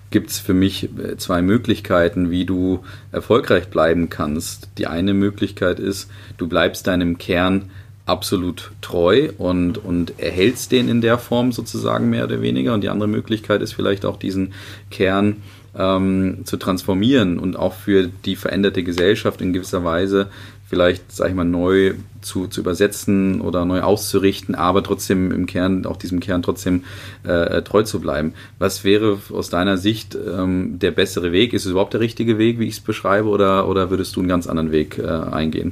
gibt 0.09 0.29
es 0.29 0.39
für 0.39 0.53
mich 0.53 0.89
äh, 0.97 1.17
zwei 1.17 1.41
Möglichkeiten, 1.41 2.31
wie 2.31 2.45
du 2.45 2.79
erfolgreich 3.11 3.67
bleiben 3.67 4.09
kannst. 4.09 4.69
Die 4.77 4.87
eine 4.87 5.13
Möglichkeit 5.13 5.79
ist, 5.79 6.09
du 6.37 6.47
bleibst 6.47 6.87
deinem 6.87 7.17
Kern 7.17 7.69
absolut 8.05 8.71
treu 8.79 9.29
und, 9.37 9.77
und 9.77 10.17
erhältst 10.17 10.71
den 10.71 10.87
in 10.87 11.01
der 11.01 11.17
Form 11.17 11.51
sozusagen 11.51 12.09
mehr 12.09 12.23
oder 12.23 12.41
weniger. 12.41 12.73
Und 12.73 12.81
die 12.81 12.89
andere 12.89 13.09
Möglichkeit 13.09 13.61
ist 13.61 13.73
vielleicht 13.73 14.05
auch 14.05 14.17
diesen 14.17 14.53
Kern 14.91 15.37
ähm, 15.75 16.45
zu 16.45 16.55
transformieren 16.55 17.37
und 17.37 17.57
auch 17.57 17.73
für 17.73 18.07
die 18.07 18.37
veränderte 18.37 18.83
Gesellschaft 18.83 19.41
in 19.41 19.51
gewisser 19.51 19.83
Weise 19.83 20.29
vielleicht, 20.69 21.11
sag 21.11 21.29
ich 21.29 21.35
mal, 21.35 21.45
neu 21.45 21.93
zu, 22.27 22.47
zu 22.47 22.61
übersetzen 22.61 23.41
oder 23.41 23.65
neu 23.65 23.81
auszurichten, 23.81 24.53
aber 24.53 24.83
trotzdem 24.83 25.31
im 25.31 25.45
Kern, 25.45 25.85
auch 25.85 25.97
diesem 25.97 26.19
Kern 26.19 26.43
trotzdem 26.43 26.83
äh, 27.23 27.61
treu 27.63 27.83
zu 27.83 27.99
bleiben. 27.99 28.33
Was 28.59 28.83
wäre 28.83 29.17
aus 29.33 29.49
deiner 29.49 29.77
Sicht 29.77 30.15
ähm, 30.15 30.77
der 30.79 30.91
bessere 30.91 31.31
Weg? 31.31 31.53
Ist 31.53 31.65
es 31.65 31.71
überhaupt 31.71 31.93
der 31.93 32.01
richtige 32.01 32.37
Weg, 32.37 32.59
wie 32.59 32.67
ich 32.67 32.75
es 32.75 32.79
beschreibe, 32.79 33.29
oder, 33.29 33.67
oder 33.67 33.89
würdest 33.89 34.15
du 34.15 34.19
einen 34.19 34.29
ganz 34.29 34.47
anderen 34.47 34.71
Weg 34.71 34.99
äh, 34.99 35.07
eingehen? 35.07 35.71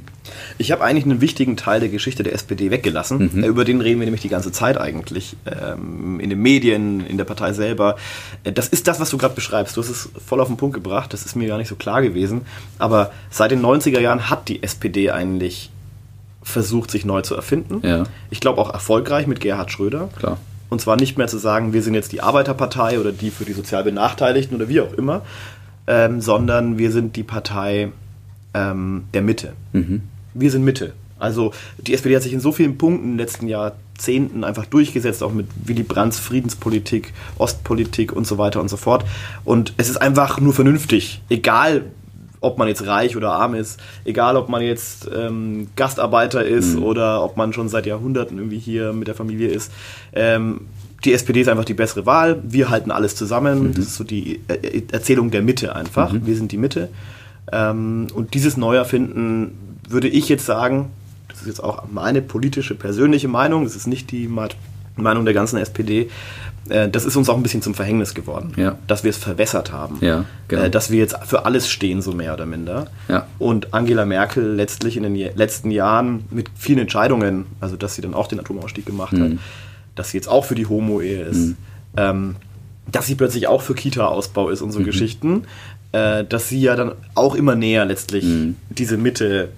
Ich 0.58 0.72
habe 0.72 0.82
eigentlich 0.82 1.04
einen 1.04 1.20
wichtigen 1.20 1.56
Teil 1.56 1.80
der 1.80 1.88
Geschichte 1.88 2.22
der 2.22 2.32
SPD 2.32 2.70
weggelassen. 2.70 3.30
Mhm. 3.32 3.44
Äh, 3.44 3.46
über 3.46 3.64
den 3.64 3.80
reden 3.80 4.00
wir 4.00 4.06
nämlich 4.06 4.22
die 4.22 4.28
ganze 4.28 4.50
Zeit 4.50 4.80
eigentlich. 4.80 5.36
Ähm, 5.46 6.18
in 6.20 6.30
den 6.30 6.40
Medien, 6.40 7.06
in 7.06 7.18
der 7.18 7.24
Partei 7.24 7.52
selber. 7.52 7.96
Äh, 8.44 8.52
das 8.52 8.68
ist 8.68 8.88
das, 8.88 8.98
was 8.98 9.10
du 9.10 9.18
gerade 9.18 9.34
beschreibst. 9.34 9.76
Du 9.76 9.82
hast 9.82 9.90
es 9.90 10.08
voll 10.24 10.40
auf 10.40 10.48
den 10.48 10.56
Punkt 10.56 10.74
gebracht. 10.74 11.12
Das 11.12 11.26
ist 11.26 11.36
mir 11.36 11.48
gar 11.48 11.58
nicht 11.58 11.68
so 11.68 11.76
klar 11.76 12.02
gewesen. 12.02 12.42
Aber 12.78 13.12
seit 13.30 13.50
den 13.50 13.62
90er 13.62 14.00
Jahren 14.00 14.30
hat 14.30 14.48
die 14.48 14.62
SPD 14.62 15.10
eigentlich 15.10 15.70
versucht, 16.46 16.90
sich 16.90 17.04
neu 17.04 17.22
zu 17.22 17.34
erfinden. 17.34 17.80
Ja. 17.86 18.04
Ich 18.30 18.40
glaube 18.40 18.60
auch 18.60 18.72
erfolgreich 18.72 19.26
mit 19.26 19.40
Gerhard 19.40 19.72
Schröder. 19.72 20.08
Klar. 20.16 20.38
Und 20.70 20.80
zwar 20.80 20.96
nicht 20.96 21.18
mehr 21.18 21.26
zu 21.26 21.38
sagen, 21.38 21.72
wir 21.72 21.82
sind 21.82 21.94
jetzt 21.94 22.12
die 22.12 22.20
Arbeiterpartei 22.20 23.00
oder 23.00 23.12
die 23.12 23.30
für 23.30 23.44
die 23.44 23.52
sozial 23.52 23.82
Benachteiligten 23.84 24.56
oder 24.56 24.68
wie 24.68 24.80
auch 24.80 24.92
immer, 24.92 25.22
ähm, 25.86 26.20
sondern 26.20 26.78
wir 26.78 26.92
sind 26.92 27.16
die 27.16 27.24
Partei 27.24 27.90
ähm, 28.54 29.04
der 29.12 29.22
Mitte. 29.22 29.54
Mhm. 29.72 30.02
Wir 30.34 30.50
sind 30.50 30.64
Mitte. 30.64 30.92
Also 31.18 31.52
die 31.78 31.94
SPD 31.94 32.14
hat 32.14 32.22
sich 32.22 32.32
in 32.32 32.40
so 32.40 32.52
vielen 32.52 32.78
Punkten 32.78 33.04
in 33.04 33.10
den 33.12 33.18
letzten 33.18 33.48
Jahrzehnten 33.48 34.44
einfach 34.44 34.66
durchgesetzt, 34.66 35.22
auch 35.22 35.32
mit 35.32 35.46
Willy 35.64 35.82
Brandts 35.82 36.20
Friedenspolitik, 36.20 37.12
Ostpolitik 37.38 38.12
und 38.12 38.26
so 38.26 38.38
weiter 38.38 38.60
und 38.60 38.68
so 38.68 38.76
fort. 38.76 39.04
Und 39.44 39.72
es 39.78 39.88
ist 39.88 39.96
einfach 39.96 40.40
nur 40.40 40.52
vernünftig, 40.52 41.22
egal 41.28 41.86
ob 42.46 42.58
man 42.58 42.68
jetzt 42.68 42.86
reich 42.86 43.16
oder 43.16 43.32
arm 43.32 43.54
ist, 43.54 43.80
egal 44.04 44.36
ob 44.36 44.48
man 44.48 44.62
jetzt 44.62 45.08
ähm, 45.14 45.68
Gastarbeiter 45.76 46.44
ist 46.44 46.76
mhm. 46.76 46.82
oder 46.84 47.22
ob 47.22 47.36
man 47.36 47.52
schon 47.52 47.68
seit 47.68 47.86
Jahrhunderten 47.86 48.38
irgendwie 48.38 48.58
hier 48.58 48.92
mit 48.92 49.08
der 49.08 49.14
Familie 49.14 49.48
ist. 49.48 49.72
Ähm, 50.12 50.62
die 51.04 51.12
SPD 51.12 51.40
ist 51.40 51.48
einfach 51.48 51.64
die 51.64 51.74
bessere 51.74 52.06
Wahl. 52.06 52.40
Wir 52.42 52.70
halten 52.70 52.90
alles 52.90 53.14
zusammen. 53.14 53.64
Mhm. 53.68 53.74
Das 53.74 53.86
ist 53.86 53.96
so 53.96 54.04
die 54.04 54.40
äh, 54.48 54.82
Erzählung 54.92 55.30
der 55.30 55.42
Mitte 55.42 55.76
einfach. 55.76 56.12
Mhm. 56.12 56.26
Wir 56.26 56.36
sind 56.36 56.52
die 56.52 56.56
Mitte. 56.56 56.88
Ähm, 57.52 58.06
und 58.14 58.34
dieses 58.34 58.56
Neuerfinden 58.56 59.78
würde 59.88 60.08
ich 60.08 60.28
jetzt 60.28 60.46
sagen, 60.46 60.90
das 61.28 61.42
ist 61.42 61.46
jetzt 61.46 61.62
auch 61.62 61.84
meine 61.90 62.22
politische, 62.22 62.74
persönliche 62.74 63.28
Meinung, 63.28 63.64
das 63.64 63.76
ist 63.76 63.86
nicht 63.86 64.10
die 64.10 64.28
Meinung 64.96 65.24
der 65.24 65.34
ganzen 65.34 65.58
SPD, 65.58 66.08
äh, 66.70 66.88
das 66.88 67.04
ist 67.04 67.16
uns 67.16 67.28
auch 67.28 67.36
ein 67.36 67.42
bisschen 67.42 67.62
zum 67.62 67.74
Verhängnis 67.74 68.14
geworden, 68.14 68.52
ja. 68.56 68.78
dass 68.86 69.04
wir 69.04 69.10
es 69.10 69.16
verwässert 69.16 69.72
haben, 69.72 69.98
ja, 70.00 70.24
genau. 70.48 70.62
Äh, 70.62 70.70
dass 70.70 70.90
wir 70.90 70.98
jetzt 70.98 71.16
für 71.24 71.44
alles 71.44 71.68
stehen, 71.68 72.02
so 72.02 72.12
mehr 72.12 72.34
oder 72.34 72.46
minder. 72.46 72.86
Ja. 73.08 73.26
Und 73.38 73.74
Angela 73.74 74.04
Merkel 74.04 74.54
letztlich 74.54 74.96
in 74.96 75.02
den 75.02 75.14
letzten 75.14 75.70
Jahren 75.70 76.24
mit 76.30 76.50
vielen 76.56 76.80
Entscheidungen, 76.80 77.46
also 77.60 77.76
dass 77.76 77.94
sie 77.94 78.02
dann 78.02 78.14
auch 78.14 78.26
den 78.26 78.40
Atomausstieg 78.40 78.86
gemacht 78.86 79.12
mhm. 79.12 79.22
hat, 79.22 79.32
dass 79.94 80.10
sie 80.10 80.18
jetzt 80.18 80.28
auch 80.28 80.44
für 80.44 80.54
die 80.54 80.66
Homo-Ehe 80.66 81.22
ist, 81.22 81.36
mhm. 81.36 81.56
ähm, 81.96 82.36
dass 82.90 83.06
sie 83.06 83.14
plötzlich 83.14 83.46
auch 83.48 83.62
für 83.62 83.74
Kita-Ausbau 83.74 84.50
ist 84.50 84.62
und 84.62 84.72
so 84.72 84.80
mhm. 84.80 84.84
Geschichten, 84.84 85.44
äh, 85.92 86.24
dass 86.24 86.48
sie 86.48 86.60
ja 86.60 86.76
dann 86.76 86.92
auch 87.14 87.34
immer 87.34 87.54
näher 87.54 87.84
letztlich 87.84 88.24
mhm. 88.24 88.56
diese 88.68 88.96
Mitte, 88.96 89.50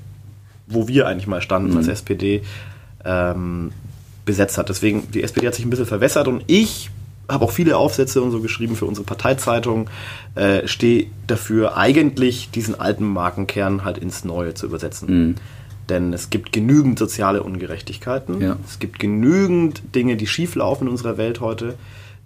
wo 0.67 0.89
wir 0.89 1.07
eigentlich 1.07 1.27
mal 1.27 1.43
standen 1.43 1.77
als 1.77 1.87
mhm. 1.87 1.93
SPD, 1.93 2.43
ähm, 3.05 3.73
besetzt 4.25 4.59
hat. 4.59 4.69
Deswegen, 4.69 5.11
die 5.11 5.23
SPD 5.23 5.47
hat 5.47 5.55
sich 5.55 5.65
ein 5.65 5.71
bisschen 5.71 5.87
verwässert 5.87 6.29
und 6.29 6.45
ich 6.47 6.91
habe 7.29 7.45
auch 7.45 7.51
viele 7.51 7.77
Aufsätze 7.77 8.23
und 8.23 8.31
so 8.31 8.41
geschrieben 8.41 8.75
für 8.77 8.87
unsere 8.87 9.05
Parteizeitung, 9.05 9.91
äh, 10.35 10.67
stehe 10.67 11.07
dafür 11.27 11.77
eigentlich 11.77 12.51
diesen 12.51 12.79
alten 12.79 13.05
Markenkern 13.07 13.85
halt 13.85 13.99
ins 13.99 14.25
Neue 14.25 14.55
zu 14.55 14.67
übersetzen. 14.67 15.09
Mhm. 15.09 15.35
Denn 15.89 16.13
es 16.13 16.31
gibt 16.31 16.53
genügend 16.53 16.99
soziale 16.99 17.43
Ungerechtigkeiten. 17.43 18.41
Ja. 18.41 18.57
Es 18.67 18.79
gibt 18.79 18.99
genügend 18.99 19.83
Dinge, 19.95 20.17
die 20.17 20.27
schieflaufen 20.27 20.87
in 20.87 20.91
unserer 20.91 21.17
Welt 21.17 21.41
heute. 21.41 21.75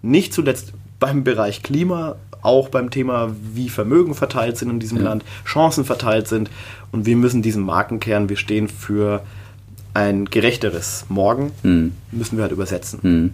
Nicht 0.01 0.33
zuletzt 0.33 0.73
beim 0.99 1.23
Bereich 1.23 1.63
Klima, 1.63 2.15
auch 2.41 2.67
beim 2.67 2.89
Thema, 2.89 3.33
wie 3.53 3.69
Vermögen 3.69 4.15
verteilt 4.15 4.57
sind 4.57 4.69
in 4.69 4.79
diesem 4.79 4.97
ja. 4.97 5.05
Land, 5.05 5.23
Chancen 5.45 5.85
verteilt 5.85 6.27
sind. 6.27 6.49
Und 6.91 7.05
wir 7.05 7.15
müssen 7.15 7.41
diesen 7.41 7.63
Markenkern, 7.63 8.27
wir 8.27 8.35
stehen 8.35 8.67
für 8.67 9.23
ein 9.93 10.25
gerechteres 10.25 11.05
Morgen, 11.09 11.51
mhm. 11.63 11.93
müssen 12.11 12.37
wir 12.37 12.43
halt 12.43 12.51
übersetzen. 12.51 12.99
Mhm. 13.01 13.33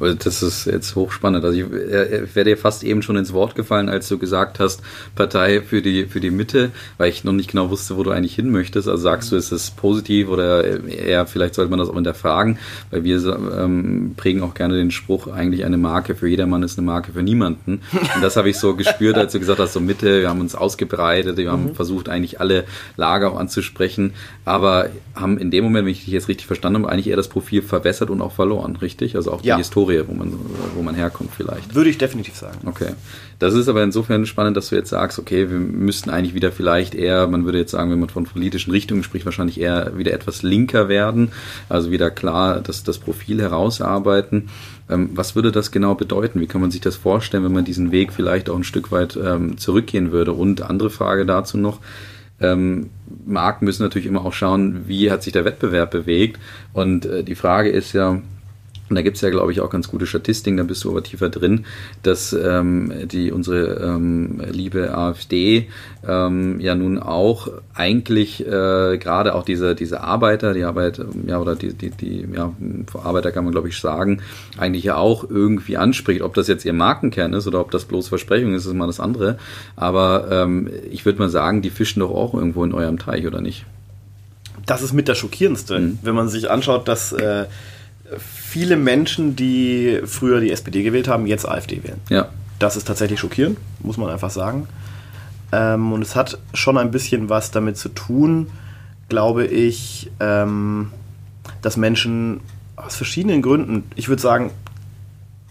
Also 0.00 0.14
das 0.14 0.42
ist 0.42 0.66
jetzt 0.66 0.94
hochspannend. 0.94 1.44
Also 1.44 1.58
ich, 1.58 1.64
ich 1.64 2.34
wäre 2.34 2.44
dir 2.44 2.56
fast 2.56 2.84
eben 2.84 3.02
schon 3.02 3.16
ins 3.16 3.32
Wort 3.32 3.54
gefallen, 3.54 3.88
als 3.88 4.08
du 4.08 4.18
gesagt 4.18 4.60
hast, 4.60 4.82
Partei 5.14 5.60
für 5.60 5.82
die, 5.82 6.06
für 6.06 6.20
die 6.20 6.30
Mitte, 6.30 6.70
weil 6.98 7.10
ich 7.10 7.24
noch 7.24 7.32
nicht 7.32 7.50
genau 7.50 7.70
wusste, 7.70 7.96
wo 7.96 8.02
du 8.02 8.10
eigentlich 8.10 8.34
hin 8.34 8.50
möchtest. 8.50 8.88
Also 8.88 9.02
sagst 9.02 9.32
du, 9.32 9.36
ist 9.36 9.52
es 9.52 9.70
positiv 9.70 10.28
oder 10.28 10.86
eher, 10.86 11.26
vielleicht 11.26 11.54
sollte 11.54 11.70
man 11.70 11.78
das 11.78 11.88
auch 11.88 11.94
hinterfragen, 11.94 12.58
weil 12.90 13.04
wir 13.04 13.16
ähm, 13.58 14.14
prägen 14.16 14.42
auch 14.42 14.54
gerne 14.54 14.76
den 14.76 14.90
Spruch, 14.90 15.28
eigentlich 15.28 15.64
eine 15.64 15.76
Marke 15.76 16.14
für 16.14 16.28
jedermann 16.28 16.62
ist 16.62 16.78
eine 16.78 16.86
Marke 16.86 17.12
für 17.12 17.22
niemanden. 17.22 17.82
Und 18.14 18.22
das 18.22 18.36
habe 18.36 18.50
ich 18.50 18.58
so 18.58 18.74
gespürt, 18.74 19.16
als 19.16 19.32
du 19.32 19.38
gesagt 19.38 19.58
hast, 19.58 19.72
so 19.72 19.80
Mitte, 19.80 20.20
wir 20.20 20.28
haben 20.28 20.40
uns 20.40 20.54
ausgebreitet, 20.54 21.36
wir 21.36 21.50
haben 21.50 21.66
mhm. 21.66 21.74
versucht, 21.74 22.08
eigentlich 22.08 22.40
alle 22.40 22.64
Lager 22.96 23.32
auch 23.32 23.38
anzusprechen, 23.38 24.12
aber 24.44 24.90
haben 25.14 25.38
in 25.38 25.50
dem 25.50 25.64
Moment, 25.64 25.86
wenn 25.86 25.92
ich 25.92 26.04
dich 26.04 26.12
jetzt 26.12 26.28
richtig 26.28 26.46
verstanden 26.46 26.82
habe, 26.82 26.92
eigentlich 26.92 27.08
eher 27.08 27.16
das 27.16 27.28
Profil 27.28 27.62
verwässert 27.62 28.10
und 28.10 28.20
auch 28.20 28.32
verloren, 28.32 28.76
richtig? 28.76 29.16
Also 29.16 29.32
auch 29.32 29.42
die 29.42 29.48
ja. 29.48 29.56
Historie, 29.66 30.02
wo 30.06 30.14
man, 30.14 30.32
wo 30.74 30.82
man 30.82 30.94
herkommt 30.94 31.30
vielleicht. 31.36 31.74
Würde 31.74 31.90
ich 31.90 31.98
definitiv 31.98 32.36
sagen. 32.36 32.66
Okay. 32.66 32.94
Das 33.38 33.52
ist 33.52 33.68
aber 33.68 33.82
insofern 33.82 34.24
spannend, 34.24 34.56
dass 34.56 34.68
du 34.68 34.76
jetzt 34.76 34.90
sagst, 34.90 35.18
okay, 35.18 35.50
wir 35.50 35.58
müssten 35.58 36.08
eigentlich 36.08 36.34
wieder 36.34 36.52
vielleicht 36.52 36.94
eher, 36.94 37.26
man 37.26 37.44
würde 37.44 37.58
jetzt 37.58 37.72
sagen, 37.72 37.90
wenn 37.90 38.00
man 38.00 38.08
von 38.08 38.24
politischen 38.24 38.70
Richtungen 38.70 39.02
spricht, 39.02 39.26
wahrscheinlich 39.26 39.60
eher 39.60 39.98
wieder 39.98 40.12
etwas 40.12 40.42
linker 40.42 40.88
werden, 40.88 41.32
also 41.68 41.90
wieder 41.90 42.10
klar 42.10 42.60
das, 42.60 42.84
das 42.84 42.98
Profil 42.98 43.42
herausarbeiten. 43.42 44.48
Ähm, 44.88 45.10
was 45.14 45.34
würde 45.34 45.52
das 45.52 45.70
genau 45.70 45.94
bedeuten? 45.94 46.40
Wie 46.40 46.46
kann 46.46 46.60
man 46.60 46.70
sich 46.70 46.80
das 46.80 46.96
vorstellen, 46.96 47.44
wenn 47.44 47.52
man 47.52 47.64
diesen 47.64 47.90
Weg 47.90 48.12
vielleicht 48.12 48.48
auch 48.48 48.56
ein 48.56 48.64
Stück 48.64 48.92
weit 48.92 49.18
ähm, 49.22 49.58
zurückgehen 49.58 50.12
würde? 50.12 50.32
Und 50.32 50.62
andere 50.62 50.90
Frage 50.90 51.26
dazu 51.26 51.58
noch, 51.58 51.80
ähm, 52.40 52.90
Marken 53.26 53.64
müssen 53.64 53.82
natürlich 53.82 54.06
immer 54.06 54.24
auch 54.24 54.32
schauen, 54.32 54.86
wie 54.86 55.10
hat 55.10 55.22
sich 55.22 55.32
der 55.32 55.44
Wettbewerb 55.44 55.90
bewegt. 55.90 56.38
Und 56.72 57.04
äh, 57.04 57.24
die 57.24 57.34
Frage 57.34 57.70
ist 57.70 57.92
ja, 57.92 58.20
und 58.88 58.96
da 58.96 59.02
gibt 59.02 59.16
es 59.16 59.22
ja, 59.22 59.30
glaube 59.30 59.50
ich, 59.50 59.60
auch 59.60 59.70
ganz 59.70 59.88
gute 59.88 60.06
Statistiken, 60.06 60.56
da 60.56 60.62
bist 60.62 60.84
du 60.84 60.90
aber 60.90 61.02
tiefer 61.02 61.28
drin, 61.28 61.64
dass 62.02 62.32
ähm, 62.32 62.92
die 63.06 63.32
unsere 63.32 63.82
ähm, 63.82 64.40
liebe 64.50 64.96
AfD 64.96 65.68
ähm, 66.06 66.60
ja 66.60 66.74
nun 66.74 66.98
auch 66.98 67.48
eigentlich 67.74 68.46
äh, 68.46 68.98
gerade 68.98 69.34
auch 69.34 69.44
diese, 69.44 69.74
diese 69.74 70.02
Arbeiter, 70.02 70.54
die 70.54 70.64
Arbeit, 70.64 71.00
ja, 71.26 71.40
oder 71.40 71.56
die, 71.56 71.74
die, 71.74 71.90
die 71.90 72.28
ja, 72.32 72.52
Arbeiter 73.02 73.32
kann 73.32 73.44
man, 73.44 73.52
glaube 73.52 73.68
ich, 73.68 73.78
sagen, 73.78 74.22
eigentlich 74.56 74.84
ja 74.84 74.96
auch 74.96 75.28
irgendwie 75.28 75.76
anspricht. 75.76 76.22
Ob 76.22 76.34
das 76.34 76.46
jetzt 76.46 76.64
ihr 76.64 76.72
Markenkern 76.72 77.32
ist 77.32 77.46
oder 77.48 77.60
ob 77.60 77.72
das 77.72 77.86
bloß 77.86 78.08
Versprechung 78.08 78.54
ist, 78.54 78.66
ist 78.66 78.74
mal 78.74 78.86
das 78.86 79.00
andere. 79.00 79.38
Aber 79.74 80.28
ähm, 80.30 80.70
ich 80.90 81.04
würde 81.04 81.18
mal 81.18 81.28
sagen, 81.28 81.60
die 81.60 81.70
fischen 81.70 82.00
doch 82.00 82.10
auch 82.10 82.34
irgendwo 82.34 82.64
in 82.64 82.72
eurem 82.72 82.98
Teich, 82.98 83.26
oder 83.26 83.40
nicht? 83.40 83.66
Das 84.64 84.82
ist 84.82 84.92
mit 84.92 85.08
der 85.08 85.14
schockierendste, 85.14 85.78
mhm. 85.78 85.98
wenn 86.02 86.14
man 86.14 86.28
sich 86.28 86.50
anschaut, 86.50 86.88
dass 86.88 87.12
äh, 87.12 87.46
viele 88.56 88.78
Menschen, 88.78 89.36
die 89.36 90.00
früher 90.06 90.40
die 90.40 90.50
SPD 90.50 90.82
gewählt 90.82 91.08
haben, 91.08 91.26
jetzt 91.26 91.46
AfD 91.46 91.84
wählen. 91.84 92.00
Ja. 92.08 92.28
Das 92.58 92.74
ist 92.74 92.86
tatsächlich 92.86 93.20
schockierend, 93.20 93.58
muss 93.80 93.98
man 93.98 94.08
einfach 94.08 94.30
sagen. 94.30 94.66
Ähm, 95.52 95.92
und 95.92 96.00
es 96.00 96.16
hat 96.16 96.38
schon 96.54 96.78
ein 96.78 96.90
bisschen 96.90 97.28
was 97.28 97.50
damit 97.50 97.76
zu 97.76 97.90
tun, 97.90 98.46
glaube 99.10 99.44
ich, 99.44 100.10
ähm, 100.20 100.90
dass 101.60 101.76
Menschen 101.76 102.40
aus 102.76 102.96
verschiedenen 102.96 103.42
Gründen, 103.42 103.84
ich 103.94 104.08
würde 104.08 104.22
sagen, 104.22 104.50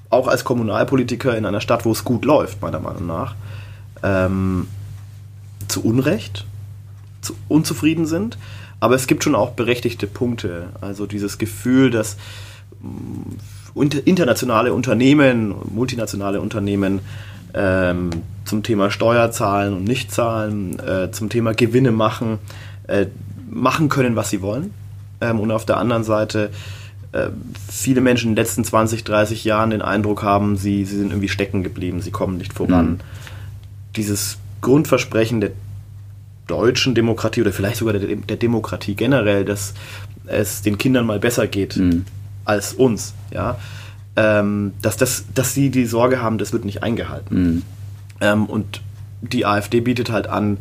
auch 0.09 0.27
als 0.27 0.43
Kommunalpolitiker 0.43 1.37
in 1.37 1.45
einer 1.45 1.61
Stadt, 1.61 1.85
wo 1.85 1.91
es 1.91 2.05
gut 2.05 2.25
läuft, 2.25 2.63
meiner 2.63 2.79
Meinung 2.79 3.05
nach, 3.05 3.35
ähm, 4.01 4.65
zu 5.67 5.83
Unrecht, 5.83 6.47
zu 7.21 7.35
unzufrieden 7.49 8.07
sind. 8.07 8.39
Aber 8.79 8.95
es 8.95 9.05
gibt 9.05 9.23
schon 9.23 9.35
auch 9.35 9.51
berechtigte 9.51 10.07
Punkte. 10.07 10.69
Also 10.81 11.05
dieses 11.05 11.37
Gefühl, 11.37 11.91
dass 11.91 12.17
internationale 13.75 14.73
Unternehmen, 14.73 15.53
multinationale 15.73 16.39
Unternehmen 16.39 17.01
ähm, 17.53 18.09
zum 18.45 18.63
Thema 18.63 18.91
Steuerzahlen 18.91 19.73
und 19.73 19.83
Nichtzahlen, 19.83 20.79
äh, 20.79 21.11
zum 21.11 21.29
Thema 21.29 21.53
Gewinne 21.53 21.91
machen, 21.91 22.39
äh, 22.87 23.07
machen 23.49 23.89
können, 23.89 24.15
was 24.15 24.29
sie 24.29 24.41
wollen. 24.41 24.73
Ähm, 25.21 25.39
und 25.39 25.51
auf 25.51 25.65
der 25.65 25.77
anderen 25.77 26.03
Seite 26.03 26.51
äh, 27.11 27.29
viele 27.69 28.01
Menschen 28.01 28.29
in 28.29 28.35
den 28.35 28.43
letzten 28.43 28.63
20, 28.63 29.03
30 29.03 29.43
Jahren 29.43 29.69
den 29.69 29.81
Eindruck 29.81 30.23
haben, 30.23 30.57
sie, 30.57 30.85
sie 30.85 30.97
sind 30.97 31.11
irgendwie 31.11 31.29
stecken 31.29 31.63
geblieben, 31.63 32.01
sie 32.01 32.11
kommen 32.11 32.37
nicht 32.37 32.53
voran. 32.53 32.91
Mhm. 32.91 32.99
Dieses 33.95 34.37
Grundversprechen 34.61 35.41
der 35.41 35.51
deutschen 36.47 36.93
Demokratie 36.93 37.41
oder 37.41 37.51
vielleicht 37.51 37.77
sogar 37.77 37.93
der, 37.93 38.15
der 38.15 38.37
Demokratie 38.37 38.95
generell, 38.95 39.45
dass 39.45 39.73
es 40.27 40.61
den 40.61 40.77
Kindern 40.77 41.05
mal 41.05 41.19
besser 41.19 41.47
geht, 41.47 41.77
mhm 41.77 42.05
als 42.45 42.73
uns, 42.73 43.13
ja, 43.31 43.57
ähm, 44.15 44.73
dass, 44.81 44.97
das, 44.97 45.25
dass 45.33 45.53
sie 45.53 45.69
die 45.69 45.85
Sorge 45.85 46.21
haben, 46.21 46.37
das 46.37 46.53
wird 46.53 46.65
nicht 46.65 46.83
eingehalten. 46.83 47.35
Mhm. 47.35 47.61
Ähm, 48.21 48.45
und 48.45 48.81
die 49.21 49.45
AfD 49.45 49.81
bietet 49.81 50.09
halt 50.09 50.27
an, 50.27 50.57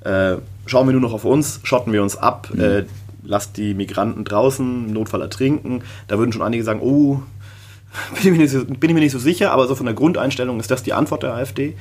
äh, 0.00 0.36
schauen 0.66 0.88
wir 0.88 0.92
nur 0.92 1.02
noch 1.02 1.12
auf 1.12 1.24
uns, 1.24 1.60
schotten 1.62 1.92
wir 1.92 2.02
uns 2.02 2.16
ab, 2.16 2.50
mhm. 2.52 2.60
äh, 2.60 2.84
lasst 3.22 3.56
die 3.56 3.74
Migranten 3.74 4.24
draußen, 4.24 4.86
im 4.86 4.92
Notfall 4.92 5.20
ertrinken. 5.20 5.82
Da 6.08 6.18
würden 6.18 6.32
schon 6.32 6.42
einige 6.42 6.64
sagen, 6.64 6.80
oh, 6.82 7.22
bin 8.14 8.18
ich, 8.18 8.30
mir 8.32 8.38
nicht 8.38 8.50
so, 8.50 8.64
bin 8.64 8.90
ich 8.90 8.94
mir 8.94 9.00
nicht 9.00 9.12
so 9.12 9.18
sicher, 9.18 9.52
aber 9.52 9.66
so 9.66 9.74
von 9.74 9.86
der 9.86 9.94
Grundeinstellung 9.94 10.60
ist 10.60 10.70
das 10.70 10.82
die 10.82 10.92
Antwort 10.92 11.22
der 11.22 11.34
AfD, 11.34 11.76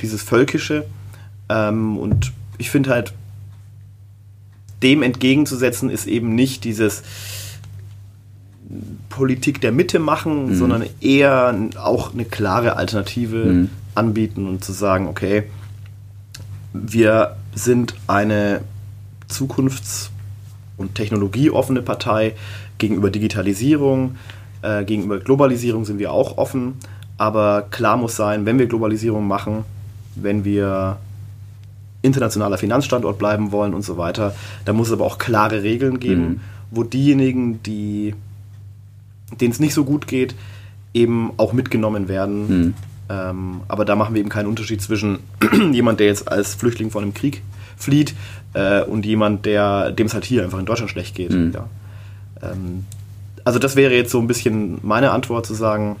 dieses 0.00 0.22
Völkische. 0.22 0.84
Ähm, 1.48 1.98
und 1.98 2.32
ich 2.58 2.70
finde 2.70 2.90
halt, 2.90 3.12
dem 4.82 5.02
entgegenzusetzen 5.02 5.90
ist 5.90 6.06
eben 6.06 6.34
nicht 6.34 6.64
dieses, 6.64 7.02
Politik 9.08 9.60
der 9.60 9.72
Mitte 9.72 9.98
machen, 9.98 10.46
mhm. 10.46 10.54
sondern 10.54 10.84
eher 11.00 11.54
auch 11.82 12.12
eine 12.12 12.24
klare 12.24 12.76
Alternative 12.76 13.44
mhm. 13.44 13.70
anbieten 13.94 14.46
und 14.46 14.64
zu 14.64 14.72
sagen, 14.72 15.08
okay, 15.08 15.44
wir 16.72 17.36
sind 17.54 17.94
eine 18.06 18.60
zukunfts- 19.28 20.10
und 20.76 20.94
technologieoffene 20.94 21.82
Partei 21.82 22.34
gegenüber 22.78 23.10
Digitalisierung, 23.10 24.16
äh, 24.62 24.84
gegenüber 24.84 25.18
Globalisierung 25.18 25.84
sind 25.84 25.98
wir 25.98 26.12
auch 26.12 26.38
offen, 26.38 26.74
aber 27.18 27.66
klar 27.70 27.96
muss 27.96 28.16
sein, 28.16 28.46
wenn 28.46 28.58
wir 28.58 28.66
Globalisierung 28.66 29.26
machen, 29.26 29.64
wenn 30.14 30.44
wir 30.44 30.98
internationaler 32.02 32.56
Finanzstandort 32.56 33.18
bleiben 33.18 33.52
wollen 33.52 33.74
und 33.74 33.82
so 33.82 33.98
weiter, 33.98 34.34
dann 34.64 34.76
muss 34.76 34.88
es 34.88 34.94
aber 34.94 35.04
auch 35.04 35.18
klare 35.18 35.62
Regeln 35.62 36.00
geben, 36.00 36.22
mhm. 36.22 36.40
wo 36.70 36.84
diejenigen, 36.84 37.62
die 37.62 38.14
denen 39.40 39.52
es 39.52 39.60
nicht 39.60 39.74
so 39.74 39.84
gut 39.84 40.06
geht, 40.06 40.34
eben 40.94 41.32
auch 41.36 41.52
mitgenommen 41.52 42.08
werden. 42.08 42.48
Mhm. 42.48 42.74
Ähm, 43.08 43.60
aber 43.68 43.84
da 43.84 43.96
machen 43.96 44.14
wir 44.14 44.20
eben 44.20 44.28
keinen 44.28 44.46
Unterschied 44.46 44.80
zwischen 44.80 45.18
jemand, 45.72 46.00
der 46.00 46.06
jetzt 46.06 46.30
als 46.30 46.54
Flüchtling 46.54 46.90
vor 46.90 47.02
einem 47.02 47.14
Krieg 47.14 47.42
flieht 47.76 48.14
äh, 48.54 48.82
und 48.82 49.06
jemand, 49.06 49.46
der 49.46 49.90
dem 49.90 50.06
es 50.06 50.14
halt 50.14 50.24
hier 50.24 50.44
einfach 50.44 50.58
in 50.58 50.66
Deutschland 50.66 50.90
schlecht 50.90 51.14
geht. 51.14 51.32
Mhm. 51.32 51.52
Ja. 51.52 51.68
Ähm, 52.42 52.84
also 53.44 53.58
das 53.58 53.74
wäre 53.74 53.94
jetzt 53.94 54.12
so 54.12 54.20
ein 54.20 54.26
bisschen 54.26 54.78
meine 54.82 55.10
Antwort 55.10 55.46
zu 55.46 55.54
sagen, 55.54 55.96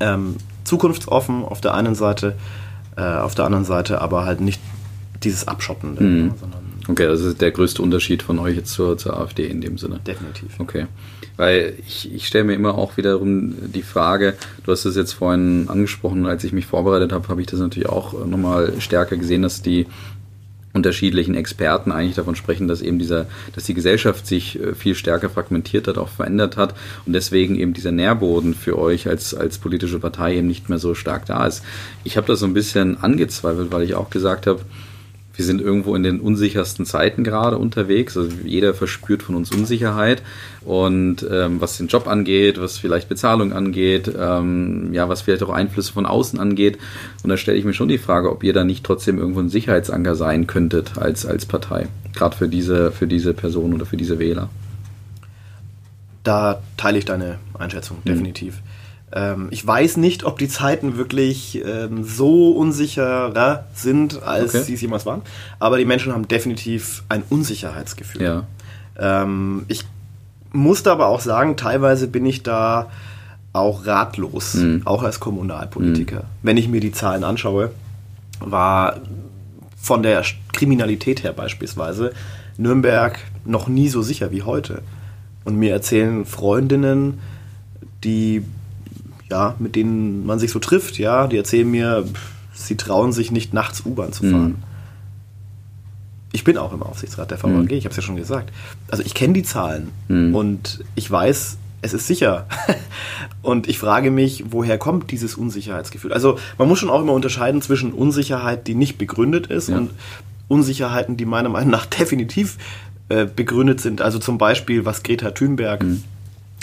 ähm, 0.00 0.36
zukunftsoffen 0.64 1.44
auf 1.44 1.60
der 1.60 1.74
einen 1.74 1.94
Seite, 1.94 2.34
äh, 2.96 3.02
auf 3.02 3.34
der 3.34 3.44
anderen 3.44 3.64
Seite 3.64 4.00
aber 4.00 4.24
halt 4.24 4.40
nicht 4.40 4.60
dieses 5.22 5.46
Abschotten, 5.46 5.94
mhm. 5.94 6.32
sondern 6.40 6.71
Okay, 6.88 7.06
das 7.06 7.20
ist 7.20 7.40
der 7.40 7.52
größte 7.52 7.80
Unterschied 7.80 8.22
von 8.22 8.38
euch 8.38 8.56
jetzt 8.56 8.72
zur, 8.72 8.98
zur 8.98 9.16
AfD 9.18 9.46
in 9.46 9.60
dem 9.60 9.78
Sinne. 9.78 10.00
Definitiv. 10.06 10.58
Okay. 10.58 10.86
Weil 11.36 11.74
ich, 11.86 12.12
ich 12.12 12.26
stelle 12.26 12.44
mir 12.44 12.54
immer 12.54 12.76
auch 12.76 12.96
wiederum 12.96 13.54
die 13.72 13.82
Frage, 13.82 14.34
du 14.64 14.72
hast 14.72 14.84
es 14.84 14.96
jetzt 14.96 15.12
vorhin 15.12 15.68
angesprochen, 15.68 16.26
als 16.26 16.44
ich 16.44 16.52
mich 16.52 16.66
vorbereitet 16.66 17.12
habe, 17.12 17.28
habe 17.28 17.40
ich 17.40 17.46
das 17.46 17.60
natürlich 17.60 17.88
auch 17.88 18.26
nochmal 18.26 18.80
stärker 18.80 19.16
gesehen, 19.16 19.42
dass 19.42 19.62
die 19.62 19.86
unterschiedlichen 20.74 21.34
Experten 21.34 21.92
eigentlich 21.92 22.16
davon 22.16 22.34
sprechen, 22.34 22.66
dass 22.66 22.80
eben 22.80 22.98
dieser, 22.98 23.26
dass 23.54 23.64
die 23.64 23.74
Gesellschaft 23.74 24.26
sich 24.26 24.58
äh, 24.58 24.74
viel 24.74 24.94
stärker 24.94 25.28
fragmentiert 25.28 25.86
hat, 25.86 25.98
auch 25.98 26.08
verändert 26.08 26.56
hat 26.56 26.74
und 27.06 27.12
deswegen 27.12 27.56
eben 27.56 27.74
dieser 27.74 27.92
Nährboden 27.92 28.54
für 28.54 28.78
euch 28.78 29.06
als, 29.08 29.34
als 29.34 29.58
politische 29.58 29.98
Partei 29.98 30.36
eben 30.36 30.46
nicht 30.46 30.68
mehr 30.68 30.78
so 30.78 30.94
stark 30.94 31.26
da 31.26 31.46
ist. 31.46 31.62
Ich 32.04 32.16
habe 32.16 32.26
das 32.26 32.40
so 32.40 32.46
ein 32.46 32.54
bisschen 32.54 33.02
angezweifelt, 33.02 33.70
weil 33.70 33.82
ich 33.82 33.94
auch 33.94 34.10
gesagt 34.10 34.46
habe, 34.46 34.60
wir 35.34 35.44
sind 35.44 35.60
irgendwo 35.60 35.94
in 35.94 36.02
den 36.02 36.20
unsichersten 36.20 36.84
Zeiten 36.84 37.24
gerade 37.24 37.58
unterwegs. 37.58 38.16
Also 38.16 38.30
jeder 38.44 38.74
verspürt 38.74 39.22
von 39.22 39.34
uns 39.34 39.50
Unsicherheit. 39.50 40.22
Und 40.64 41.26
ähm, 41.30 41.60
was 41.60 41.78
den 41.78 41.88
Job 41.88 42.06
angeht, 42.06 42.60
was 42.60 42.78
vielleicht 42.78 43.08
Bezahlung 43.08 43.52
angeht, 43.52 44.10
ähm, 44.16 44.92
ja, 44.92 45.08
was 45.08 45.22
vielleicht 45.22 45.42
auch 45.42 45.50
Einflüsse 45.50 45.92
von 45.92 46.06
außen 46.06 46.38
angeht. 46.38 46.78
Und 47.22 47.30
da 47.30 47.36
stelle 47.36 47.58
ich 47.58 47.64
mir 47.64 47.74
schon 47.74 47.88
die 47.88 47.98
Frage, 47.98 48.30
ob 48.30 48.44
ihr 48.44 48.52
da 48.52 48.64
nicht 48.64 48.84
trotzdem 48.84 49.18
irgendwo 49.18 49.40
ein 49.40 49.48
Sicherheitsanker 49.48 50.14
sein 50.14 50.46
könntet 50.46 50.98
als, 50.98 51.24
als 51.24 51.46
Partei. 51.46 51.88
Gerade 52.14 52.36
für 52.36 52.48
diese, 52.48 52.92
für 52.92 53.06
diese 53.06 53.32
Person 53.32 53.72
oder 53.72 53.86
für 53.86 53.96
diese 53.96 54.18
Wähler. 54.18 54.50
Da 56.24 56.62
teile 56.76 56.98
ich 56.98 57.04
deine 57.04 57.38
Einschätzung, 57.58 57.98
mhm. 58.04 58.10
definitiv. 58.10 58.56
Mhm. 58.56 58.71
Ähm, 59.12 59.48
ich 59.50 59.66
weiß 59.66 59.98
nicht, 59.98 60.24
ob 60.24 60.38
die 60.38 60.48
Zeiten 60.48 60.96
wirklich 60.96 61.62
ähm, 61.64 62.04
so 62.04 62.52
unsicherer 62.52 63.66
sind, 63.74 64.22
als 64.22 64.54
okay. 64.54 64.64
sie 64.64 64.74
es 64.74 64.80
jemals 64.80 65.04
waren. 65.06 65.22
Aber 65.58 65.78
die 65.78 65.84
Menschen 65.84 66.12
haben 66.12 66.28
definitiv 66.28 67.04
ein 67.08 67.22
Unsicherheitsgefühl. 67.28 68.22
Ja. 68.22 68.44
Ähm, 68.98 69.64
ich 69.68 69.84
musste 70.52 70.90
aber 70.90 71.06
auch 71.08 71.20
sagen, 71.20 71.56
teilweise 71.56 72.08
bin 72.08 72.24
ich 72.26 72.42
da 72.42 72.90
auch 73.52 73.86
ratlos, 73.86 74.54
mhm. 74.54 74.82
auch 74.86 75.02
als 75.02 75.20
Kommunalpolitiker. 75.20 76.20
Mhm. 76.20 76.26
Wenn 76.42 76.56
ich 76.56 76.68
mir 76.68 76.80
die 76.80 76.92
Zahlen 76.92 77.24
anschaue, 77.24 77.70
war 78.40 79.00
von 79.76 80.02
der 80.02 80.22
Kriminalität 80.52 81.22
her 81.22 81.32
beispielsweise 81.32 82.12
Nürnberg 82.56 83.18
noch 83.44 83.68
nie 83.68 83.88
so 83.88 84.00
sicher 84.02 84.30
wie 84.30 84.42
heute. 84.42 84.82
Und 85.44 85.56
mir 85.56 85.72
erzählen 85.72 86.24
Freundinnen, 86.24 87.18
die 88.04 88.44
ja, 89.32 89.54
mit 89.58 89.76
denen 89.76 90.26
man 90.26 90.38
sich 90.38 90.50
so 90.50 90.58
trifft, 90.58 90.98
ja, 90.98 91.26
die 91.26 91.38
erzählen 91.38 91.68
mir, 91.68 92.04
sie 92.52 92.76
trauen 92.76 93.14
sich 93.14 93.32
nicht 93.32 93.54
nachts 93.54 93.82
U-Bahn 93.86 94.12
zu 94.12 94.24
fahren. 94.24 94.48
Mhm. 94.48 94.62
Ich 96.32 96.44
bin 96.44 96.58
auch 96.58 96.74
im 96.74 96.82
Aufsichtsrat 96.82 97.30
der 97.30 97.42
VAG, 97.42 97.50
mhm. 97.50 97.70
ich 97.70 97.84
habe 97.86 97.92
es 97.92 97.96
ja 97.96 98.02
schon 98.02 98.16
gesagt. 98.16 98.52
Also 98.90 99.02
ich 99.02 99.14
kenne 99.14 99.32
die 99.32 99.42
Zahlen 99.42 99.88
mhm. 100.08 100.34
und 100.34 100.84
ich 100.96 101.10
weiß, 101.10 101.56
es 101.80 101.94
ist 101.94 102.06
sicher. 102.06 102.46
und 103.42 103.70
ich 103.70 103.78
frage 103.78 104.10
mich, 104.10 104.44
woher 104.50 104.76
kommt 104.76 105.10
dieses 105.10 105.34
Unsicherheitsgefühl? 105.34 106.12
Also 106.12 106.38
man 106.58 106.68
muss 106.68 106.78
schon 106.78 106.90
auch 106.90 107.00
immer 107.00 107.14
unterscheiden 107.14 107.62
zwischen 107.62 107.94
Unsicherheit, 107.94 108.66
die 108.66 108.74
nicht 108.74 108.98
begründet 108.98 109.46
ist 109.46 109.70
ja. 109.70 109.78
und 109.78 109.92
Unsicherheiten, 110.48 111.16
die 111.16 111.24
meiner 111.24 111.48
Meinung 111.48 111.70
nach 111.70 111.86
definitiv 111.98 112.58
äh, 113.08 113.24
begründet 113.24 113.80
sind. 113.80 114.02
Also 114.02 114.18
zum 114.18 114.36
Beispiel, 114.36 114.84
was 114.84 115.02
Greta 115.02 115.30
Thunberg 115.30 115.82
mhm. 115.82 116.02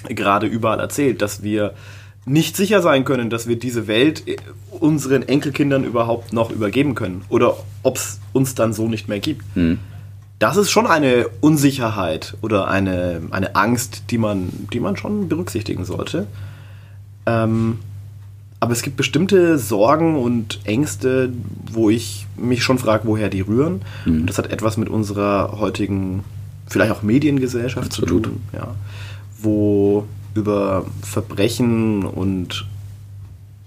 gerade 0.10 0.45
überall 0.45 0.79
erzählt, 0.79 1.23
dass 1.23 1.41
wir 1.41 1.73
nicht 2.30 2.56
sicher 2.56 2.82
sein 2.82 3.06
können, 3.06 3.30
dass 3.30 3.48
wir 3.48 3.58
diese 3.58 3.88
Welt 3.88 4.28
äh, 4.28 4.38
unseren 4.72 5.24
Enkelkindern 5.24 5.84
überhaupt 5.84 6.32
noch 6.32 6.52
übergeben 6.52 6.96
können 6.96 7.24
oder 7.30 7.58
ob 7.84 7.98
es 7.98 8.20
uns 8.34 8.56
dann 8.56 8.72
so 8.72 8.88
nicht 8.88 9.10
mehr 9.10 9.20
gibt. 9.20 9.44
Mhm. 9.56 9.80
Das 10.38 10.56
ist 10.56 10.72
schon 10.72 10.88
eine 10.88 11.28
Unsicherheit 11.42 12.38
oder 12.42 12.70
eine, 12.70 13.24
eine 13.32 13.56
Angst, 13.56 14.04
die 14.10 14.18
man, 14.18 14.50
die 14.72 14.80
man 14.80 14.96
schon 14.96 15.28
berücksichtigen 15.28 15.84
sollte. 15.84 16.28
Ähm, 17.26 17.80
aber 18.62 18.72
es 18.72 18.82
gibt 18.82 18.96
bestimmte 18.96 19.58
Sorgen 19.58 20.15
und 20.15 20.60
Ängste, 20.65 21.34
wo 21.72 21.89
ich 21.89 22.26
mich 22.38 22.63
schon 22.63 22.78
frage, 22.78 23.08
woher 23.08 23.30
die 23.30 23.42
rühren. 23.42 23.82
Mhm. 24.06 24.22
Und 24.22 24.28
das 24.28 24.38
hat 24.38 24.52
etwas 24.52 24.78
mit 24.78 24.88
unserer 24.88 25.60
heutigen, 25.60 26.24
vielleicht 26.68 26.92
auch 26.92 27.02
Mediengesellschaft 27.02 27.88
Absolut. 27.88 28.26
zu 28.26 28.30
tun. 28.32 28.42
Ja, 28.54 28.76
wo 29.42 30.06
über 30.39 30.86
Verbrechen 31.02 32.06
und 32.06 32.65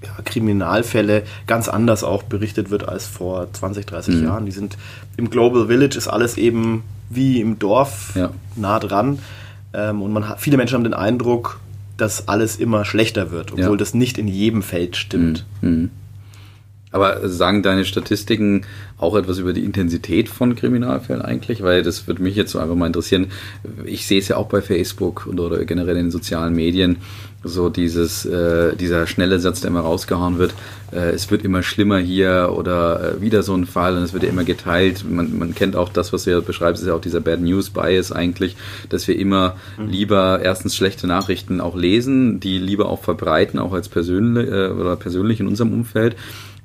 ja, 0.03 0.11
Kriminalfälle 0.25 1.23
ganz 1.47 1.69
anders 1.69 2.03
auch 2.03 2.23
berichtet 2.25 2.71
wird 2.71 2.89
als 2.89 3.07
vor 3.07 3.53
20, 3.53 3.87
30 3.87 4.15
mhm. 4.17 4.25
Jahren. 4.25 4.47
Die 4.47 4.53
sind 4.53 4.77
im 5.17 5.31
Global 5.31 5.69
Village 5.69 5.97
ist 5.97 6.09
alles 6.09 6.37
eben 6.37 6.83
wie 7.11 7.41
im 7.41 7.59
Dorf 7.59 8.13
ja. 8.15 8.31
nah 8.57 8.79
dran. 8.79 9.19
Ähm, 9.73 10.03
und 10.03 10.13
man 10.13 10.29
hat, 10.29 10.41
viele 10.41 10.57
Menschen 10.57 10.75
haben 10.75 10.85
den 10.85 10.95
Eindruck, 10.95 11.61
dass 11.97 12.27
alles 12.27 12.57
immer 12.57 12.85
schlechter 12.85 13.31
wird, 13.31 13.53
obwohl 13.53 13.71
ja. 13.71 13.77
das 13.77 13.95
nicht 13.95 14.19
in 14.19 14.27
jedem 14.27 14.63
Feld 14.63 14.97
stimmt. 14.97 15.45
Mhm. 15.61 15.91
Aber 16.93 17.29
sagen 17.29 17.63
deine 17.63 17.85
Statistiken 17.85 18.67
auch 18.99 19.17
etwas 19.17 19.39
über 19.39 19.53
die 19.53 19.65
Intensität 19.65 20.29
von 20.29 20.55
Kriminalfällen 20.55 21.23
eigentlich? 21.23 21.63
Weil 21.63 21.83
das 21.83 22.07
würde 22.07 22.23
mich 22.23 22.37
jetzt 22.37 22.53
so 22.53 22.59
einfach 22.59 22.77
mal 22.77 22.87
interessieren. 22.87 23.29
Ich 23.85 24.07
sehe 24.07 24.19
es 24.19 24.29
ja 24.29 24.37
auch 24.37 24.47
bei 24.47 24.63
Facebook 24.63 25.27
und, 25.27 25.41
oder 25.41 25.65
generell 25.65 25.97
in 25.97 26.07
den 26.07 26.11
sozialen 26.11 26.55
Medien, 26.55 26.99
so 27.45 27.69
dieses, 27.69 28.25
äh, 28.25 28.77
dieser 28.77 29.07
schnelle 29.07 29.41
Satz, 29.41 29.61
der 29.61 29.71
immer 29.71 29.81
rausgehauen 29.81 30.39
wird, 30.39 30.55
äh, 30.93 31.11
es 31.11 31.31
wird 31.31 31.45
immer 31.45 31.63
schlimmer 31.63 31.99
hier 31.99 32.53
oder 32.57 33.17
äh, 33.17 33.21
wieder 33.21 33.43
so 33.43 33.55
ein 33.55 33.67
Fall 33.67 33.97
und 33.97 34.03
es 34.03 34.13
wird 34.13 34.23
ja 34.23 34.29
immer 34.29 34.45
geteilt. 34.45 35.05
Man, 35.09 35.39
man 35.39 35.55
kennt 35.55 35.75
auch 35.75 35.89
das, 35.89 36.13
was 36.13 36.25
du 36.25 36.31
ja 36.31 36.41
beschreibst, 36.41 36.83
ist 36.83 36.89
ja 36.89 36.95
auch 36.95 37.01
dieser 37.01 37.21
Bad 37.21 37.41
News 37.41 37.71
Bias 37.71 38.13
eigentlich, 38.13 38.57
dass 38.91 39.09
wir 39.09 39.19
immer 39.19 39.57
mhm. 39.77 39.89
lieber 39.89 40.41
erstens 40.43 40.77
schlechte 40.77 41.07
Nachrichten 41.07 41.61
auch 41.61 41.77
lesen, 41.77 42.39
die 42.39 42.59
lieber 42.59 42.89
auch 42.89 43.03
verbreiten, 43.03 43.59
auch 43.59 43.73
als 43.73 43.89
persönlich 43.89 44.49
äh, 44.49 44.69
oder 44.69 44.97
persönlich 44.97 45.41
in 45.41 45.49
unserem 45.49 45.73
Umfeld 45.73 46.17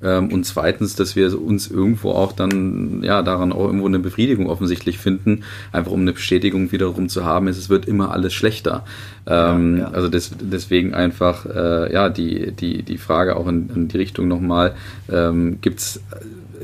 ähm, 0.01 0.31
und 0.31 0.45
zweitens, 0.45 0.95
dass 0.95 1.15
wir 1.15 1.41
uns 1.41 1.69
irgendwo 1.69 2.11
auch 2.11 2.31
dann, 2.31 3.01
ja, 3.03 3.21
daran 3.23 3.51
auch 3.51 3.65
irgendwo 3.65 3.87
eine 3.87 3.99
Befriedigung 3.99 4.49
offensichtlich 4.49 4.99
finden, 4.99 5.43
einfach 5.71 5.91
um 5.91 6.01
eine 6.01 6.13
Bestätigung 6.13 6.71
wiederum 6.71 7.09
zu 7.09 7.25
haben, 7.25 7.47
ist, 7.47 7.57
es 7.57 7.69
wird 7.69 7.85
immer 7.85 8.11
alles 8.11 8.33
schlechter. 8.33 8.85
Ähm, 9.25 9.77
ja, 9.77 9.83
ja. 9.83 9.91
Also 9.91 10.09
des, 10.09 10.31
deswegen 10.39 10.93
einfach, 10.93 11.45
äh, 11.45 11.91
ja, 11.91 12.09
die, 12.09 12.51
die, 12.51 12.83
die 12.83 12.97
Frage 12.97 13.35
auch 13.35 13.47
in, 13.47 13.69
in 13.73 13.87
die 13.87 13.97
Richtung 13.97 14.27
nochmal, 14.27 14.75
ähm, 15.11 15.59
gibt 15.61 15.79
es 15.79 16.01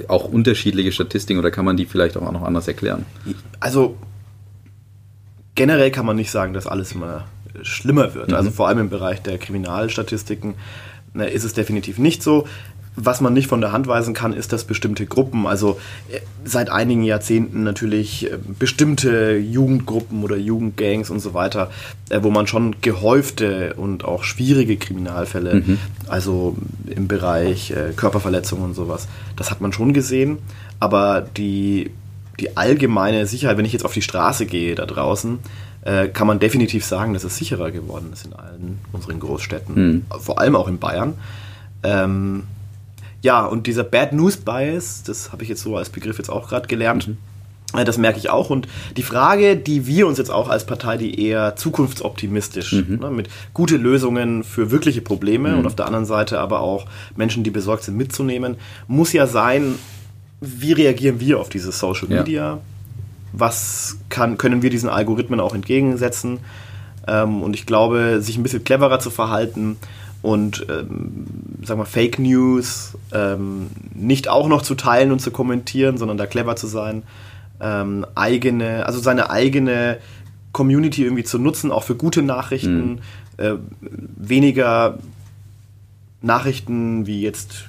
auch 0.08 0.26
unterschiedliche 0.26 0.92
Statistiken 0.92 1.40
oder 1.40 1.52
kann 1.52 1.66
man 1.66 1.78
die 1.78 1.86
vielleicht 1.86 2.18
auch 2.18 2.32
noch 2.32 2.44
anders 2.44 2.68
erklären? 2.68 3.06
Also 3.60 3.98
generell 5.56 5.92
kann 5.92 6.06
man 6.06 6.16
nicht 6.16 6.32
sagen, 6.32 6.54
dass 6.54 6.68
alles 6.68 6.94
immer 6.94 7.26
schlimmer 7.62 8.14
wird. 8.16 8.30
Mhm. 8.30 8.36
Also 8.36 8.52
vor 8.52 8.68
allem 8.68 8.80
im 8.80 8.90
Bereich 8.90 9.22
der 9.22 9.38
Kriminalstatistiken 9.38 10.56
ne, 11.14 11.30
ist 11.30 11.44
es 11.44 11.54
definitiv 11.54 11.98
nicht 11.98 12.24
so. 12.24 12.48
Was 12.96 13.22
man 13.22 13.34
nicht 13.34 13.48
von 13.48 13.60
der 13.60 13.72
Hand 13.72 13.88
weisen 13.88 14.14
kann, 14.14 14.34
ist, 14.34 14.54
dass 14.54 14.66
bestimmte 14.66 15.08
Gruppen, 15.08 15.48
also 15.48 15.80
äh, 16.12 16.20
seit 16.46 16.70
einigen 16.70 17.04
Jahrzehnten 17.04 17.64
natürlich 17.64 18.32
äh, 18.32 18.38
bestimmte 18.60 19.36
Jugendgruppen 19.38 20.24
oder 20.24 20.38
Jugendgangs 20.38 21.10
und 21.10 21.20
so 21.20 21.34
weiter, 21.34 21.72
äh, 22.10 22.20
wo 22.22 22.30
man 22.30 22.46
schon 22.46 22.76
gehäufte 22.82 23.74
und 23.74 24.06
auch 24.06 24.24
schwierige 24.24 24.78
Kriminalfälle, 24.78 25.56
mhm. 25.56 25.80
also 26.08 26.56
im 26.86 27.08
Bereich 27.08 27.74
Körperverletzungen 27.96 28.66
und 28.66 28.74
sowas, 28.76 29.08
das 29.36 29.50
hat 29.50 29.60
man 29.60 29.74
schon 29.74 29.94
gesehen. 29.94 30.38
Aber 30.80 31.22
die, 31.22 31.90
die 32.40 32.56
allgemeine 32.58 33.26
Sicherheit, 33.26 33.58
wenn 33.58 33.66
ich 33.66 33.74
jetzt 33.74 33.86
auf 33.86 33.94
die 33.94 34.02
Straße 34.02 34.46
gehe 34.46 34.76
da 34.76 34.86
draußen, 34.86 35.40
kann 36.14 36.28
man 36.28 36.40
definitiv 36.40 36.86
sagen, 36.86 37.14
dass 37.14 37.24
es 37.24 37.38
sicherer 37.38 37.72
geworden 37.72 38.12
ist 38.14 38.26
in 38.26 38.34
allen 38.34 38.80
unseren 38.94 39.20
Großstädten, 39.20 39.76
mhm. 39.76 40.06
vor 40.20 40.40
allem 40.40 40.56
auch 40.56 40.68
in 40.68 40.80
Bayern. 40.80 41.16
Ähm, 41.84 42.44
ja, 43.24 43.46
und 43.46 43.68
dieser 43.68 43.86
Bad 43.86 44.12
News 44.12 44.38
Bias, 44.38 45.02
das 45.04 45.32
habe 45.32 45.44
ich 45.44 45.50
jetzt 45.50 45.64
so 45.64 45.78
als 45.78 45.90
Begriff 45.90 46.18
jetzt 46.18 46.30
auch 46.30 46.50
gerade 46.50 46.68
gelernt. 46.68 47.08
Mhm. 47.08 47.18
Äh, 47.74 47.86
das 47.86 47.98
merke 47.98 48.20
ich 48.20 48.30
auch. 48.30 48.50
Und 48.50 48.68
die 48.98 49.02
Frage, 49.02 49.56
die 49.56 49.88
wir 49.88 50.08
uns 50.08 50.18
jetzt 50.18 50.30
auch 50.30 50.50
als 50.50 50.66
Partei, 50.66 50.98
die 50.98 51.20
eher 51.26 51.56
zukunftsoptimistisch, 51.56 52.74
mhm. 52.74 53.00
ne, 53.00 53.10
mit 53.10 53.30
gute 53.54 53.78
Lösungen 53.78 54.44
für 54.44 54.72
wirkliche 54.72 55.02
Probleme 55.02 55.54
mhm. 55.54 55.60
und 55.60 55.66
auf 55.66 55.76
der 55.76 55.86
anderen 55.86 56.06
Seite 56.06 56.40
aber 56.40 56.60
auch 56.60 56.86
Menschen, 57.16 57.46
die 57.46 57.50
besorgt 57.50 57.86
sind, 57.86 57.96
mitzunehmen, 57.96 58.58
muss 58.88 59.14
ja 59.14 59.26
sein, 59.26 59.76
wie 60.42 60.74
reagieren 60.74 61.22
wir 61.22 61.40
auf 61.40 61.48
diese 61.48 61.72
Social 61.72 62.10
Media? 62.10 62.44
Ja. 62.44 62.60
Was 63.32 64.00
kann, 64.10 64.38
können 64.38 64.62
wir 64.62 64.70
diesen 64.70 64.90
Algorithmen 64.90 65.40
auch 65.40 65.56
entgegensetzen? 65.56 66.40
Ähm, 67.08 67.42
und 67.42 67.56
ich 67.56 67.66
glaube, 67.66 68.22
sich 68.22 68.38
ein 68.38 68.44
bisschen 68.44 68.66
cleverer 68.66 69.00
zu 69.00 69.10
verhalten 69.10 69.78
und 70.24 70.66
ähm, 70.70 71.26
sag 71.64 71.78
mal 71.78 71.86
Fake 71.86 72.18
News 72.18 72.98
ähm, 73.12 73.68
nicht 73.94 74.30
auch 74.30 74.48
noch 74.48 74.64
zu 74.64 74.74
teilen 74.74 75.12
und 75.12 75.20
zu 75.20 75.30
kommentieren, 75.30 75.98
sondern 75.98 76.18
da 76.18 76.26
clever 76.26 76.56
zu 76.56 76.66
sein, 76.66 77.04
ähm, 77.60 78.06
eigene, 78.16 78.86
also 78.86 79.00
seine 79.00 79.30
eigene 79.30 79.98
Community 80.54 81.04
irgendwie 81.04 81.26
zu 81.26 81.38
nutzen, 81.38 81.72
auch 81.72 81.84
für 81.84 81.96
gute 81.96 82.22
Nachrichten, 82.22 82.92
mhm. 82.92 83.00
äh, 83.38 83.54
weniger 84.16 84.98
Nachrichten 86.22 87.06
wie 87.06 87.22
jetzt 87.22 87.66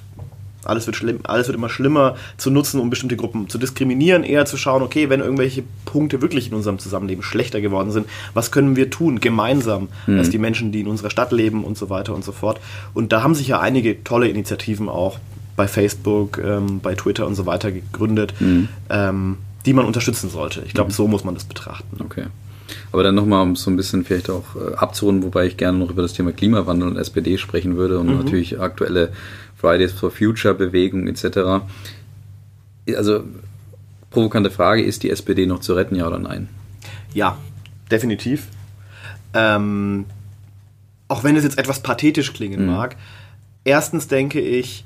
alles 0.65 0.85
wird 0.85 0.95
schlimm, 0.95 1.19
alles 1.23 1.47
wird 1.47 1.57
immer 1.57 1.69
schlimmer 1.69 2.15
zu 2.37 2.51
nutzen, 2.51 2.79
um 2.79 2.89
bestimmte 2.89 3.15
Gruppen 3.15 3.49
zu 3.49 3.57
diskriminieren, 3.57 4.23
eher 4.23 4.45
zu 4.45 4.57
schauen, 4.57 4.81
okay, 4.81 5.09
wenn 5.09 5.19
irgendwelche 5.19 5.63
Punkte 5.85 6.21
wirklich 6.21 6.49
in 6.49 6.53
unserem 6.53 6.79
Zusammenleben 6.79 7.23
schlechter 7.23 7.61
geworden 7.61 7.91
sind, 7.91 8.07
was 8.33 8.51
können 8.51 8.75
wir 8.75 8.89
tun, 8.89 9.19
gemeinsam, 9.19 9.89
mhm. 10.07 10.19
als 10.19 10.29
die 10.29 10.37
Menschen, 10.37 10.71
die 10.71 10.81
in 10.81 10.87
unserer 10.87 11.09
Stadt 11.09 11.31
leben 11.31 11.63
und 11.63 11.77
so 11.77 11.89
weiter 11.89 12.13
und 12.13 12.23
so 12.23 12.31
fort. 12.31 12.59
Und 12.93 13.11
da 13.11 13.23
haben 13.23 13.35
sich 13.35 13.47
ja 13.47 13.59
einige 13.59 14.03
tolle 14.03 14.27
Initiativen 14.27 14.89
auch 14.89 15.19
bei 15.55 15.67
Facebook, 15.67 16.37
ähm, 16.37 16.79
bei 16.81 16.95
Twitter 16.95 17.27
und 17.27 17.35
so 17.35 17.45
weiter 17.45 17.71
gegründet, 17.71 18.33
mhm. 18.39 18.67
ähm, 18.89 19.37
die 19.65 19.73
man 19.73 19.85
unterstützen 19.85 20.29
sollte. 20.29 20.63
Ich 20.65 20.73
glaube, 20.73 20.89
mhm. 20.89 20.95
so 20.95 21.07
muss 21.07 21.23
man 21.23 21.33
das 21.33 21.45
betrachten. 21.45 21.97
Okay. 22.03 22.25
Aber 22.91 23.03
dann 23.03 23.15
nochmal, 23.15 23.43
um 23.43 23.55
so 23.55 23.69
ein 23.69 23.77
bisschen 23.77 24.03
vielleicht 24.03 24.29
auch 24.29 24.55
äh, 24.55 24.75
abzurunden, 24.75 25.23
wobei 25.23 25.45
ich 25.45 25.57
gerne 25.57 25.77
noch 25.77 25.89
über 25.89 26.01
das 26.01 26.13
Thema 26.13 26.31
Klimawandel 26.31 26.89
und 26.89 26.97
SPD 26.97 27.37
sprechen 27.37 27.77
würde 27.77 27.99
und 27.99 28.07
mhm. 28.07 28.17
natürlich 28.17 28.59
aktuelle 28.59 29.11
Fridays 29.65 29.93
for 29.93 30.11
Future 30.11 30.53
Bewegung 30.53 31.07
etc. 31.07 31.65
Also 32.95 33.23
Provokante 34.11 34.51
Frage, 34.51 34.83
ist 34.83 35.01
die 35.01 35.09
SPD 35.09 35.47
noch 35.47 35.59
zu 35.59 35.73
retten, 35.73 35.95
ja 35.95 36.07
oder 36.07 36.19
nein? 36.19 36.47
Ja, 37.13 37.37
definitiv. 37.89 38.47
Ähm, 39.33 40.05
auch 41.07 41.23
wenn 41.23 41.35
es 41.35 41.43
jetzt 41.43 41.57
etwas 41.57 41.81
pathetisch 41.81 42.31
klingen 42.33 42.61
mhm. 42.61 42.67
mag. 42.67 42.95
Erstens 43.63 44.07
denke 44.07 44.39
ich, 44.39 44.85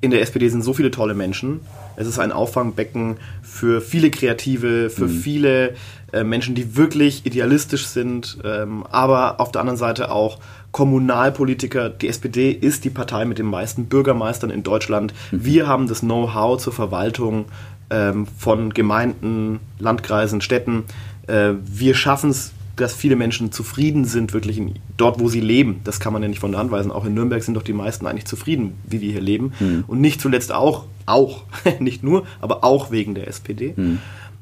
in 0.00 0.10
der 0.10 0.22
SPD 0.22 0.48
sind 0.48 0.62
so 0.62 0.72
viele 0.72 0.90
tolle 0.90 1.14
Menschen. 1.14 1.60
Es 1.96 2.06
ist 2.06 2.18
ein 2.18 2.32
Auffangbecken 2.32 3.18
für 3.42 3.80
viele 3.80 4.10
Kreative, 4.10 4.90
für 4.90 5.06
mhm. 5.06 5.20
viele 5.20 5.74
äh, 6.12 6.24
Menschen, 6.24 6.54
die 6.54 6.76
wirklich 6.76 7.26
idealistisch 7.26 7.86
sind, 7.86 8.38
ähm, 8.44 8.84
aber 8.90 9.40
auf 9.40 9.52
der 9.52 9.60
anderen 9.60 9.78
Seite 9.78 10.10
auch 10.10 10.40
Kommunalpolitiker. 10.76 11.88
Die 11.88 12.06
SPD 12.06 12.50
ist 12.50 12.84
die 12.84 12.90
Partei 12.90 13.24
mit 13.24 13.38
den 13.38 13.46
meisten 13.46 13.86
Bürgermeistern 13.86 14.50
in 14.50 14.62
Deutschland. 14.62 15.14
Mhm. 15.32 15.42
Wir 15.42 15.66
haben 15.66 15.88
das 15.88 16.00
Know-how 16.00 16.60
zur 16.60 16.74
Verwaltung 16.74 17.46
ähm, 17.88 18.26
von 18.36 18.74
Gemeinden, 18.74 19.60
Landkreisen, 19.78 20.42
Städten. 20.42 20.84
Äh, 21.28 21.54
wir 21.64 21.94
schaffen 21.94 22.28
es 22.28 22.52
dass 22.76 22.92
viele 22.94 23.16
Menschen 23.16 23.52
zufrieden 23.52 24.04
sind, 24.04 24.34
wirklich 24.34 24.58
in, 24.58 24.74
dort, 24.98 25.18
wo 25.18 25.30
sie 25.30 25.40
leben. 25.40 25.80
Das 25.84 25.98
kann 25.98 26.12
man 26.12 26.20
ja 26.20 26.28
nicht 26.28 26.40
von 26.40 26.50
der 26.50 26.60
Hand 26.60 26.70
weisen. 26.70 26.92
Auch 26.92 27.06
in 27.06 27.14
Nürnberg 27.14 27.42
sind 27.42 27.54
doch 27.54 27.62
die 27.62 27.72
meisten 27.72 28.06
eigentlich 28.06 28.26
zufrieden, 28.26 28.74
wie 28.86 29.00
wir 29.00 29.12
hier 29.12 29.22
leben. 29.22 29.54
Mhm. 29.58 29.84
Und 29.86 30.02
nicht 30.02 30.20
zuletzt 30.20 30.52
auch, 30.52 30.84
auch, 31.06 31.44
nicht 31.78 32.02
nur, 32.02 32.26
aber 32.42 32.64
auch 32.64 32.90
wegen 32.90 33.14
der 33.14 33.28
SPD. 33.28 33.72
Mhm. 33.74 34.00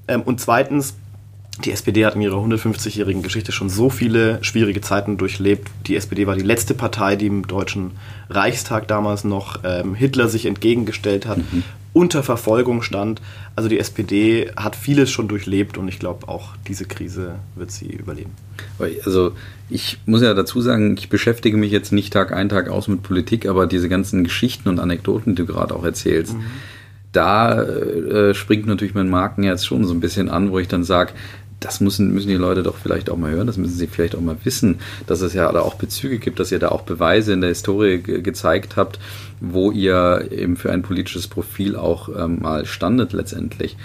Ähm, 0.08 0.22
und 0.22 0.40
zweitens, 0.40 0.96
die 1.64 1.70
SPD 1.70 2.04
hat 2.04 2.14
in 2.16 2.22
ihrer 2.22 2.36
150-jährigen 2.36 3.22
Geschichte 3.22 3.52
schon 3.52 3.70
so 3.70 3.90
viele 3.90 4.42
schwierige 4.42 4.80
Zeiten 4.80 5.16
durchlebt. 5.16 5.70
Die 5.86 5.96
SPD 5.96 6.26
war 6.26 6.34
die 6.34 6.42
letzte 6.42 6.74
Partei, 6.74 7.16
die 7.16 7.26
im 7.26 7.46
Deutschen 7.46 7.92
Reichstag 8.28 8.88
damals 8.88 9.24
noch 9.24 9.60
ähm, 9.62 9.94
Hitler 9.94 10.28
sich 10.28 10.46
entgegengestellt 10.46 11.26
hat. 11.26 11.38
Mhm 11.38 11.62
unter 11.94 12.22
Verfolgung 12.22 12.82
stand. 12.82 13.22
Also 13.56 13.70
die 13.70 13.78
SPD 13.78 14.50
hat 14.56 14.76
vieles 14.76 15.10
schon 15.10 15.28
durchlebt 15.28 15.78
und 15.78 15.88
ich 15.88 15.98
glaube 15.98 16.28
auch 16.28 16.50
diese 16.66 16.84
Krise 16.84 17.36
wird 17.54 17.70
sie 17.70 17.86
überleben. 17.86 18.32
Also 19.04 19.32
ich 19.70 19.98
muss 20.04 20.20
ja 20.20 20.34
dazu 20.34 20.60
sagen, 20.60 20.96
ich 20.98 21.08
beschäftige 21.08 21.56
mich 21.56 21.70
jetzt 21.70 21.92
nicht 21.92 22.12
Tag 22.12 22.32
ein, 22.32 22.48
Tag 22.50 22.68
aus 22.68 22.88
mit 22.88 23.02
Politik, 23.02 23.46
aber 23.46 23.66
diese 23.66 23.88
ganzen 23.88 24.24
Geschichten 24.24 24.68
und 24.68 24.80
Anekdoten, 24.80 25.34
die 25.34 25.42
du 25.42 25.46
gerade 25.46 25.74
auch 25.74 25.84
erzählst, 25.84 26.34
mhm. 26.34 26.42
da 27.12 27.62
äh, 27.62 28.34
springt 28.34 28.66
natürlich 28.66 28.94
mein 28.94 29.08
Markenherz 29.08 29.64
schon 29.64 29.84
so 29.84 29.94
ein 29.94 30.00
bisschen 30.00 30.28
an, 30.28 30.50
wo 30.50 30.58
ich 30.58 30.66
dann 30.66 30.82
sage, 30.82 31.12
das 31.60 31.80
müssen, 31.80 32.12
müssen 32.12 32.28
die 32.28 32.34
Leute 32.34 32.62
doch 32.62 32.76
vielleicht 32.76 33.10
auch 33.10 33.16
mal 33.16 33.30
hören, 33.30 33.46
das 33.46 33.56
müssen 33.56 33.76
sie 33.76 33.86
vielleicht 33.86 34.14
auch 34.14 34.20
mal 34.20 34.36
wissen, 34.44 34.80
dass 35.06 35.20
es 35.20 35.34
ja 35.34 35.50
da 35.50 35.60
auch 35.60 35.74
Bezüge 35.74 36.18
gibt, 36.18 36.38
dass 36.38 36.52
ihr 36.52 36.58
da 36.58 36.68
auch 36.68 36.82
Beweise 36.82 37.32
in 37.32 37.40
der 37.40 37.48
Historie 37.48 37.98
ge 37.98 38.20
gezeigt 38.20 38.76
habt, 38.76 38.98
wo 39.40 39.70
ihr 39.70 40.28
eben 40.30 40.56
für 40.56 40.72
ein 40.72 40.82
politisches 40.82 41.28
Profil 41.28 41.76
auch 41.76 42.08
ähm, 42.08 42.40
mal 42.40 42.66
standet 42.66 43.12
letztendlich. 43.12 43.76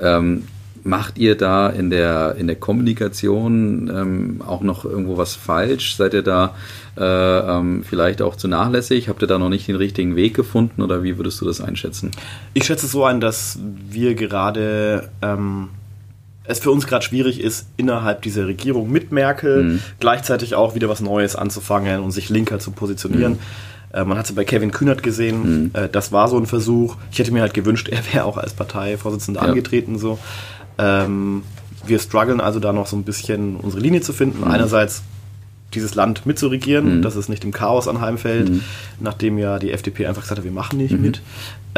Ähm, 0.00 0.44
macht 0.84 1.18
ihr 1.18 1.36
da 1.36 1.68
in 1.68 1.90
der, 1.90 2.36
in 2.36 2.46
der 2.46 2.56
Kommunikation 2.56 3.90
ähm, 3.94 4.42
auch 4.46 4.62
noch 4.62 4.84
irgendwo 4.84 5.16
was 5.16 5.34
falsch? 5.34 5.96
Seid 5.96 6.14
ihr 6.14 6.22
da 6.22 6.54
äh, 6.96 7.02
ähm, 7.04 7.84
vielleicht 7.84 8.22
auch 8.22 8.36
zu 8.36 8.48
nachlässig? 8.48 9.08
Habt 9.08 9.22
ihr 9.22 9.28
da 9.28 9.38
noch 9.38 9.48
nicht 9.48 9.68
den 9.68 9.76
richtigen 9.76 10.16
Weg 10.16 10.34
gefunden 10.34 10.82
oder 10.82 11.02
wie 11.02 11.16
würdest 11.16 11.40
du 11.40 11.44
das 11.44 11.60
einschätzen? 11.60 12.10
Ich 12.54 12.64
schätze 12.64 12.86
es 12.86 12.92
so 12.92 13.04
ein, 13.04 13.20
dass 13.20 13.58
wir 13.62 14.14
gerade 14.14 15.10
ähm, 15.22 15.68
es 16.48 16.58
für 16.58 16.70
uns 16.70 16.86
gerade 16.86 17.04
schwierig 17.04 17.40
ist, 17.40 17.66
innerhalb 17.76 18.22
dieser 18.22 18.46
Regierung 18.46 18.90
mit 18.90 19.12
Merkel 19.12 19.62
mhm. 19.62 19.82
gleichzeitig 20.00 20.54
auch 20.54 20.74
wieder 20.74 20.88
was 20.88 21.00
Neues 21.00 21.36
anzufangen 21.36 22.00
und 22.00 22.10
sich 22.10 22.30
linker 22.30 22.58
zu 22.58 22.70
positionieren. 22.70 23.32
Mhm. 23.32 23.38
Äh, 23.92 24.04
man 24.04 24.18
hat 24.18 24.26
es 24.26 24.34
bei 24.34 24.44
Kevin 24.44 24.70
Kühnert 24.70 25.02
gesehen, 25.02 25.62
mhm. 25.64 25.70
äh, 25.74 25.88
das 25.88 26.10
war 26.10 26.26
so 26.28 26.38
ein 26.38 26.46
Versuch. 26.46 26.96
Ich 27.12 27.18
hätte 27.18 27.32
mir 27.32 27.42
halt 27.42 27.54
gewünscht, 27.54 27.88
er 27.92 28.00
wäre 28.12 28.24
auch 28.24 28.38
als 28.38 28.54
Parteivorsitzender 28.54 29.42
ja. 29.42 29.48
angetreten. 29.48 29.98
So. 29.98 30.18
Ähm, 30.78 31.42
wir 31.86 31.98
strugglen 31.98 32.40
also 32.40 32.60
da 32.60 32.72
noch 32.72 32.86
so 32.86 32.96
ein 32.96 33.04
bisschen 33.04 33.56
unsere 33.56 33.82
Linie 33.82 34.00
zu 34.00 34.14
finden. 34.14 34.40
Mhm. 34.40 34.50
Einerseits 34.50 35.02
dieses 35.74 35.94
Land 35.94 36.24
mitzuregieren, 36.24 36.98
mhm. 36.98 37.02
dass 37.02 37.14
es 37.14 37.28
nicht 37.28 37.44
im 37.44 37.52
Chaos 37.52 37.88
anheimfällt, 37.88 38.48
mhm. 38.48 38.62
nachdem 39.00 39.36
ja 39.36 39.58
die 39.58 39.70
FDP 39.70 40.06
einfach 40.06 40.22
gesagt 40.22 40.38
hat, 40.38 40.44
wir 40.44 40.52
machen 40.52 40.78
nicht 40.78 40.92
mhm. 40.92 41.02
mit. 41.02 41.20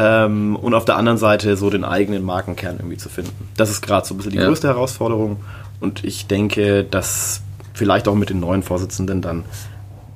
Ähm, 0.03 0.55
und 0.55 0.73
auf 0.73 0.85
der 0.85 0.95
anderen 0.97 1.19
Seite 1.19 1.55
so 1.55 1.69
den 1.69 1.83
eigenen 1.83 2.23
Markenkern 2.23 2.77
irgendwie 2.79 2.97
zu 2.97 3.07
finden. 3.07 3.49
Das 3.55 3.69
ist 3.69 3.81
gerade 3.81 4.07
so 4.07 4.15
ein 4.15 4.17
bisschen 4.17 4.31
die 4.31 4.39
ja. 4.39 4.47
größte 4.47 4.67
Herausforderung. 4.67 5.37
Und 5.79 6.03
ich 6.03 6.25
denke, 6.25 6.83
dass 6.83 7.41
vielleicht 7.73 8.07
auch 8.07 8.15
mit 8.15 8.31
den 8.31 8.39
neuen 8.39 8.63
Vorsitzenden 8.63 9.21
dann 9.21 9.45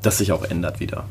das 0.01 0.17
sich 0.17 0.31
auch 0.31 0.43
ändert 0.43 0.79
wieder. 0.79 1.03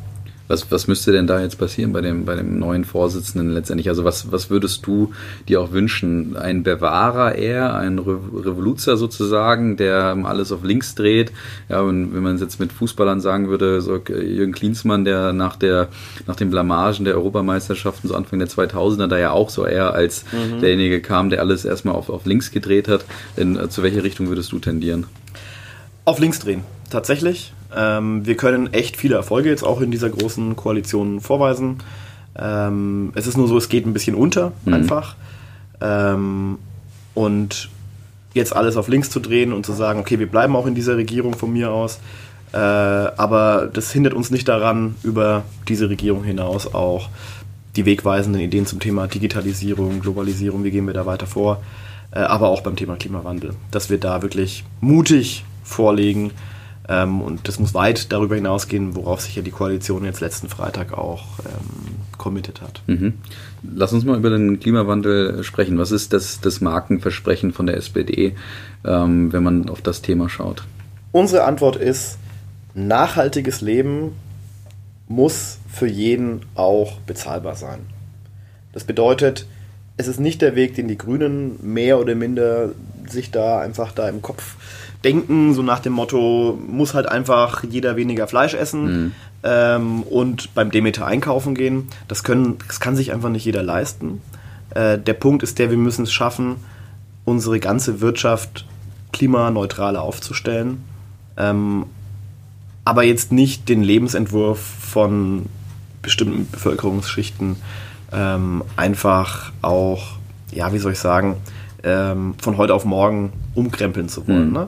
Was, 0.46 0.70
was 0.70 0.86
müsste 0.88 1.10
denn 1.10 1.26
da 1.26 1.40
jetzt 1.40 1.56
passieren 1.56 1.92
bei 1.92 2.02
dem, 2.02 2.26
bei 2.26 2.34
dem 2.34 2.58
neuen 2.58 2.84
Vorsitzenden 2.84 3.50
letztendlich? 3.52 3.88
Also 3.88 4.04
was, 4.04 4.30
was 4.30 4.50
würdest 4.50 4.86
du 4.86 5.12
dir 5.48 5.60
auch 5.62 5.72
wünschen? 5.72 6.36
Ein 6.36 6.62
Bewahrer 6.62 7.34
eher, 7.34 7.74
ein 7.74 7.98
Re 7.98 8.18
Revoluzer 8.34 8.98
sozusagen, 8.98 9.78
der 9.78 10.16
alles 10.24 10.52
auf 10.52 10.62
links 10.62 10.94
dreht? 10.94 11.32
Ja, 11.70 11.80
und 11.80 12.14
wenn 12.14 12.22
man 12.22 12.34
es 12.34 12.42
jetzt 12.42 12.60
mit 12.60 12.72
Fußballern 12.72 13.20
sagen 13.20 13.48
würde, 13.48 13.80
so 13.80 13.96
Jürgen 13.96 14.52
Klinsmann, 14.52 15.04
der 15.04 15.32
nach, 15.32 15.56
der 15.56 15.88
nach 16.26 16.36
den 16.36 16.50
Blamagen 16.50 17.06
der 17.06 17.14
Europameisterschaften 17.14 18.08
so 18.08 18.14
Anfang 18.14 18.38
der 18.38 18.48
2000er 18.48 19.06
da 19.06 19.18
ja 19.18 19.30
auch 19.30 19.48
so 19.48 19.64
eher 19.64 19.94
als 19.94 20.24
mhm. 20.32 20.60
derjenige 20.60 21.00
kam, 21.00 21.30
der 21.30 21.40
alles 21.40 21.64
erstmal 21.64 21.94
auf, 21.94 22.10
auf 22.10 22.26
links 22.26 22.50
gedreht 22.50 22.86
hat. 22.86 23.06
In, 23.36 23.70
zu 23.70 23.82
welcher 23.82 24.04
Richtung 24.04 24.28
würdest 24.28 24.52
du 24.52 24.58
tendieren? 24.58 25.06
Auf 26.04 26.18
links 26.18 26.38
drehen, 26.38 26.64
tatsächlich. 26.90 27.54
Ähm, 27.74 28.26
wir 28.26 28.36
können 28.36 28.72
echt 28.72 28.96
viele 28.96 29.16
Erfolge 29.16 29.48
jetzt 29.48 29.64
auch 29.64 29.80
in 29.80 29.90
dieser 29.90 30.10
großen 30.10 30.56
Koalition 30.56 31.20
vorweisen. 31.20 31.78
Ähm, 32.36 33.12
es 33.14 33.26
ist 33.26 33.36
nur 33.36 33.48
so, 33.48 33.56
es 33.56 33.68
geht 33.68 33.86
ein 33.86 33.92
bisschen 33.92 34.14
unter 34.14 34.52
mhm. 34.64 34.74
einfach. 34.74 35.16
Ähm, 35.80 36.58
und 37.14 37.68
jetzt 38.34 38.54
alles 38.54 38.76
auf 38.76 38.88
links 38.88 39.10
zu 39.10 39.20
drehen 39.20 39.52
und 39.52 39.64
zu 39.64 39.72
sagen, 39.72 40.00
okay, 40.00 40.18
wir 40.18 40.28
bleiben 40.28 40.56
auch 40.56 40.66
in 40.66 40.74
dieser 40.74 40.96
Regierung 40.96 41.34
von 41.34 41.52
mir 41.52 41.70
aus. 41.70 42.00
Äh, 42.52 42.58
aber 42.58 43.68
das 43.72 43.90
hindert 43.92 44.14
uns 44.14 44.30
nicht 44.30 44.48
daran, 44.48 44.94
über 45.02 45.44
diese 45.68 45.88
Regierung 45.88 46.24
hinaus 46.24 46.72
auch 46.72 47.08
die 47.76 47.84
wegweisenden 47.84 48.40
Ideen 48.40 48.66
zum 48.66 48.78
Thema 48.80 49.08
Digitalisierung, 49.08 50.00
Globalisierung, 50.00 50.62
wie 50.62 50.70
gehen 50.70 50.86
wir 50.86 50.94
da 50.94 51.06
weiter 51.06 51.26
vor, 51.26 51.62
äh, 52.12 52.20
aber 52.20 52.48
auch 52.48 52.60
beim 52.60 52.76
Thema 52.76 52.94
Klimawandel, 52.94 53.54
dass 53.70 53.90
wir 53.90 53.98
da 53.98 54.22
wirklich 54.22 54.64
mutig 54.80 55.44
vorlegen, 55.64 56.30
ähm, 56.88 57.22
und 57.22 57.48
das 57.48 57.58
muss 57.58 57.72
weit 57.74 58.12
darüber 58.12 58.34
hinausgehen, 58.34 58.94
worauf 58.94 59.20
sich 59.20 59.36
ja 59.36 59.42
die 59.42 59.50
Koalition 59.50 60.04
jetzt 60.04 60.20
letzten 60.20 60.48
Freitag 60.48 60.92
auch 60.92 61.24
ähm, 61.40 61.96
committed 62.18 62.60
hat. 62.60 62.82
Mhm. 62.86 63.14
Lass 63.62 63.92
uns 63.92 64.04
mal 64.04 64.18
über 64.18 64.30
den 64.30 64.60
Klimawandel 64.60 65.42
sprechen. 65.44 65.78
Was 65.78 65.90
ist 65.90 66.12
das, 66.12 66.40
das 66.40 66.60
Markenversprechen 66.60 67.52
von 67.52 67.66
der 67.66 67.76
SPD, 67.76 68.34
ähm, 68.84 69.32
wenn 69.32 69.42
man 69.42 69.70
auf 69.70 69.80
das 69.80 70.02
Thema 70.02 70.28
schaut? 70.28 70.64
Unsere 71.12 71.44
Antwort 71.44 71.76
ist, 71.76 72.18
nachhaltiges 72.74 73.60
Leben 73.60 74.12
muss 75.08 75.58
für 75.70 75.86
jeden 75.86 76.42
auch 76.54 76.98
bezahlbar 77.00 77.56
sein. 77.56 77.80
Das 78.72 78.84
bedeutet, 78.84 79.46
es 79.96 80.08
ist 80.08 80.18
nicht 80.18 80.42
der 80.42 80.56
Weg, 80.56 80.74
den 80.74 80.88
die 80.88 80.98
Grünen 80.98 81.58
mehr 81.62 81.98
oder 81.98 82.14
minder 82.14 82.70
sich 83.08 83.30
da 83.30 83.60
einfach 83.60 83.92
da 83.92 84.08
im 84.08 84.22
Kopf 84.22 84.56
denken, 85.04 85.54
so 85.54 85.62
nach 85.62 85.80
dem 85.80 85.92
Motto, 85.92 86.58
muss 86.66 86.94
halt 86.94 87.06
einfach 87.06 87.64
jeder 87.64 87.96
weniger 87.96 88.26
Fleisch 88.26 88.54
essen 88.54 88.84
mhm. 88.84 89.12
ähm, 89.42 90.02
und 90.02 90.54
beim 90.54 90.70
Demeter 90.70 91.06
einkaufen 91.06 91.54
gehen. 91.54 91.88
Das, 92.08 92.24
können, 92.24 92.56
das 92.66 92.80
kann 92.80 92.96
sich 92.96 93.12
einfach 93.12 93.28
nicht 93.28 93.44
jeder 93.44 93.62
leisten. 93.62 94.20
Äh, 94.70 94.98
der 94.98 95.14
Punkt 95.14 95.42
ist 95.42 95.58
der, 95.58 95.70
wir 95.70 95.76
müssen 95.76 96.02
es 96.02 96.12
schaffen, 96.12 96.56
unsere 97.24 97.60
ganze 97.60 98.00
Wirtschaft 98.00 98.66
klimaneutral 99.12 99.96
aufzustellen. 99.96 100.82
Ähm, 101.36 101.86
aber 102.84 103.04
jetzt 103.04 103.32
nicht 103.32 103.68
den 103.68 103.82
Lebensentwurf 103.82 104.58
von 104.58 105.46
bestimmten 106.02 106.48
Bevölkerungsschichten 106.50 107.56
ähm, 108.12 108.62
einfach 108.76 109.52
auch, 109.62 110.18
ja, 110.52 110.72
wie 110.72 110.78
soll 110.78 110.92
ich 110.92 110.98
sagen, 110.98 111.36
ähm, 111.82 112.34
von 112.38 112.56
heute 112.56 112.74
auf 112.74 112.84
morgen 112.84 113.32
umkrempeln 113.54 114.08
zu 114.08 114.26
wollen. 114.28 114.48
Mhm. 114.48 114.52
Ne? 114.52 114.66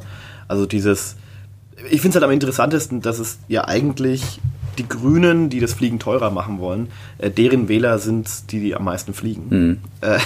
Also 0.48 0.66
dieses, 0.66 1.16
ich 1.90 2.00
finde 2.00 2.08
es 2.08 2.14
halt 2.16 2.24
am 2.24 2.30
interessantesten, 2.30 3.00
dass 3.00 3.18
es 3.18 3.38
ja 3.48 3.66
eigentlich 3.66 4.40
die 4.78 4.88
Grünen, 4.88 5.48
die 5.48 5.60
das 5.60 5.72
Fliegen 5.74 5.98
teurer 5.98 6.30
machen 6.30 6.58
wollen, 6.58 6.88
äh, 7.18 7.30
deren 7.30 7.68
Wähler 7.68 7.98
sind 7.98 8.52
die, 8.52 8.60
die 8.60 8.74
am 8.74 8.84
meisten 8.84 9.14
fliegen. 9.14 9.46
Mhm. 9.48 9.78
Äh, 10.00 10.18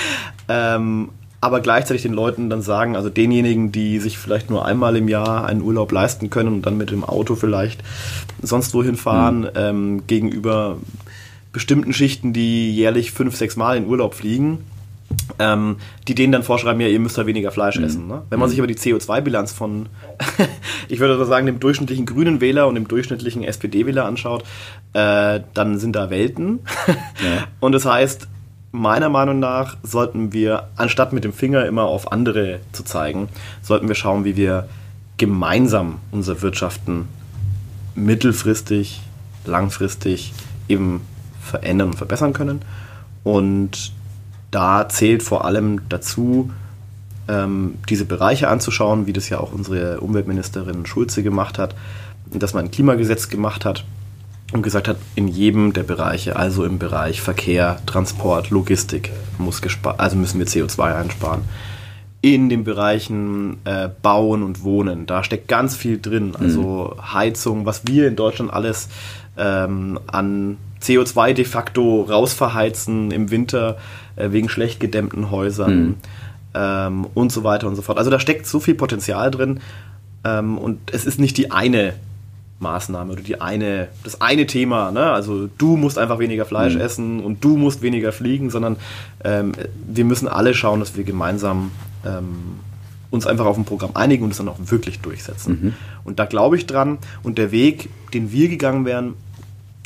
ähm, 0.48 1.10
aber 1.40 1.60
gleichzeitig 1.60 2.02
den 2.02 2.14
Leuten 2.14 2.50
dann 2.50 2.62
sagen, 2.62 2.96
also 2.96 3.10
denjenigen, 3.10 3.70
die 3.70 4.00
sich 4.00 4.18
vielleicht 4.18 4.50
nur 4.50 4.64
einmal 4.64 4.96
im 4.96 5.08
Jahr 5.08 5.46
einen 5.46 5.62
Urlaub 5.62 5.92
leisten 5.92 6.30
können 6.30 6.54
und 6.54 6.66
dann 6.66 6.76
mit 6.76 6.90
dem 6.90 7.04
Auto 7.04 7.36
vielleicht 7.36 7.84
sonst 8.42 8.74
wohin 8.74 8.96
fahren, 8.96 9.40
mhm. 9.40 9.48
ähm, 9.54 10.06
gegenüber 10.06 10.78
bestimmten 11.52 11.92
Schichten, 11.92 12.32
die 12.32 12.74
jährlich 12.74 13.12
fünf, 13.12 13.36
sechs 13.36 13.56
Mal 13.56 13.76
in 13.76 13.86
Urlaub 13.86 14.14
fliegen, 14.14 14.58
ähm, 15.38 15.76
die 16.06 16.14
denen 16.14 16.32
dann 16.32 16.42
vorschreiben, 16.42 16.80
ja, 16.80 16.88
ihr 16.88 17.00
müsst 17.00 17.18
da 17.18 17.26
weniger 17.26 17.50
Fleisch 17.50 17.78
mhm. 17.78 17.84
essen. 17.84 18.06
Ne? 18.08 18.22
Wenn 18.30 18.38
man 18.38 18.48
mhm. 18.48 18.50
sich 18.50 18.60
aber 18.60 18.66
die 18.66 18.76
CO2-Bilanz 18.76 19.52
von, 19.52 19.88
ich 20.88 21.00
würde 21.00 21.24
sagen, 21.24 21.46
dem 21.46 21.60
durchschnittlichen 21.60 22.06
grünen 22.06 22.40
Wähler 22.40 22.66
und 22.66 22.74
dem 22.74 22.88
durchschnittlichen 22.88 23.44
SPD-Wähler 23.44 24.04
anschaut, 24.04 24.44
äh, 24.92 25.40
dann 25.54 25.78
sind 25.78 25.96
da 25.96 26.10
Welten. 26.10 26.60
ja. 26.86 27.44
Und 27.60 27.72
das 27.72 27.84
heißt, 27.84 28.28
meiner 28.72 29.08
Meinung 29.08 29.38
nach 29.38 29.76
sollten 29.82 30.32
wir, 30.32 30.68
anstatt 30.76 31.12
mit 31.12 31.24
dem 31.24 31.32
Finger 31.32 31.66
immer 31.66 31.84
auf 31.84 32.12
andere 32.12 32.60
zu 32.72 32.82
zeigen, 32.82 33.28
sollten 33.62 33.88
wir 33.88 33.94
schauen, 33.94 34.24
wie 34.24 34.36
wir 34.36 34.68
gemeinsam 35.16 36.00
unser 36.12 36.42
Wirtschaften 36.42 37.08
mittelfristig, 37.94 39.00
langfristig 39.44 40.32
eben 40.68 41.00
verändern 41.40 41.88
und 41.88 41.96
verbessern 41.96 42.32
können. 42.32 42.62
Und 43.24 43.92
da 44.50 44.88
zählt 44.88 45.22
vor 45.22 45.44
allem 45.44 45.88
dazu, 45.88 46.50
ähm, 47.28 47.74
diese 47.88 48.04
Bereiche 48.04 48.48
anzuschauen, 48.48 49.06
wie 49.06 49.12
das 49.12 49.28
ja 49.28 49.38
auch 49.38 49.52
unsere 49.52 50.00
Umweltministerin 50.00 50.86
Schulze 50.86 51.22
gemacht 51.22 51.58
hat, 51.58 51.74
dass 52.26 52.54
man 52.54 52.66
ein 52.66 52.70
Klimagesetz 52.70 53.28
gemacht 53.28 53.64
hat 53.64 53.84
und 54.52 54.62
gesagt 54.62 54.88
hat, 54.88 54.96
in 55.14 55.28
jedem 55.28 55.72
der 55.72 55.82
Bereiche, 55.82 56.36
also 56.36 56.64
im 56.64 56.78
Bereich 56.78 57.20
Verkehr, 57.20 57.78
Transport, 57.86 58.50
Logistik, 58.50 59.12
muss 59.36 59.60
also 59.98 60.16
müssen 60.16 60.38
wir 60.38 60.46
CO2 60.46 60.96
einsparen. 60.96 61.42
In 62.20 62.48
den 62.48 62.64
Bereichen 62.64 63.58
äh, 63.64 63.88
Bauen 64.02 64.42
und 64.42 64.64
Wohnen, 64.64 65.06
da 65.06 65.22
steckt 65.22 65.46
ganz 65.46 65.76
viel 65.76 66.00
drin. 66.00 66.34
Also 66.34 66.94
mhm. 66.96 67.14
Heizung, 67.14 67.66
was 67.66 67.82
wir 67.86 68.08
in 68.08 68.16
Deutschland 68.16 68.52
alles 68.52 68.88
ähm, 69.36 70.00
an 70.06 70.56
CO2 70.82 71.32
de 71.32 71.44
facto 71.44 72.02
rausverheizen 72.02 73.10
im 73.10 73.30
Winter 73.30 73.78
äh, 74.16 74.30
wegen 74.30 74.48
schlecht 74.48 74.80
gedämmten 74.80 75.30
Häusern 75.30 75.80
mhm. 75.80 75.94
ähm, 76.54 77.06
und 77.14 77.32
so 77.32 77.44
weiter 77.44 77.66
und 77.66 77.76
so 77.76 77.82
fort. 77.82 77.98
Also 77.98 78.10
da 78.10 78.20
steckt 78.20 78.46
so 78.46 78.60
viel 78.60 78.74
Potenzial 78.74 79.30
drin 79.30 79.60
ähm, 80.24 80.58
und 80.58 80.92
es 80.92 81.04
ist 81.04 81.18
nicht 81.18 81.36
die 81.36 81.50
eine 81.50 81.94
Maßnahme 82.60 83.12
oder 83.12 83.22
die 83.22 83.40
eine, 83.40 83.88
das 84.02 84.20
eine 84.20 84.46
Thema, 84.46 84.90
ne? 84.90 85.12
also 85.12 85.48
du 85.58 85.76
musst 85.76 85.96
einfach 85.96 86.18
weniger 86.18 86.44
Fleisch 86.44 86.74
mhm. 86.74 86.80
essen 86.80 87.20
und 87.20 87.44
du 87.44 87.56
musst 87.56 87.82
weniger 87.82 88.10
fliegen, 88.10 88.50
sondern 88.50 88.76
ähm, 89.22 89.52
wir 89.86 90.04
müssen 90.04 90.26
alle 90.26 90.54
schauen, 90.54 90.80
dass 90.80 90.96
wir 90.96 91.04
gemeinsam 91.04 91.70
ähm, 92.04 92.58
uns 93.10 93.26
einfach 93.26 93.46
auf 93.46 93.56
ein 93.56 93.64
Programm 93.64 93.92
einigen 93.94 94.24
und 94.24 94.30
es 94.30 94.38
dann 94.38 94.48
auch 94.48 94.58
wirklich 94.58 95.00
durchsetzen. 95.00 95.58
Mhm. 95.62 95.74
Und 96.04 96.18
da 96.18 96.26
glaube 96.26 96.56
ich 96.56 96.66
dran 96.66 96.98
und 97.22 97.38
der 97.38 97.52
Weg, 97.52 97.88
den 98.12 98.32
wir 98.32 98.48
gegangen 98.48 98.84
wären, 98.84 99.14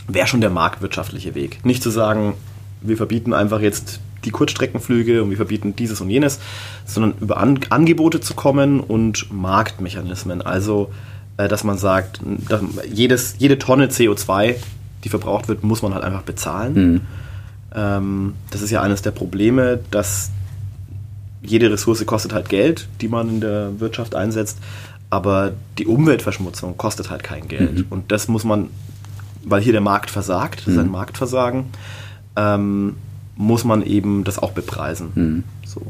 wäre 0.09 0.27
schon 0.27 0.41
der 0.41 0.51
marktwirtschaftliche 0.51 1.35
Weg. 1.35 1.65
Nicht 1.65 1.83
zu 1.83 1.91
sagen, 1.91 2.35
wir 2.81 2.97
verbieten 2.97 3.33
einfach 3.33 3.61
jetzt 3.61 4.01
die 4.25 4.31
Kurzstreckenflüge 4.31 5.23
und 5.23 5.31
wir 5.31 5.37
verbieten 5.37 5.75
dieses 5.77 6.01
und 6.01 6.11
jenes, 6.11 6.39
sondern 6.85 7.15
über 7.21 7.39
An 7.39 7.59
Angebote 7.71 8.21
zu 8.21 8.35
kommen 8.35 8.81
und 8.81 9.33
Marktmechanismen. 9.33 10.43
Also, 10.43 10.91
äh, 11.37 11.49
dass 11.49 11.65
man 11.65 11.79
sagt, 11.79 12.21
dass 12.49 12.63
jedes, 12.93 13.37
jede 13.39 13.59
Tonne 13.59 13.87
CO2, 13.87 14.55
die 15.05 15.09
verbraucht 15.09 15.49
wird, 15.49 15.65
muss 15.65 15.83
man 15.83 15.95
halt 15.95 16.05
einfach 16.05 16.23
bezahlen. 16.23 16.75
Mhm. 16.75 17.01
Ähm, 17.75 18.35
das 18.51 18.63
ist 18.63 18.71
ja 18.71 18.83
eines 18.83 19.03
der 19.03 19.11
Probleme, 19.11 19.81
dass 19.91 20.31
jede 21.43 21.71
Ressource 21.71 22.07
kostet 22.07 22.33
halt 22.33 22.49
Geld, 22.49 22.89
die 23.01 23.09
man 23.09 23.29
in 23.29 23.41
der 23.41 23.81
Wirtschaft 23.81 24.15
einsetzt, 24.15 24.59
aber 25.11 25.53
die 25.79 25.87
Umweltverschmutzung 25.87 26.77
kostet 26.77 27.11
halt 27.11 27.23
kein 27.23 27.49
Geld. 27.49 27.79
Mhm. 27.79 27.87
Und 27.91 28.13
das 28.13 28.29
muss 28.29 28.45
man, 28.45 28.71
weil 29.45 29.63
hier 29.63 29.73
der 29.73 29.81
Markt 29.81 30.11
versagt, 30.11 30.61
das 30.61 30.75
ist 30.75 30.79
ein 30.79 30.87
mhm. 30.87 30.93
Marktversagen, 30.93 31.65
ähm, 32.37 32.97
muss 33.37 33.65
man 33.65 33.83
eben 33.83 34.25
das 34.25 34.39
auch 34.39 34.53
bepreisen. 34.53 35.09
Mhm. 35.15 35.45
So. 35.67 35.83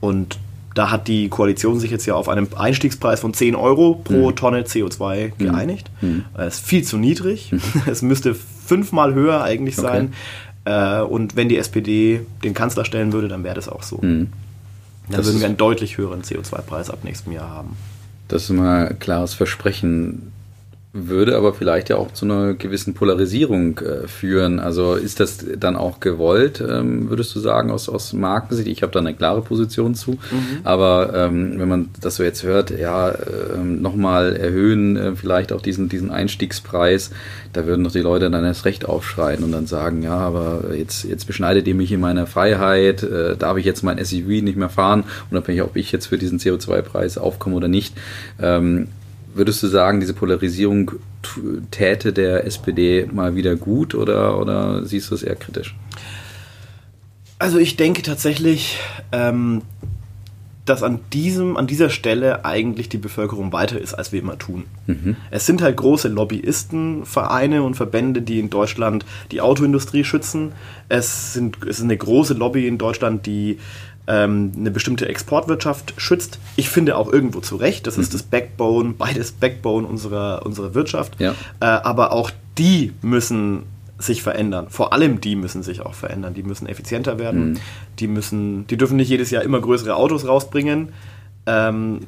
Und 0.00 0.38
da 0.74 0.90
hat 0.90 1.08
die 1.08 1.28
Koalition 1.28 1.80
sich 1.80 1.90
jetzt 1.90 2.04
ja 2.04 2.14
auf 2.14 2.28
einen 2.28 2.52
Einstiegspreis 2.54 3.20
von 3.20 3.32
10 3.32 3.56
Euro 3.56 3.94
pro 3.94 4.30
mhm. 4.30 4.36
Tonne 4.36 4.62
CO2 4.62 5.32
mhm. 5.38 5.38
geeinigt. 5.38 5.90
Mhm. 6.02 6.24
Das 6.34 6.56
ist 6.56 6.66
viel 6.66 6.84
zu 6.84 6.98
niedrig. 6.98 7.52
Mhm. 7.52 7.60
Es 7.86 8.02
müsste 8.02 8.34
fünfmal 8.34 9.14
höher 9.14 9.42
eigentlich 9.42 9.76
sein. 9.76 10.12
Äh, 10.64 11.00
und 11.00 11.34
wenn 11.34 11.48
die 11.48 11.56
SPD 11.56 12.20
den 12.44 12.52
Kanzler 12.52 12.84
stellen 12.84 13.12
würde, 13.12 13.28
dann 13.28 13.42
wäre 13.42 13.54
das 13.54 13.68
auch 13.68 13.82
so. 13.82 13.98
Mhm. 14.02 14.28
Dann 15.08 15.16
das 15.18 15.26
würden 15.26 15.40
wir 15.40 15.46
einen 15.46 15.56
deutlich 15.56 15.96
höheren 15.96 16.22
CO2-Preis 16.22 16.90
ab 16.90 17.04
nächstem 17.04 17.32
Jahr 17.32 17.48
haben. 17.48 17.76
Das 18.28 18.44
ist 18.44 18.50
mal 18.50 18.88
ein 18.88 18.98
klares 18.98 19.34
Versprechen 19.34 20.32
würde 20.96 21.36
aber 21.36 21.52
vielleicht 21.52 21.90
ja 21.90 21.96
auch 21.96 22.12
zu 22.12 22.24
einer 22.24 22.54
gewissen 22.54 22.94
Polarisierung 22.94 23.78
äh, 23.78 24.08
führen. 24.08 24.58
Also 24.58 24.94
ist 24.94 25.20
das 25.20 25.44
dann 25.58 25.76
auch 25.76 26.00
gewollt, 26.00 26.62
ähm, 26.66 27.10
würdest 27.10 27.34
du 27.34 27.40
sagen, 27.40 27.70
aus, 27.70 27.88
aus 27.88 28.12
Markensicht? 28.12 28.68
Ich 28.68 28.82
habe 28.82 28.92
da 28.92 29.00
eine 29.00 29.14
klare 29.14 29.42
Position 29.42 29.94
zu. 29.94 30.12
Mhm. 30.12 30.60
Aber 30.64 31.12
ähm, 31.14 31.58
wenn 31.58 31.68
man 31.68 31.88
das 32.00 32.16
so 32.16 32.22
jetzt 32.22 32.42
hört, 32.42 32.70
ja, 32.70 33.10
äh, 33.10 33.58
nochmal 33.58 34.36
erhöhen, 34.36 34.96
äh, 34.96 35.16
vielleicht 35.16 35.52
auch 35.52 35.60
diesen, 35.60 35.88
diesen 35.88 36.10
Einstiegspreis, 36.10 37.10
da 37.52 37.66
würden 37.66 37.84
doch 37.84 37.92
die 37.92 38.00
Leute 38.00 38.30
dann 38.30 38.44
erst 38.44 38.64
recht 38.64 38.86
aufschreien 38.86 39.44
und 39.44 39.52
dann 39.52 39.66
sagen, 39.66 40.02
ja, 40.02 40.18
aber 40.18 40.74
jetzt, 40.74 41.04
jetzt 41.04 41.26
beschneidet 41.26 41.66
ihr 41.66 41.74
mich 41.74 41.92
in 41.92 42.00
meiner 42.00 42.26
Freiheit, 42.26 43.02
äh, 43.02 43.36
darf 43.36 43.56
ich 43.56 43.64
jetzt 43.64 43.82
mein 43.82 44.02
SUV 44.02 44.42
nicht 44.42 44.56
mehr 44.56 44.68
fahren, 44.68 45.04
unabhängig, 45.30 45.62
ob 45.62 45.76
ich 45.76 45.92
jetzt 45.92 46.06
für 46.06 46.18
diesen 46.18 46.38
CO2-Preis 46.38 47.18
aufkomme 47.18 47.56
oder 47.56 47.68
nicht. 47.68 47.94
Ähm, 48.40 48.88
Würdest 49.36 49.62
du 49.62 49.66
sagen, 49.66 50.00
diese 50.00 50.14
Polarisierung 50.14 50.92
täte 51.70 52.14
der 52.14 52.46
SPD 52.46 53.06
mal 53.12 53.36
wieder 53.36 53.54
gut 53.54 53.94
oder, 53.94 54.40
oder 54.40 54.86
siehst 54.86 55.10
du 55.10 55.14
es 55.14 55.22
eher 55.22 55.36
kritisch? 55.36 55.76
Also 57.38 57.58
ich 57.58 57.76
denke 57.76 58.00
tatsächlich, 58.00 58.78
ähm, 59.12 59.60
dass 60.64 60.82
an, 60.82 61.00
diesem, 61.12 61.58
an 61.58 61.66
dieser 61.66 61.90
Stelle 61.90 62.46
eigentlich 62.46 62.88
die 62.88 62.96
Bevölkerung 62.96 63.52
weiter 63.52 63.78
ist, 63.78 63.92
als 63.92 64.10
wir 64.10 64.20
immer 64.20 64.38
tun. 64.38 64.64
Mhm. 64.86 65.16
Es 65.30 65.44
sind 65.44 65.60
halt 65.60 65.76
große 65.76 66.08
Lobbyistenvereine 66.08 67.62
und 67.62 67.74
Verbände, 67.74 68.22
die 68.22 68.40
in 68.40 68.48
Deutschland 68.48 69.04
die 69.32 69.42
Autoindustrie 69.42 70.04
schützen. 70.04 70.52
Es, 70.88 71.34
sind, 71.34 71.58
es 71.62 71.78
ist 71.78 71.84
eine 71.84 71.96
große 71.96 72.32
Lobby 72.32 72.66
in 72.66 72.78
Deutschland, 72.78 73.26
die 73.26 73.58
ähm, 74.06 74.52
eine 74.56 74.70
bestimmte 74.70 75.08
Exportwirtschaft 75.08 75.94
schützt. 75.96 76.38
Ich 76.56 76.68
finde 76.68 76.96
auch 76.96 77.12
irgendwo 77.12 77.40
zu 77.40 77.56
Recht, 77.56 77.86
das 77.86 77.98
ist 77.98 78.12
mhm. 78.12 78.12
das 78.12 78.22
Backbone, 78.22 78.94
beides 78.96 79.32
Backbone 79.32 79.86
unserer, 79.86 80.44
unserer 80.44 80.74
Wirtschaft. 80.74 81.20
Ja. 81.20 81.32
Äh, 81.60 81.64
aber 81.66 82.12
auch 82.12 82.30
die 82.58 82.92
müssen 83.02 83.64
sich 83.98 84.22
verändern. 84.22 84.66
Vor 84.68 84.92
allem 84.92 85.20
die 85.20 85.36
müssen 85.36 85.62
sich 85.62 85.80
auch 85.80 85.94
verändern. 85.94 86.34
Die 86.34 86.42
müssen 86.42 86.66
effizienter 86.66 87.18
werden. 87.18 87.50
Mhm. 87.50 87.60
Die 87.98 88.08
müssen, 88.08 88.66
die 88.66 88.76
dürfen 88.76 88.96
nicht 88.96 89.08
jedes 89.08 89.30
Jahr 89.30 89.42
immer 89.42 89.60
größere 89.60 89.96
Autos 89.96 90.26
rausbringen. 90.26 90.90
Ähm, 91.46 92.00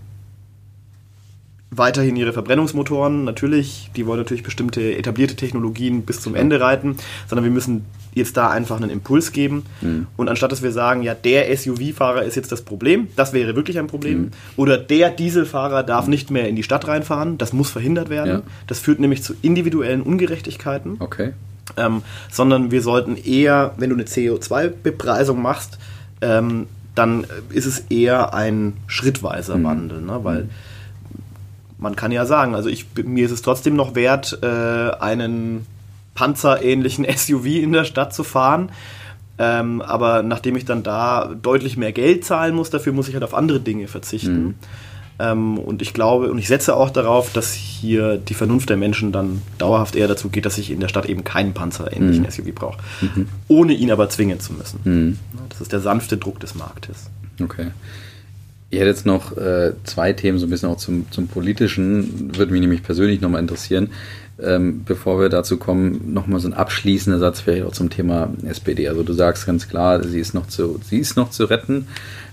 weiterhin 1.70 2.16
ihre 2.16 2.32
Verbrennungsmotoren, 2.32 3.24
natürlich, 3.24 3.90
die 3.94 4.06
wollen 4.06 4.20
natürlich 4.20 4.42
bestimmte 4.42 4.96
etablierte 4.96 5.36
Technologien 5.36 6.02
bis 6.02 6.20
zum 6.20 6.34
Ende 6.34 6.60
reiten, 6.60 6.96
sondern 7.26 7.44
wir 7.44 7.50
müssen 7.50 7.84
jetzt 8.14 8.36
da 8.36 8.50
einfach 8.50 8.78
einen 8.78 8.90
Impuls 8.90 9.32
geben. 9.32 9.64
Mhm. 9.82 10.06
Und 10.16 10.28
anstatt 10.28 10.50
dass 10.50 10.62
wir 10.62 10.72
sagen, 10.72 11.02
ja, 11.02 11.14
der 11.14 11.54
SUV-Fahrer 11.54 12.22
ist 12.22 12.36
jetzt 12.36 12.50
das 12.52 12.62
Problem, 12.62 13.08
das 13.16 13.34
wäre 13.34 13.54
wirklich 13.54 13.78
ein 13.78 13.86
Problem, 13.86 14.18
mhm. 14.18 14.30
oder 14.56 14.78
der 14.78 15.10
Dieselfahrer 15.10 15.82
darf 15.82 16.06
mhm. 16.06 16.10
nicht 16.10 16.30
mehr 16.30 16.48
in 16.48 16.56
die 16.56 16.62
Stadt 16.62 16.88
reinfahren, 16.88 17.36
das 17.36 17.52
muss 17.52 17.70
verhindert 17.70 18.08
werden. 18.08 18.32
Ja. 18.32 18.42
Das 18.66 18.80
führt 18.80 18.98
nämlich 18.98 19.22
zu 19.22 19.34
individuellen 19.42 20.02
Ungerechtigkeiten. 20.02 20.96
Okay. 21.00 21.32
Ähm, 21.76 22.02
sondern 22.30 22.70
wir 22.70 22.80
sollten 22.80 23.16
eher, 23.16 23.74
wenn 23.76 23.90
du 23.90 23.96
eine 23.96 24.04
CO2-Bepreisung 24.04 25.40
machst, 25.42 25.78
ähm, 26.22 26.66
dann 26.94 27.26
ist 27.50 27.66
es 27.66 27.80
eher 27.90 28.32
ein 28.32 28.72
schrittweiser 28.86 29.58
mhm. 29.58 29.64
Wandel, 29.64 30.00
ne? 30.00 30.18
weil 30.22 30.44
mhm 30.44 30.50
man 31.78 31.96
kann 31.96 32.12
ja 32.12 32.26
sagen, 32.26 32.54
also 32.54 32.68
ich, 32.68 32.86
mir 33.04 33.24
ist 33.24 33.30
es 33.30 33.42
trotzdem 33.42 33.76
noch 33.76 33.94
wert, 33.94 34.38
äh, 34.42 34.46
einen 34.46 35.66
panzerähnlichen 36.14 37.06
SUV 37.16 37.46
in 37.46 37.72
der 37.72 37.84
Stadt 37.84 38.12
zu 38.12 38.24
fahren. 38.24 38.70
Ähm, 39.40 39.80
aber 39.82 40.24
nachdem 40.24 40.56
ich 40.56 40.64
dann 40.64 40.82
da 40.82 41.32
deutlich 41.40 41.76
mehr 41.76 41.92
Geld 41.92 42.24
zahlen 42.24 42.56
muss, 42.56 42.70
dafür 42.70 42.92
muss 42.92 43.06
ich 43.06 43.14
halt 43.14 43.22
auf 43.22 43.34
andere 43.34 43.60
Dinge 43.60 43.86
verzichten. 43.86 44.42
Mhm. 44.42 44.54
Ähm, 45.20 45.58
und 45.58 45.82
ich 45.82 45.94
glaube 45.94 46.30
und 46.30 46.38
ich 46.38 46.48
setze 46.48 46.76
auch 46.76 46.90
darauf, 46.90 47.32
dass 47.32 47.52
hier 47.52 48.18
die 48.18 48.34
Vernunft 48.34 48.68
der 48.68 48.76
Menschen 48.76 49.12
dann 49.12 49.42
dauerhaft 49.58 49.96
eher 49.96 50.08
dazu 50.08 50.28
geht, 50.28 50.46
dass 50.46 50.58
ich 50.58 50.70
in 50.70 50.80
der 50.80 50.88
Stadt 50.88 51.06
eben 51.06 51.24
keinen 51.24 51.54
panzerähnlichen 51.54 52.24
mhm. 52.24 52.30
SUV 52.30 52.54
brauche, 52.54 52.78
mhm. 53.00 53.28
ohne 53.48 53.72
ihn 53.72 53.90
aber 53.90 54.08
zwingen 54.08 54.40
zu 54.40 54.52
müssen. 54.52 54.80
Mhm. 54.84 55.18
Das 55.48 55.60
ist 55.60 55.72
der 55.72 55.80
sanfte 55.80 56.16
Druck 56.16 56.40
des 56.40 56.54
Marktes. 56.54 57.10
Okay. 57.40 57.68
Ich 58.70 58.78
hätte 58.78 58.90
jetzt 58.90 59.06
noch 59.06 59.36
äh, 59.36 59.72
zwei 59.84 60.12
Themen, 60.12 60.38
so 60.38 60.46
ein 60.46 60.50
bisschen 60.50 60.68
auch 60.68 60.76
zum, 60.76 61.10
zum 61.10 61.26
Politischen, 61.26 62.36
würde 62.36 62.52
mich 62.52 62.60
nämlich 62.60 62.82
persönlich 62.82 63.20
nochmal 63.20 63.40
interessieren. 63.40 63.90
Ähm, 64.40 64.82
bevor 64.84 65.20
wir 65.20 65.30
dazu 65.30 65.56
kommen, 65.56 66.12
nochmal 66.12 66.38
so 66.38 66.46
ein 66.46 66.54
abschließender 66.54 67.18
Satz 67.18 67.40
vielleicht 67.40 67.64
auch 67.64 67.72
zum 67.72 67.90
Thema 67.90 68.30
SPD. 68.46 68.86
Also 68.88 69.02
du 69.02 69.12
sagst 69.12 69.46
ganz 69.46 69.68
klar, 69.68 70.04
sie 70.04 70.20
ist 70.20 70.32
noch 70.32 70.46
zu, 70.46 70.78
sie 70.84 70.98
ist 70.98 71.16
noch 71.16 71.30
zu 71.30 71.46
retten. 71.46 71.88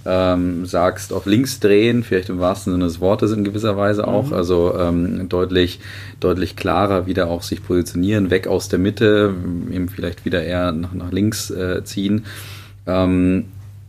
Ähm, 0.06 0.68
sagst 0.68 1.12
auf 1.12 1.26
links 1.26 1.60
drehen, 1.60 2.04
vielleicht 2.04 2.30
im 2.30 2.40
wahrsten 2.40 2.74
Sinne 2.74 2.86
des 2.86 3.00
Wortes 3.00 3.32
in 3.32 3.44
gewisser 3.44 3.76
Weise 3.76 4.08
auch. 4.08 4.28
Mhm. 4.28 4.34
Also 4.34 4.76
ähm, 4.78 5.30
deutlich, 5.30 5.80
deutlich 6.20 6.56
klarer 6.56 7.08
wieder 7.08 7.28
auch 7.28 7.42
sich 7.42 7.64
positionieren, 7.64 8.30
weg 8.30 8.46
aus 8.46 8.70
der 8.70 8.78
Mitte, 8.78 9.34
eben 9.72 9.90
vielleicht 9.90 10.26
wieder 10.26 10.44
eher 10.44 10.74
nach, 10.74 10.94
nach 10.94 11.12
links 11.12 11.50
äh, 11.50 11.84
ziehen. 11.86 12.26
Ähm, 12.86 13.46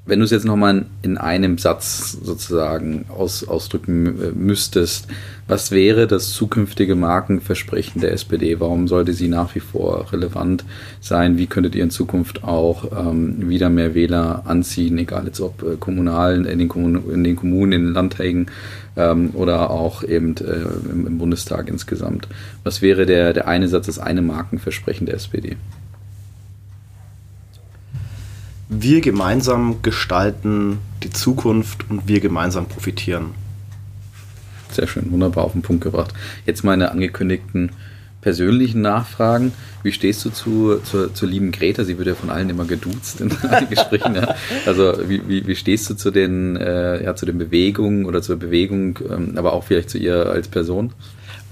wenn 0.07 0.20
du 0.20 0.24
es 0.24 0.30
jetzt 0.30 0.44
nochmal 0.44 0.86
in 1.02 1.18
einem 1.18 1.59
Satz 1.59 2.12
sozusagen 2.12 3.07
aus, 3.09 3.46
ausdrücken 3.46 4.07
äh, 4.07 4.30
müsstest, 4.34 5.09
was 5.48 5.70
wäre 5.72 6.07
das 6.07 6.32
zukünftige 6.32 6.94
Markenversprechen 6.94 8.00
der 8.00 8.12
SPD? 8.12 8.59
Warum 8.61 8.88
sollte 8.88 9.12
sie 9.12 9.28
nach 9.28 9.54
wie 9.54 9.61
vor 9.61 10.12
relevant 10.12 10.64
sein? 11.00 11.38
Wie 11.38 11.46
könntet 11.46 11.74
ihr 11.74 11.84
in 11.84 11.90
Zukunft 11.90 12.44
auch 12.44 12.90
ähm, 12.96 13.48
wieder 13.48 13.68
mehr 13.68 13.94
Wähler 13.94 14.42
anziehen, 14.46 14.98
egal 14.98 15.26
jetzt 15.26 15.40
ob 15.40 15.62
äh, 15.62 15.76
kommunal, 15.76 16.46
in 16.46 16.59
den, 16.59 16.68
Kommun 16.68 17.11
in 17.11 17.24
den 17.24 17.36
Kommunen, 17.36 17.72
in 17.72 17.84
den 17.86 17.94
Landtagen 17.94 18.46
ähm, 18.96 19.30
oder 19.34 19.70
auch 19.70 20.04
eben 20.04 20.36
äh, 20.36 20.90
im, 20.90 21.07
im 21.07 21.18
Bundestag 21.18 21.68
insgesamt? 21.68 22.28
Was 22.62 22.80
wäre 22.80 23.07
der, 23.07 23.32
der 23.32 23.48
eine 23.48 23.68
Satz, 23.68 23.86
das 23.86 23.98
eine 23.98 24.22
Markenversprechen 24.22 25.07
der 25.07 25.16
SPD? 25.16 25.57
Wir 28.68 29.00
gemeinsam 29.00 29.82
gestalten 29.82 30.78
die 31.02 31.10
Zukunft 31.10 31.88
und 31.88 32.08
wir 32.08 32.20
gemeinsam 32.20 32.66
profitieren. 32.66 33.34
Sehr 34.70 34.86
schön, 34.86 35.10
wunderbar 35.12 35.44
auf 35.44 35.52
den 35.52 35.62
Punkt 35.62 35.84
gebracht. 35.84 36.12
Jetzt 36.44 36.64
meine 36.64 36.90
angekündigten 36.90 37.70
persönlichen 38.20 38.80
Nachfragen. 38.80 39.52
Wie 39.84 39.92
stehst 39.92 40.24
du 40.24 40.30
zu, 40.30 40.80
zu, 40.82 41.12
zur 41.12 41.28
lieben 41.28 41.52
Greta? 41.52 41.84
Sie 41.84 41.96
wird 41.96 42.08
ja 42.08 42.16
von 42.16 42.28
allen 42.28 42.50
immer 42.50 42.64
geduzt 42.64 43.20
in 43.20 43.28
Gesprächen. 43.70 44.16
Ja. 44.16 44.34
Also 44.66 44.94
wie, 45.08 45.22
wie, 45.28 45.46
wie, 45.46 45.54
stehst 45.54 45.88
du 45.88 45.94
zu 45.94 46.10
den, 46.10 46.56
äh, 46.56 47.04
ja, 47.04 47.14
zu 47.14 47.24
den 47.24 47.38
Bewegungen 47.38 48.04
oder 48.04 48.22
zur 48.22 48.36
Bewegung, 48.36 48.98
ähm, 49.08 49.34
aber 49.36 49.52
auch 49.52 49.62
vielleicht 49.62 49.90
zu 49.90 49.98
ihr 49.98 50.26
als 50.26 50.48
Person? 50.48 50.92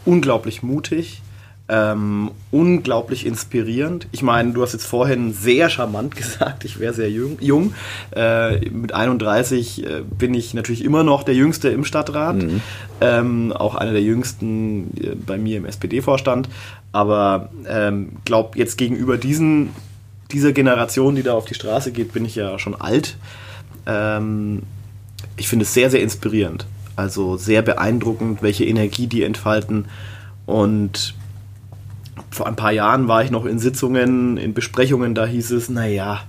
Unglaublich 0.05 0.65
mutig 0.65 1.23
ähm, 1.67 2.31
unglaublich 2.51 3.25
inspirierend. 3.25 4.07
Ich 4.13 4.23
meine, 4.23 4.53
du 4.53 4.63
hast 4.63 4.75
jetzt 4.75 4.87
vorhin 4.87 5.33
sehr 5.33 5.71
charmant 5.71 6.15
gesagt, 6.17 6.65
ich 6.65 6.79
wäre 6.79 6.93
sehr 6.93 7.11
jung. 7.11 7.39
jung. 7.41 7.75
Äh, 8.15 8.69
mit 8.69 8.93
31 8.93 9.85
äh, 9.85 10.03
bin 10.03 10.35
ich 10.35 10.53
natürlich 10.53 10.85
immer 10.85 11.05
noch 11.05 11.23
der 11.23 11.35
Jüngste 11.35 11.71
im 11.71 11.85
Stadtrat, 11.85 12.37
mhm. 12.37 12.61
ähm, 13.01 13.53
auch 13.53 13.75
einer 13.75 13.93
der 13.93 14.03
Jüngsten 14.03 14.91
äh, 15.01 15.15
bei 15.15 15.39
mir 15.39 15.57
im 15.57 15.65
SPD-Vorstand. 15.65 16.49
Aber 16.93 17.49
ähm, 17.67 18.13
glaube 18.25 18.59
jetzt 18.59 18.77
gegenüber 18.77 19.17
diesen, 19.17 19.71
dieser 20.33 20.53
Generation, 20.53 21.15
die 21.15 21.23
da 21.23 21.33
auf 21.33 21.47
die 21.47 21.55
Straße 21.55 21.93
geht, 21.93 22.13
bin 22.13 22.27
ich 22.27 22.35
ja 22.35 22.59
schon 22.59 22.75
alt. 22.75 23.17
Ähm, 23.87 24.63
ich 25.37 25.49
finde 25.49 25.65
es 25.65 25.73
sehr, 25.73 25.91
sehr 25.91 26.03
inspirierend. 26.03 26.67
Also 26.95 27.37
sehr 27.37 27.63
beeindruckend, 27.63 28.43
welche 28.43 28.65
Energie 28.65 29.07
die 29.07 29.23
entfalten. 29.23 29.87
Und 30.47 31.15
vor 32.31 32.47
ein 32.47 32.57
paar 32.57 32.73
Jahren 32.73 33.09
war 33.09 33.25
ich 33.25 33.31
noch 33.31 33.45
in 33.45 33.59
Sitzungen, 33.59 34.37
in 34.37 34.55
Besprechungen, 34.55 35.15
da 35.15 35.27
hieß 35.27 35.51
es, 35.53 35.69
naja, 35.69 36.21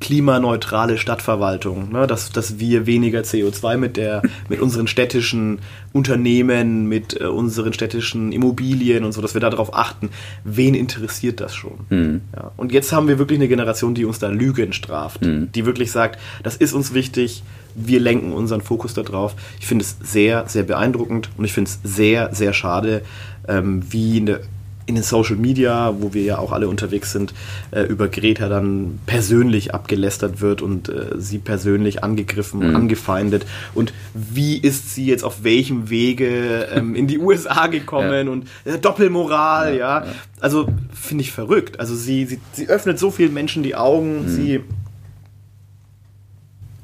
klimaneutrale 0.00 0.96
Stadtverwaltung, 0.96 1.90
ne? 1.90 2.06
dass, 2.06 2.30
dass 2.30 2.58
wir 2.58 2.86
weniger 2.86 3.20
CO2 3.20 3.76
mit, 3.76 3.96
der, 3.96 4.22
mit 4.48 4.60
unseren 4.60 4.86
städtischen 4.86 5.58
Unternehmen, 5.92 6.86
mit 6.86 7.20
äh, 7.20 7.24
unseren 7.24 7.72
städtischen 7.72 8.32
Immobilien 8.32 9.04
und 9.04 9.12
so, 9.12 9.20
dass 9.20 9.34
wir 9.34 9.40
darauf 9.40 9.74
achten. 9.74 10.10
Wen 10.44 10.74
interessiert 10.74 11.40
das 11.40 11.54
schon? 11.54 11.78
Mhm. 11.90 12.20
Ja. 12.34 12.52
Und 12.56 12.72
jetzt 12.72 12.92
haben 12.92 13.08
wir 13.08 13.18
wirklich 13.18 13.38
eine 13.38 13.48
Generation, 13.48 13.94
die 13.94 14.04
uns 14.04 14.18
da 14.18 14.28
Lügen 14.28 14.72
straft, 14.72 15.22
mhm. 15.22 15.50
die 15.52 15.66
wirklich 15.66 15.90
sagt, 15.90 16.20
das 16.42 16.56
ist 16.56 16.74
uns 16.74 16.94
wichtig, 16.94 17.42
wir 17.74 18.00
lenken 18.00 18.32
unseren 18.32 18.60
Fokus 18.60 18.94
darauf. 18.94 19.34
Ich 19.58 19.66
finde 19.66 19.84
es 19.84 19.96
sehr, 20.00 20.48
sehr 20.48 20.62
beeindruckend 20.62 21.30
und 21.36 21.44
ich 21.44 21.52
finde 21.52 21.70
es 21.70 21.80
sehr, 21.82 22.34
sehr 22.34 22.52
schade, 22.52 23.02
ähm, 23.48 23.82
wie 23.90 24.20
eine 24.20 24.40
in 24.88 24.94
den 24.94 25.04
Social 25.04 25.36
Media, 25.36 25.94
wo 25.98 26.14
wir 26.14 26.22
ja 26.22 26.38
auch 26.38 26.50
alle 26.50 26.68
unterwegs 26.68 27.12
sind, 27.12 27.34
äh, 27.70 27.82
über 27.82 28.08
Greta 28.08 28.48
dann 28.48 28.98
persönlich 29.06 29.74
abgelästert 29.74 30.40
wird 30.40 30.62
und 30.62 30.88
äh, 30.88 31.10
sie 31.18 31.38
persönlich 31.38 32.02
angegriffen, 32.02 32.66
mhm. 32.66 32.74
angefeindet. 32.76 33.44
Und 33.74 33.92
wie 34.14 34.56
ist 34.56 34.94
sie 34.94 35.06
jetzt 35.06 35.24
auf 35.24 35.44
welchem 35.44 35.90
Wege 35.90 36.68
ähm, 36.74 36.94
in 36.94 37.06
die 37.06 37.18
USA 37.28 37.66
gekommen 37.66 38.26
ja. 38.26 38.32
und 38.32 38.48
äh, 38.64 38.78
Doppelmoral, 38.78 39.76
ja. 39.76 40.04
ja. 40.04 40.12
Also 40.40 40.68
finde 40.92 41.22
ich 41.22 41.32
verrückt. 41.32 41.78
Also 41.80 41.94
sie, 41.94 42.24
sie, 42.24 42.40
sie 42.52 42.68
öffnet 42.68 42.98
so 42.98 43.10
vielen 43.10 43.34
Menschen 43.34 43.62
die 43.62 43.76
Augen, 43.76 44.22
mhm. 44.22 44.28
sie 44.28 44.60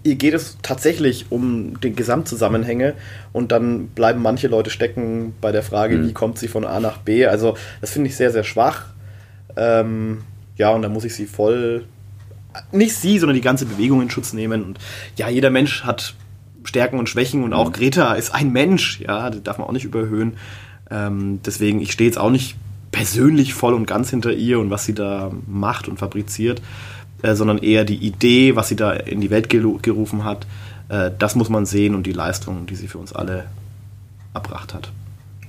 geht 0.05 0.35
es 0.35 0.59
tatsächlich 0.63 1.27
um 1.31 1.81
die 1.81 1.93
Gesamtzusammenhänge 1.93 2.95
und 3.33 3.53
dann 3.53 3.89
bleiben 3.89 4.21
manche 4.21 4.49
Leute 4.49 4.71
stecken 4.71 5.35
bei 5.41 5.51
der 5.51 5.63
Frage, 5.63 5.97
mhm. 5.97 6.09
wie 6.09 6.13
kommt 6.13 6.39
sie 6.39 6.49
von 6.49 6.65
A 6.65 6.79
nach 6.79 6.99
B. 6.99 7.27
Also 7.27 7.57
das 7.81 7.91
finde 7.91 8.11
ich 8.11 8.17
sehr, 8.17 8.31
sehr 8.31 8.45
schwach. 8.45 8.87
Ähm, 9.57 10.23
ja, 10.57 10.71
und 10.71 10.83
da 10.83 10.89
muss 10.89 11.05
ich 11.05 11.15
sie 11.15 11.27
voll, 11.27 11.87
nicht 12.71 12.95
sie, 12.95 13.19
sondern 13.19 13.35
die 13.35 13.41
ganze 13.41 13.65
Bewegung 13.65 14.03
in 14.03 14.11
Schutz 14.11 14.35
nehmen. 14.35 14.63
Und 14.63 14.79
ja, 15.17 15.29
jeder 15.29 15.51
Mensch 15.51 15.85
hat 15.85 16.15
Stärken 16.65 16.99
und 16.99 17.09
Schwächen 17.09 17.43
und 17.43 17.55
auch 17.55 17.69
mhm. 17.69 17.73
Greta 17.73 18.15
ist 18.15 18.35
ein 18.35 18.53
Mensch, 18.53 19.01
ja, 19.01 19.31
das 19.31 19.43
darf 19.43 19.59
man 19.59 19.67
auch 19.67 19.73
nicht 19.73 19.85
überhöhen. 19.85 20.35
Ähm, 20.91 21.41
deswegen, 21.45 21.81
ich 21.81 21.93
stehe 21.93 22.09
jetzt 22.09 22.19
auch 22.19 22.31
nicht 22.31 22.57
persönlich 22.93 23.55
voll 23.55 23.75
und 23.75 23.87
ganz 23.87 24.11
hinter 24.11 24.33
ihr 24.33 24.61
und 24.61 24.71
was 24.71 24.85
sie 24.85 24.95
da 24.95 25.33
macht 25.47 25.89
und 25.89 25.99
fabriziert. 25.99 26.63
Äh, 27.25 27.37
sondern 27.37 27.57
eher 27.57 27.87
die 27.87 27.97
Idee, 27.97 28.55
was 28.55 28.69
sie 28.69 28.77
da 28.77 28.93
in 28.93 29.23
die 29.23 29.31
Welt 29.31 29.49
gerufen 29.49 30.25
hat. 30.25 30.47
Äh, 30.91 31.11
das 31.19 31.37
muss 31.37 31.49
man 31.49 31.65
sehen 31.65 31.95
und 31.95 32.05
die 32.05 32.13
Leistung, 32.13 32.67
die 32.67 32.75
sie 32.75 32.87
für 32.87 32.99
uns 32.99 33.15
alle 33.15 33.47
erbracht 34.35 34.75
hat. 34.75 34.91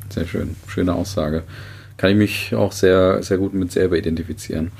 Sehr 0.09 0.25
schön, 0.25 0.55
schöne 0.67 0.93
Aussage. 0.93 1.43
Kann 1.97 2.11
ich 2.11 2.15
mich 2.15 2.55
auch 2.55 2.71
sehr, 2.71 3.21
sehr 3.23 3.37
gut 3.37 3.53
mit 3.53 3.73
selber 3.73 3.97
identifizieren. 3.97 4.71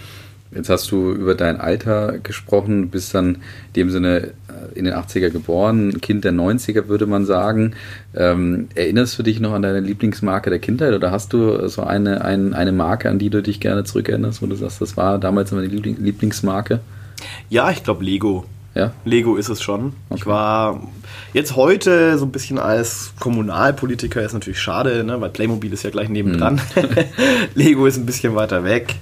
Jetzt 0.56 0.70
hast 0.70 0.90
du 0.90 1.12
über 1.12 1.36
dein 1.36 1.60
Alter 1.60 2.18
gesprochen, 2.20 2.84
du 2.84 2.88
bist 2.88 3.14
dann 3.14 3.36
in 3.36 3.42
dem 3.76 3.90
Sinne 3.90 4.32
äh, 4.48 4.78
in 4.78 4.86
den 4.86 4.94
80er 4.94 5.30
geboren, 5.30 6.00
Kind 6.00 6.24
der 6.24 6.32
90er 6.32 6.88
würde 6.88 7.06
man 7.06 7.26
sagen. 7.26 7.74
Ähm, 8.16 8.70
erinnerst 8.74 9.20
du 9.20 9.24
dich 9.24 9.42
noch 9.42 9.52
an 9.52 9.62
deine 9.62 9.82
Lieblingsmarke 9.82 10.50
der 10.50 10.60
Kindheit 10.60 10.94
oder 10.94 11.12
hast 11.12 11.34
du 11.34 11.68
so 11.68 11.84
eine, 11.84 12.24
ein, 12.24 12.54
eine 12.54 12.72
Marke, 12.72 13.10
an 13.10 13.20
die 13.20 13.30
du 13.30 13.44
dich 13.44 13.60
gerne 13.60 13.84
zurückerinnerst, 13.84 14.42
wo 14.42 14.46
du 14.46 14.56
sagst, 14.56 14.80
das 14.80 14.96
war 14.96 15.20
damals 15.20 15.52
meine 15.52 15.68
Lieblingsmarke? 15.68 16.80
Ja, 17.50 17.70
ich 17.70 17.84
glaube 17.84 18.06
Lego. 18.06 18.46
Ja? 18.76 18.92
Lego 19.06 19.36
ist 19.36 19.50
es 19.50 19.62
schon. 19.62 19.94
Okay. 20.10 20.20
Ich 20.20 20.26
war 20.26 20.82
jetzt 21.34 21.56
heute 21.56 22.18
so 22.18 22.26
ein 22.26 22.32
bisschen 22.32 22.60
als 22.60 23.14
Kommunalpolitiker, 23.20 24.22
ist 24.22 24.34
natürlich 24.34 24.60
schade, 24.60 25.04
ne, 25.04 25.20
weil 25.20 25.30
Playmobil 25.30 25.72
ist 25.72 25.84
ja 25.84 25.90
gleich 25.90 26.10
nebendran. 26.10 26.56
Mhm. 26.76 26.88
Lego 27.56 27.86
ist 27.86 27.98
ein 27.98 28.06
bisschen 28.06 28.36
weiter 28.36 28.64
weg 28.64 28.96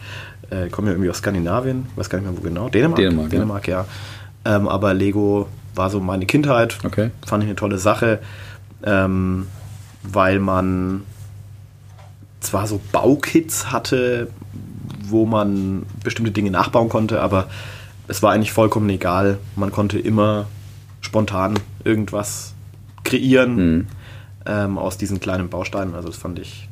äh, 0.53 0.69
kommen 0.69 0.87
ja 0.87 0.93
irgendwie 0.93 1.09
aus 1.09 1.17
Skandinavien, 1.17 1.87
weiß 1.95 2.09
gar 2.09 2.19
nicht 2.19 2.29
mehr 2.29 2.37
wo 2.37 2.41
genau. 2.41 2.69
Dänemark? 2.69 2.97
Dänemark, 2.97 3.29
Dänemark 3.29 3.67
ja. 3.67 3.85
ja. 4.45 4.55
Ähm, 4.55 4.67
aber 4.67 4.93
Lego 4.93 5.47
war 5.75 5.89
so 5.89 5.99
meine 5.99 6.25
Kindheit. 6.25 6.77
Okay. 6.83 7.11
Fand 7.25 7.43
ich 7.43 7.47
eine 7.47 7.55
tolle 7.55 7.77
Sache, 7.77 8.19
ähm, 8.83 9.47
weil 10.03 10.39
man 10.39 11.03
zwar 12.39 12.67
so 12.67 12.79
Baukits 12.91 13.71
hatte, 13.71 14.27
wo 15.01 15.25
man 15.25 15.83
bestimmte 16.03 16.31
Dinge 16.31 16.51
nachbauen 16.51 16.89
konnte, 16.89 17.21
aber 17.21 17.47
es 18.07 18.21
war 18.21 18.33
eigentlich 18.33 18.51
vollkommen 18.51 18.89
egal. 18.89 19.37
Man 19.55 19.71
konnte 19.71 19.97
immer 19.97 20.47
spontan 21.01 21.59
irgendwas 21.83 22.53
kreieren 23.03 23.55
mhm. 23.55 23.87
ähm, 24.45 24.77
aus 24.77 24.97
diesen 24.97 25.19
kleinen 25.19 25.49
Bausteinen. 25.49 25.95
Also 25.95 26.09
das 26.09 26.17
fand 26.17 26.39
ich. 26.39 26.67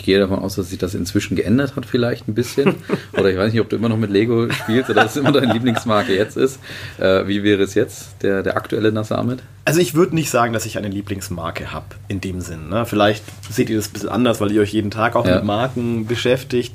Ich 0.00 0.06
gehe 0.06 0.18
davon 0.18 0.38
aus, 0.38 0.54
dass 0.54 0.70
sich 0.70 0.78
das 0.78 0.94
inzwischen 0.94 1.36
geändert 1.36 1.76
hat, 1.76 1.84
vielleicht 1.84 2.26
ein 2.26 2.32
bisschen. 2.32 2.76
oder 3.12 3.30
ich 3.30 3.36
weiß 3.36 3.52
nicht, 3.52 3.60
ob 3.60 3.68
du 3.68 3.76
immer 3.76 3.90
noch 3.90 3.98
mit 3.98 4.08
Lego 4.08 4.50
spielst 4.50 4.88
oder 4.88 5.04
es 5.04 5.14
immer 5.14 5.30
deine 5.30 5.52
Lieblingsmarke 5.52 6.16
jetzt 6.16 6.38
ist. 6.38 6.58
Äh, 6.96 7.26
wie 7.26 7.42
wäre 7.42 7.62
es 7.62 7.74
jetzt, 7.74 8.22
der, 8.22 8.42
der 8.42 8.56
aktuelle 8.56 8.92
Nasamit? 8.92 9.42
Also 9.66 9.78
ich 9.78 9.92
würde 9.92 10.14
nicht 10.14 10.30
sagen, 10.30 10.54
dass 10.54 10.64
ich 10.64 10.78
eine 10.78 10.88
Lieblingsmarke 10.88 11.74
habe, 11.74 11.84
in 12.08 12.22
dem 12.22 12.40
Sinn. 12.40 12.70
Ne? 12.70 12.86
Vielleicht 12.86 13.22
seht 13.50 13.68
ihr 13.68 13.76
das 13.76 13.88
ein 13.88 13.92
bisschen 13.92 14.08
anders, 14.08 14.40
weil 14.40 14.50
ihr 14.52 14.62
euch 14.62 14.72
jeden 14.72 14.90
Tag 14.90 15.16
auch 15.16 15.26
ja. 15.26 15.34
mit 15.34 15.44
Marken 15.44 16.06
beschäftigt. 16.06 16.74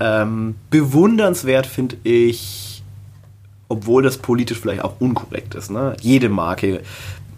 Ähm, 0.00 0.56
bewundernswert 0.70 1.66
finde 1.66 1.96
ich, 2.02 2.82
obwohl 3.68 4.02
das 4.02 4.18
politisch 4.18 4.58
vielleicht 4.58 4.82
auch 4.82 5.00
unkorrekt 5.00 5.54
ist. 5.54 5.70
Ne? 5.70 5.96
Jede 6.00 6.28
Marke 6.28 6.80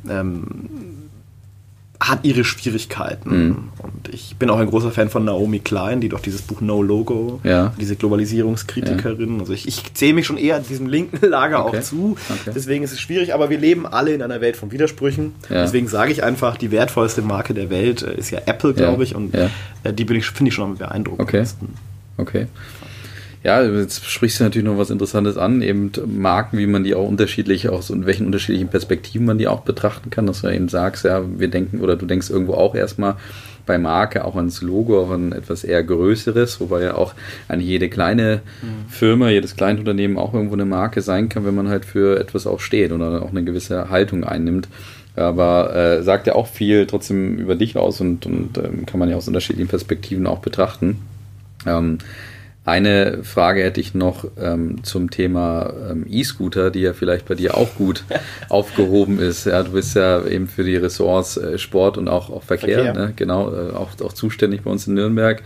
ähm, 0.08 0.89
hat 2.00 2.20
ihre 2.24 2.44
Schwierigkeiten. 2.44 3.30
Mhm. 3.30 3.56
Und 3.78 4.08
ich 4.14 4.36
bin 4.36 4.48
auch 4.48 4.58
ein 4.58 4.68
großer 4.68 4.90
Fan 4.90 5.10
von 5.10 5.24
Naomi 5.26 5.58
Klein, 5.58 6.00
die 6.00 6.08
doch 6.08 6.20
dieses 6.20 6.40
Buch 6.40 6.62
No 6.62 6.82
Logo, 6.82 7.40
ja. 7.44 7.74
diese 7.78 7.94
Globalisierungskritikerin. 7.94 9.34
Ja. 9.34 9.40
Also 9.40 9.52
ich, 9.52 9.68
ich 9.68 9.92
zähle 9.92 10.14
mich 10.14 10.26
schon 10.26 10.38
eher 10.38 10.60
diesem 10.60 10.86
linken 10.86 11.24
Lager 11.26 11.66
okay. 11.66 11.78
auch 11.78 11.82
zu. 11.82 12.16
Okay. 12.28 12.52
Deswegen 12.54 12.84
ist 12.84 12.92
es 12.92 13.00
schwierig, 13.00 13.34
aber 13.34 13.50
wir 13.50 13.58
leben 13.58 13.86
alle 13.86 14.14
in 14.14 14.22
einer 14.22 14.40
Welt 14.40 14.56
von 14.56 14.72
Widersprüchen. 14.72 15.32
Ja. 15.50 15.62
Deswegen 15.62 15.88
sage 15.88 16.10
ich 16.10 16.24
einfach, 16.24 16.56
die 16.56 16.70
wertvollste 16.70 17.20
Marke 17.20 17.52
der 17.52 17.68
Welt 17.68 18.00
ist 18.00 18.30
ja 18.30 18.40
Apple, 18.46 18.72
glaube 18.72 19.04
ich. 19.04 19.14
Und 19.14 19.34
äh, 19.34 19.48
die 19.92 20.06
finde 20.06 20.48
ich 20.48 20.54
schon 20.54 20.64
am 20.64 20.76
beeindruckendsten. 20.78 21.68
Okay. 22.16 22.46
okay. 22.46 22.46
Ja, 23.42 23.62
jetzt 23.62 24.04
sprichst 24.04 24.38
du 24.38 24.44
natürlich 24.44 24.66
noch 24.66 24.76
was 24.76 24.90
Interessantes 24.90 25.38
an, 25.38 25.62
eben 25.62 25.92
Marken, 26.06 26.58
wie 26.58 26.66
man 26.66 26.84
die 26.84 26.94
auch 26.94 27.08
unterschiedlich, 27.08 27.70
aus 27.70 27.88
in 27.88 28.04
welchen 28.04 28.26
unterschiedlichen 28.26 28.68
Perspektiven 28.68 29.24
man 29.24 29.38
die 29.38 29.48
auch 29.48 29.60
betrachten 29.60 30.10
kann, 30.10 30.26
dass 30.26 30.42
du 30.42 30.48
eben 30.48 30.68
sagst, 30.68 31.06
ja, 31.06 31.22
wir 31.38 31.48
denken, 31.48 31.80
oder 31.80 31.96
du 31.96 32.04
denkst 32.04 32.28
irgendwo 32.28 32.54
auch 32.54 32.74
erstmal 32.74 33.16
bei 33.64 33.78
Marke 33.78 34.24
auch 34.24 34.36
ans 34.36 34.60
Logo, 34.60 35.00
auch 35.00 35.10
an 35.10 35.32
etwas 35.32 35.64
eher 35.64 35.82
Größeres, 35.82 36.60
wobei 36.60 36.82
ja 36.82 36.94
auch 36.96 37.14
an 37.48 37.60
jede 37.60 37.88
kleine 37.88 38.42
mhm. 38.60 38.90
Firma, 38.90 39.30
jedes 39.30 39.56
Kleinunternehmen 39.56 40.18
auch 40.18 40.34
irgendwo 40.34 40.54
eine 40.54 40.66
Marke 40.66 41.00
sein 41.00 41.28
kann, 41.30 41.46
wenn 41.46 41.54
man 41.54 41.68
halt 41.68 41.84
für 41.84 42.18
etwas 42.20 42.46
auch 42.46 42.60
steht 42.60 42.92
oder 42.92 43.22
auch 43.22 43.30
eine 43.30 43.44
gewisse 43.44 43.88
Haltung 43.88 44.24
einnimmt. 44.24 44.68
Aber 45.16 45.74
äh, 45.74 46.02
sagt 46.02 46.26
ja 46.26 46.34
auch 46.34 46.46
viel 46.46 46.86
trotzdem 46.86 47.38
über 47.38 47.54
dich 47.54 47.76
aus 47.76 48.00
und, 48.00 48.26
und 48.26 48.58
ähm, 48.58 48.86
kann 48.86 49.00
man 49.00 49.08
ja 49.08 49.16
aus 49.16 49.28
unterschiedlichen 49.28 49.68
Perspektiven 49.68 50.26
auch 50.26 50.38
betrachten. 50.38 50.98
Ähm, 51.66 51.98
eine 52.64 53.24
Frage 53.24 53.62
hätte 53.62 53.80
ich 53.80 53.94
noch 53.94 54.26
ähm, 54.38 54.84
zum 54.84 55.10
Thema 55.10 55.72
ähm, 55.90 56.04
E-Scooter, 56.08 56.70
die 56.70 56.80
ja 56.80 56.92
vielleicht 56.92 57.26
bei 57.26 57.34
dir 57.34 57.56
auch 57.56 57.74
gut 57.76 58.04
aufgehoben 58.50 59.18
ist. 59.18 59.46
Ja, 59.46 59.62
du 59.62 59.72
bist 59.72 59.96
ja 59.96 60.24
eben 60.26 60.46
für 60.46 60.62
die 60.62 60.76
Ressorts 60.76 61.38
äh, 61.38 61.58
Sport 61.58 61.96
und 61.96 62.08
auch, 62.08 62.28
auch 62.28 62.42
Verkehr, 62.42 62.84
Verkehr. 62.84 62.94
Ne? 62.94 63.12
genau, 63.16 63.50
äh, 63.50 63.72
auch, 63.72 63.88
auch 64.02 64.12
zuständig 64.12 64.62
bei 64.62 64.70
uns 64.70 64.86
in 64.86 64.94
Nürnberg. 64.94 65.42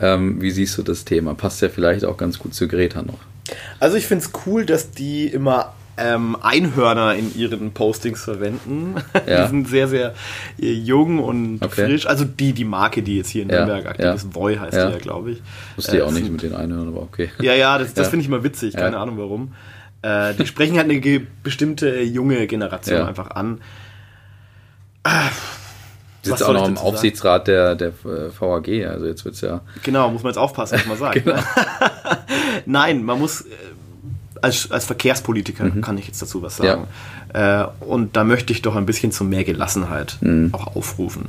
Ähm, 0.00 0.40
wie 0.40 0.50
siehst 0.50 0.78
du 0.78 0.82
das 0.82 1.04
Thema? 1.04 1.34
Passt 1.34 1.60
ja 1.60 1.68
vielleicht 1.68 2.04
auch 2.04 2.16
ganz 2.16 2.38
gut 2.38 2.54
zu 2.54 2.66
Greta 2.66 3.02
noch. 3.02 3.18
Also 3.78 3.96
ich 3.96 4.06
finde 4.06 4.24
es 4.24 4.32
cool, 4.46 4.64
dass 4.64 4.90
die 4.90 5.26
immer 5.26 5.74
ähm, 5.96 6.36
Einhörner 6.40 7.14
in 7.14 7.34
ihren 7.36 7.72
Postings 7.72 8.24
verwenden. 8.24 8.96
Ja. 9.26 9.42
die 9.44 9.48
sind 9.48 9.68
sehr, 9.68 9.88
sehr 9.88 10.14
äh, 10.60 10.72
jung 10.72 11.18
und 11.18 11.62
okay. 11.62 11.86
frisch. 11.86 12.06
Also 12.06 12.24
die, 12.24 12.52
die 12.52 12.64
Marke, 12.64 13.02
die 13.02 13.16
jetzt 13.16 13.30
hier 13.30 13.42
in 13.42 13.48
Nürnberg 13.48 13.84
ja. 13.84 13.90
aktiv 13.90 14.14
ist, 14.14 14.34
Voy 14.34 14.56
heißt 14.56 14.76
ja. 14.76 14.86
die 14.88 14.92
ja, 14.94 14.98
glaube 14.98 15.30
ich. 15.32 15.42
Wusste 15.76 15.92
äh, 15.92 15.96
ich 15.96 16.02
auch 16.02 16.10
nicht 16.10 16.30
mit 16.30 16.42
den 16.42 16.54
Einhörnern, 16.54 16.88
aber 16.88 17.02
okay. 17.02 17.30
Ja, 17.40 17.54
ja, 17.54 17.78
das, 17.78 17.94
das 17.94 18.08
finde 18.10 18.22
ich 18.22 18.28
immer 18.28 18.44
witzig, 18.44 18.74
keine 18.74 18.98
Ahnung 18.98 19.16
warum. 19.18 19.54
Äh, 20.02 20.34
die 20.34 20.46
sprechen 20.46 20.76
halt 20.76 20.90
eine 20.90 21.20
bestimmte 21.42 22.02
junge 22.02 22.46
Generation 22.46 23.02
einfach 23.02 23.30
an. 23.30 23.62
Äh, 25.04 25.08
sitzt 26.22 26.42
auch 26.42 26.52
noch 26.52 26.68
im 26.68 26.76
Aufsichtsrat 26.76 27.46
der, 27.46 27.74
der 27.74 27.88
äh, 27.88 28.30
VAG, 28.38 28.86
also 28.86 29.06
jetzt 29.06 29.24
wird 29.24 29.34
es 29.34 29.40
ja. 29.40 29.60
Genau, 29.82 30.10
muss 30.10 30.22
man 30.22 30.30
jetzt 30.30 30.38
aufpassen, 30.38 30.78
was 30.78 30.86
man 30.86 30.98
sagt. 30.98 31.14
genau. 31.24 31.38
Nein, 32.66 33.02
man 33.02 33.18
muss 33.18 33.42
äh, 33.42 33.46
als, 34.44 34.70
als 34.70 34.84
Verkehrspolitiker 34.84 35.64
mhm. 35.64 35.80
kann 35.80 35.98
ich 35.98 36.06
jetzt 36.06 36.20
dazu 36.22 36.42
was 36.42 36.56
sagen. 36.56 36.86
Ja. 37.32 37.64
Äh, 37.64 37.68
und 37.80 38.16
da 38.16 38.24
möchte 38.24 38.52
ich 38.52 38.62
doch 38.62 38.76
ein 38.76 38.86
bisschen 38.86 39.10
zu 39.10 39.24
mehr 39.24 39.44
Gelassenheit 39.44 40.18
mhm. 40.20 40.50
auch 40.52 40.76
aufrufen. 40.76 41.26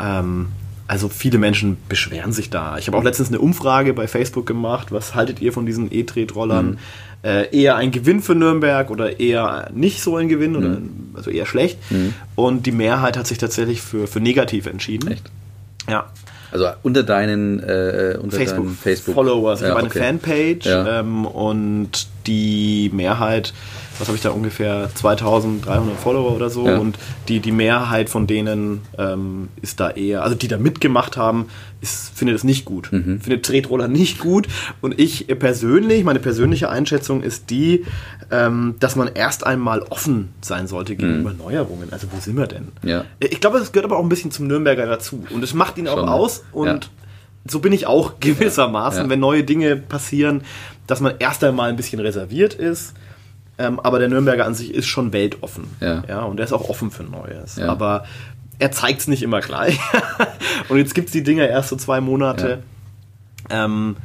Ähm, 0.00 0.48
also 0.86 1.10
viele 1.10 1.38
Menschen 1.38 1.76
beschweren 1.88 2.32
sich 2.32 2.48
da. 2.48 2.78
Ich 2.78 2.86
habe 2.86 2.96
auch 2.96 3.04
letztens 3.04 3.28
eine 3.28 3.38
Umfrage 3.38 3.92
bei 3.92 4.08
Facebook 4.08 4.46
gemacht. 4.46 4.90
Was 4.90 5.14
haltet 5.14 5.40
ihr 5.42 5.52
von 5.52 5.66
diesen 5.66 5.92
E-Tretrollern? 5.92 6.70
Mhm. 6.70 6.78
Äh, 7.22 7.54
eher 7.54 7.76
ein 7.76 7.90
Gewinn 7.90 8.22
für 8.22 8.34
Nürnberg 8.34 8.90
oder 8.90 9.20
eher 9.20 9.70
nicht 9.74 10.00
so 10.00 10.16
ein 10.16 10.28
Gewinn 10.28 10.56
oder 10.56 10.68
mhm. 10.68 11.10
also 11.14 11.30
eher 11.30 11.46
schlecht. 11.46 11.78
Mhm. 11.90 12.14
Und 12.36 12.64
die 12.64 12.72
Mehrheit 12.72 13.18
hat 13.18 13.26
sich 13.26 13.36
tatsächlich 13.36 13.82
für, 13.82 14.06
für 14.06 14.20
negativ 14.20 14.66
entschieden. 14.66 15.10
Echt? 15.10 15.30
Ja. 15.88 16.06
Also 16.50 16.68
unter 16.82 17.02
deinen, 17.02 17.60
äh, 17.60 18.16
unter 18.20 18.36
Facebook, 18.36 18.64
deinen 18.64 18.76
Facebook 18.76 19.14
Followers. 19.14 19.60
Ich 19.60 19.64
ja, 19.64 19.70
habe 19.70 19.80
eine 19.80 19.88
okay. 19.88 19.98
Fanpage 19.98 20.66
ja. 20.66 21.00
ähm, 21.00 21.26
und 21.26 22.08
die 22.26 22.90
Mehrheit 22.92 23.52
was 23.98 24.08
habe 24.08 24.16
ich 24.16 24.22
da 24.22 24.30
ungefähr 24.30 24.88
2300 24.94 25.98
Follower 25.98 26.34
oder 26.34 26.50
so 26.50 26.66
ja. 26.66 26.78
und 26.78 26.98
die, 27.28 27.40
die 27.40 27.52
Mehrheit 27.52 28.08
von 28.08 28.26
denen 28.26 28.82
ähm, 28.96 29.48
ist 29.60 29.80
da 29.80 29.90
eher, 29.90 30.22
also 30.22 30.34
die 30.34 30.48
da 30.48 30.58
mitgemacht 30.58 31.16
haben, 31.16 31.46
ist, 31.80 32.16
findet 32.16 32.36
es 32.36 32.44
nicht 32.44 32.64
gut, 32.64 32.92
mhm. 32.92 33.20
findet 33.20 33.44
Tretroller 33.44 33.88
nicht 33.88 34.18
gut 34.18 34.46
und 34.80 34.98
ich 34.98 35.26
persönlich, 35.38 36.04
meine 36.04 36.20
persönliche 36.20 36.68
Einschätzung 36.68 37.22
ist 37.22 37.50
die, 37.50 37.84
ähm, 38.30 38.76
dass 38.80 38.96
man 38.96 39.08
erst 39.14 39.46
einmal 39.46 39.80
offen 39.82 40.30
sein 40.40 40.66
sollte 40.66 40.96
gegenüber 40.96 41.32
mhm. 41.32 41.38
Neuerungen. 41.38 41.92
Also 41.92 42.08
wo 42.12 42.20
sind 42.20 42.36
wir 42.36 42.46
denn? 42.46 42.68
Ja. 42.82 43.04
Ich 43.20 43.40
glaube, 43.40 43.58
das 43.58 43.72
gehört 43.72 43.86
aber 43.86 43.98
auch 43.98 44.02
ein 44.02 44.08
bisschen 44.08 44.30
zum 44.30 44.46
Nürnberger 44.46 44.86
dazu 44.86 45.24
und 45.30 45.42
es 45.42 45.54
macht 45.54 45.78
ihn 45.78 45.86
Schon. 45.86 45.98
auch 45.98 46.08
aus 46.08 46.44
und 46.52 46.66
ja. 46.66 46.80
so 47.48 47.60
bin 47.60 47.72
ich 47.72 47.86
auch 47.86 48.20
gewissermaßen, 48.20 49.08
wenn 49.08 49.20
neue 49.20 49.44
Dinge 49.44 49.76
passieren, 49.76 50.42
dass 50.86 51.00
man 51.00 51.14
erst 51.18 51.42
einmal 51.44 51.68
ein 51.68 51.76
bisschen 51.76 52.00
reserviert 52.00 52.54
ist 52.54 52.94
ähm, 53.58 53.80
aber 53.80 53.98
der 53.98 54.08
Nürnberger 54.08 54.44
an 54.46 54.54
sich 54.54 54.72
ist 54.72 54.86
schon 54.86 55.12
weltoffen. 55.12 55.64
Ja. 55.80 56.04
ja 56.08 56.22
und 56.22 56.38
er 56.38 56.44
ist 56.44 56.52
auch 56.52 56.68
offen 56.68 56.90
für 56.90 57.02
Neues. 57.02 57.56
Ja. 57.56 57.68
Aber 57.68 58.04
er 58.58 58.72
zeigt 58.72 59.00
es 59.00 59.08
nicht 59.08 59.22
immer 59.22 59.40
gleich. 59.40 59.78
und 60.68 60.78
jetzt 60.78 60.94
gibt 60.94 61.08
es 61.08 61.12
die 61.12 61.22
Dinger 61.22 61.48
erst 61.48 61.68
so 61.68 61.76
zwei 61.76 62.00
Monate. 62.00 62.62
Ja. 63.50 63.64
Ähm, 63.64 63.96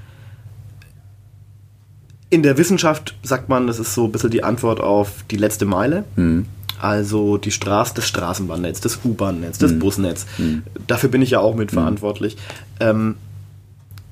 in 2.30 2.42
der 2.42 2.58
Wissenschaft 2.58 3.16
sagt 3.22 3.48
man, 3.48 3.68
das 3.68 3.78
ist 3.78 3.94
so 3.94 4.06
ein 4.06 4.12
bisschen 4.12 4.32
die 4.32 4.44
Antwort 4.44 4.80
auf 4.80 5.24
die 5.30 5.38
letzte 5.38 5.66
Meile. 5.66 6.04
Mhm. 6.16 6.48
Also 6.82 7.38
die 7.38 7.52
Straße, 7.52 7.94
das 7.96 8.08
Straßenbahnnetz, 8.08 8.82
das 8.82 9.00
U-Bahn-Netz, 9.06 9.60
das 9.60 9.72
mhm. 9.72 9.80
Busnetz. 9.80 10.26
Mhm. 10.38 10.64
Dafür 10.88 11.10
bin 11.10 11.22
ich 11.22 11.30
ja 11.30 11.40
auch 11.40 11.56
mitverantwortlich. 11.56 12.36
Mhm. 12.36 12.40
Ähm, 12.80 13.16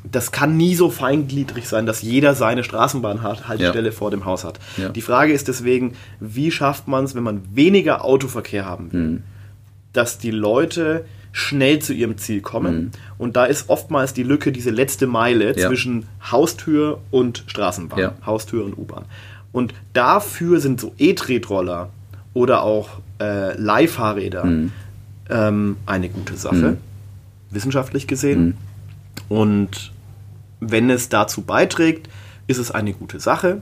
das 0.03 0.31
kann 0.31 0.57
nie 0.57 0.75
so 0.75 0.89
feingliedrig 0.89 1.67
sein, 1.67 1.85
dass 1.85 2.01
jeder 2.01 2.33
seine 2.33 2.63
Straßenbahnhaltestelle 2.63 3.89
ja. 3.89 3.91
vor 3.91 4.11
dem 4.11 4.25
Haus 4.25 4.43
hat. 4.43 4.59
Ja. 4.77 4.89
Die 4.89 5.01
Frage 5.01 5.33
ist 5.33 5.47
deswegen, 5.47 5.93
wie 6.19 6.51
schafft 6.51 6.87
man 6.87 7.05
es, 7.05 7.15
wenn 7.15 7.23
man 7.23 7.41
weniger 7.53 8.03
Autoverkehr 8.03 8.65
haben 8.65 8.91
will, 8.91 8.99
mhm. 8.99 9.23
dass 9.93 10.17
die 10.17 10.31
Leute 10.31 11.05
schnell 11.31 11.79
zu 11.79 11.93
ihrem 11.93 12.17
Ziel 12.17 12.41
kommen. 12.41 12.75
Mhm. 12.75 12.91
Und 13.17 13.35
da 13.37 13.45
ist 13.45 13.69
oftmals 13.69 14.13
die 14.13 14.23
Lücke, 14.23 14.51
diese 14.51 14.71
letzte 14.71 15.07
Meile 15.07 15.57
ja. 15.57 15.67
zwischen 15.67 16.07
Haustür 16.29 16.99
und 17.11 17.43
Straßenbahn, 17.47 18.13
Haustür 18.25 18.65
und 18.65 18.77
U-Bahn. 18.77 19.05
Und 19.51 19.73
dafür 19.93 20.59
sind 20.59 20.79
so 20.81 20.93
E-Tretroller 20.97 21.89
oder 22.33 22.63
auch 22.63 22.89
äh, 23.19 23.55
Leihfahrräder 23.57 24.45
mhm. 24.45 24.71
ähm, 25.29 25.77
eine 25.85 26.09
gute 26.09 26.35
Sache, 26.35 26.55
mhm. 26.55 26.77
wissenschaftlich 27.51 28.07
gesehen. 28.07 28.57
Und 29.31 29.93
wenn 30.59 30.89
es 30.89 31.07
dazu 31.07 31.43
beiträgt, 31.43 32.09
ist 32.47 32.57
es 32.57 32.69
eine 32.69 32.91
gute 32.91 33.21
Sache. 33.21 33.61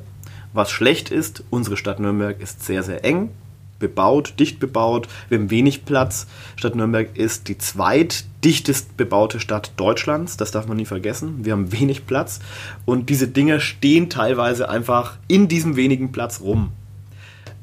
Was 0.51 0.71
schlecht 0.71 1.11
ist, 1.11 1.43
unsere 1.51 1.77
Stadt 1.77 1.99
Nürnberg 1.99 2.41
ist 2.41 2.65
sehr, 2.65 2.81
sehr 2.81 3.05
eng 3.05 3.29
bebaut, 3.77 4.33
dicht 4.39 4.59
bebaut. 4.59 5.07
Wir 5.29 5.37
haben 5.37 5.51
wenig 5.51 5.85
Platz. 5.85 6.25
Stadt 6.55 6.73
Nürnberg 6.73 7.15
ist 7.15 7.49
die 7.49 7.59
zweitdichtest 7.59 8.97
bebaute 8.97 9.39
Stadt 9.39 9.73
Deutschlands. 9.77 10.37
Das 10.37 10.49
darf 10.49 10.67
man 10.67 10.77
nie 10.77 10.85
vergessen. 10.85 11.45
Wir 11.45 11.53
haben 11.53 11.71
wenig 11.71 12.07
Platz. 12.07 12.39
Und 12.85 13.11
diese 13.11 13.27
Dinge 13.27 13.59
stehen 13.59 14.09
teilweise 14.09 14.69
einfach 14.69 15.17
in 15.27 15.47
diesem 15.47 15.75
wenigen 15.75 16.11
Platz 16.11 16.41
rum. 16.41 16.71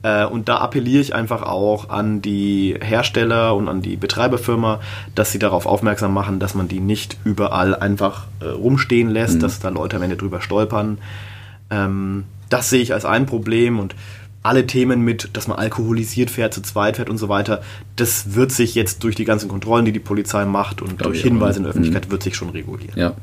Äh, 0.02 0.26
und 0.26 0.48
da 0.48 0.58
appelliere 0.58 1.00
ich 1.00 1.14
einfach 1.14 1.42
auch 1.42 1.90
an 1.90 2.22
die 2.22 2.76
Hersteller 2.80 3.54
und 3.54 3.68
an 3.68 3.82
die 3.82 3.96
Betreiberfirma, 3.96 4.80
dass 5.14 5.32
sie 5.32 5.38
darauf 5.38 5.66
aufmerksam 5.66 6.12
machen, 6.14 6.38
dass 6.38 6.54
man 6.54 6.68
die 6.68 6.80
nicht 6.80 7.16
überall 7.24 7.74
einfach 7.74 8.26
äh, 8.40 8.46
rumstehen 8.46 9.10
lässt, 9.10 9.36
mhm. 9.36 9.40
dass 9.40 9.60
da 9.60 9.68
Leute 9.68 9.96
am 9.96 10.02
Ende 10.02 10.16
drüber 10.16 10.40
stolpern. 10.40 10.98
Ähm, 11.70 12.24
das 12.48 12.70
sehe 12.70 12.80
ich 12.80 12.92
als 12.92 13.04
ein 13.04 13.26
Problem 13.26 13.78
und 13.78 13.94
alle 14.46 14.66
Themen 14.66 15.00
mit, 15.00 15.30
dass 15.32 15.48
man 15.48 15.58
alkoholisiert 15.58 16.30
fährt, 16.30 16.54
zu 16.54 16.62
zweit 16.62 16.96
fährt 16.96 17.10
und 17.10 17.18
so 17.18 17.28
weiter, 17.28 17.62
das 17.96 18.34
wird 18.34 18.52
sich 18.52 18.76
jetzt 18.76 19.02
durch 19.02 19.16
die 19.16 19.24
ganzen 19.24 19.48
Kontrollen, 19.48 19.84
die 19.84 19.92
die 19.92 19.98
Polizei 19.98 20.44
macht 20.44 20.80
und 20.82 21.04
durch 21.04 21.22
Hinweise 21.22 21.58
in 21.58 21.64
der 21.64 21.70
Öffentlichkeit, 21.70 22.06
mhm. 22.06 22.12
wird 22.12 22.22
sich 22.22 22.36
schon 22.36 22.50
regulieren. 22.50 22.96
Ja. 22.96 23.14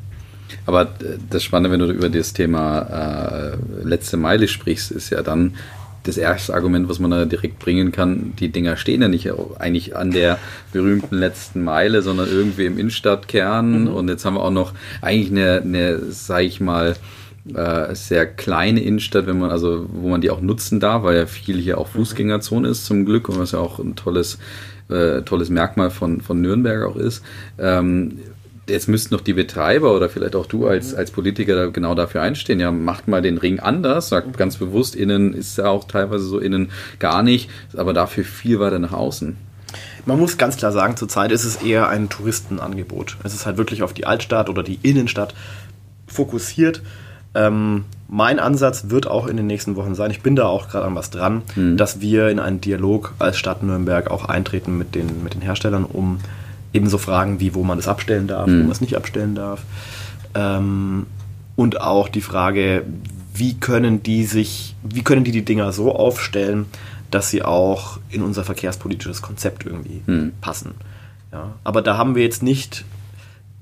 Aber 0.65 0.83
äh, 0.83 1.17
das 1.29 1.43
Spannende, 1.43 1.71
wenn 1.71 1.79
du 1.79 1.93
über 1.93 2.09
das 2.09 2.33
Thema 2.33 2.81
äh, 2.81 3.57
letzte 3.83 4.17
Meile 4.17 4.47
sprichst, 4.47 4.91
ist 4.91 5.09
ja 5.11 5.21
dann, 5.21 5.55
das 6.03 6.17
erste 6.17 6.53
Argument, 6.53 6.89
was 6.89 6.99
man 6.99 7.11
da 7.11 7.25
direkt 7.25 7.59
bringen 7.59 7.91
kann, 7.91 8.33
die 8.37 8.49
Dinger 8.49 8.77
stehen 8.77 9.01
ja 9.01 9.07
nicht 9.07 9.31
eigentlich 9.57 9.95
an 9.95 10.11
der 10.11 10.37
berühmten 10.71 11.17
letzten 11.17 11.63
Meile, 11.63 12.01
sondern 12.01 12.27
irgendwie 12.29 12.65
im 12.65 12.77
Innenstadtkern. 12.77 13.83
Mhm. 13.83 13.87
Und 13.87 14.09
jetzt 14.09 14.25
haben 14.25 14.35
wir 14.35 14.43
auch 14.43 14.51
noch 14.51 14.73
eigentlich 15.01 15.31
eine, 15.31 15.61
eine 15.61 15.99
sag 16.11 16.43
ich 16.43 16.59
mal, 16.59 16.95
äh, 17.53 17.93
sehr 17.95 18.25
kleine 18.25 18.81
Innenstadt, 18.81 19.27
wenn 19.27 19.39
man, 19.39 19.51
also 19.51 19.85
wo 19.91 20.07
man 20.09 20.21
die 20.21 20.29
auch 20.29 20.41
nutzen 20.41 20.79
darf, 20.79 21.03
weil 21.03 21.17
ja 21.17 21.25
viel 21.25 21.57
hier 21.57 21.77
auch 21.77 21.87
Fußgängerzone 21.87 22.67
ist 22.69 22.85
zum 22.85 23.05
Glück 23.05 23.27
und 23.29 23.39
was 23.39 23.51
ja 23.51 23.59
auch 23.59 23.79
ein 23.79 23.95
tolles, 23.95 24.39
äh, 24.89 25.21
tolles 25.23 25.49
Merkmal 25.49 25.89
von, 25.89 26.21
von 26.21 26.41
Nürnberg 26.41 26.83
auch 26.83 26.95
ist. 26.95 27.23
Ähm, 27.57 28.19
jetzt 28.67 28.87
müssten 28.87 29.13
noch 29.13 29.21
die 29.21 29.33
Betreiber 29.33 29.95
oder 29.95 30.09
vielleicht 30.09 30.35
auch 30.35 30.45
du 30.45 30.67
als, 30.67 30.93
als 30.93 31.11
Politiker 31.11 31.55
da 31.55 31.65
genau 31.67 31.95
dafür 31.95 32.21
einstehen. 32.21 32.59
Ja, 32.59 32.71
macht 32.71 33.07
mal 33.07 33.21
den 33.21 33.37
Ring 33.37 33.59
anders, 33.59 34.09
sagt 34.09 34.37
ganz 34.37 34.57
bewusst, 34.57 34.95
innen 34.95 35.33
ist 35.33 35.57
ja 35.57 35.69
auch 35.69 35.85
teilweise 35.85 36.25
so, 36.25 36.39
innen 36.39 36.71
gar 36.99 37.23
nicht, 37.23 37.49
aber 37.75 37.93
dafür 37.93 38.23
viel 38.23 38.59
weiter 38.59 38.79
nach 38.79 38.93
außen. 38.93 39.35
Man 40.05 40.19
muss 40.19 40.37
ganz 40.37 40.57
klar 40.57 40.71
sagen, 40.71 40.97
zurzeit 40.97 41.31
ist 41.31 41.45
es 41.45 41.57
eher 41.57 41.87
ein 41.87 42.09
Touristenangebot. 42.09 43.17
Es 43.23 43.33
ist 43.33 43.45
halt 43.45 43.57
wirklich 43.57 43.83
auf 43.83 43.93
die 43.93 44.05
Altstadt 44.05 44.49
oder 44.49 44.63
die 44.63 44.79
Innenstadt 44.81 45.33
fokussiert. 46.07 46.81
Ähm, 47.35 47.85
mein 48.07 48.39
Ansatz 48.39 48.89
wird 48.89 49.07
auch 49.07 49.25
in 49.25 49.37
den 49.37 49.47
nächsten 49.47 49.75
Wochen 49.75 49.95
sein, 49.95 50.11
ich 50.11 50.21
bin 50.21 50.35
da 50.35 50.45
auch 50.45 50.69
gerade 50.69 50.85
an 50.85 50.95
was 50.95 51.09
dran, 51.09 51.41
mhm. 51.55 51.77
dass 51.77 51.99
wir 51.99 52.29
in 52.29 52.39
einen 52.39 52.61
Dialog 52.61 53.13
als 53.17 53.37
Stadt 53.39 53.63
Nürnberg 53.63 54.11
auch 54.11 54.25
eintreten 54.25 54.77
mit 54.77 54.93
den, 54.93 55.23
mit 55.23 55.33
den 55.33 55.41
Herstellern, 55.41 55.83
um 55.85 56.19
ebenso 56.73 56.97
Fragen 56.97 57.39
wie, 57.39 57.53
wo 57.53 57.63
man 57.63 57.79
es 57.79 57.87
abstellen 57.87 58.27
darf, 58.27 58.47
mhm. 58.47 58.59
wo 58.59 58.63
man 58.63 58.71
es 58.71 58.81
nicht 58.81 58.97
abstellen 58.97 59.35
darf. 59.35 59.61
Ähm, 60.35 61.05
und 61.55 61.81
auch 61.81 62.09
die 62.09 62.21
Frage, 62.21 62.83
wie 63.33 63.55
können 63.55 64.03
die 64.03 64.25
sich, 64.25 64.75
wie 64.83 65.03
können 65.03 65.23
die 65.23 65.31
die 65.31 65.45
Dinger 65.45 65.71
so 65.71 65.95
aufstellen, 65.95 66.65
dass 67.11 67.29
sie 67.29 67.43
auch 67.43 67.99
in 68.09 68.23
unser 68.23 68.43
verkehrspolitisches 68.43 69.21
Konzept 69.21 69.65
irgendwie 69.65 70.01
hm. 70.05 70.33
passen. 70.41 70.73
Ja, 71.31 71.53
aber 71.63 71.83
da 71.83 71.97
haben 71.97 72.15
wir 72.15 72.23
jetzt 72.23 72.41
nicht 72.41 72.85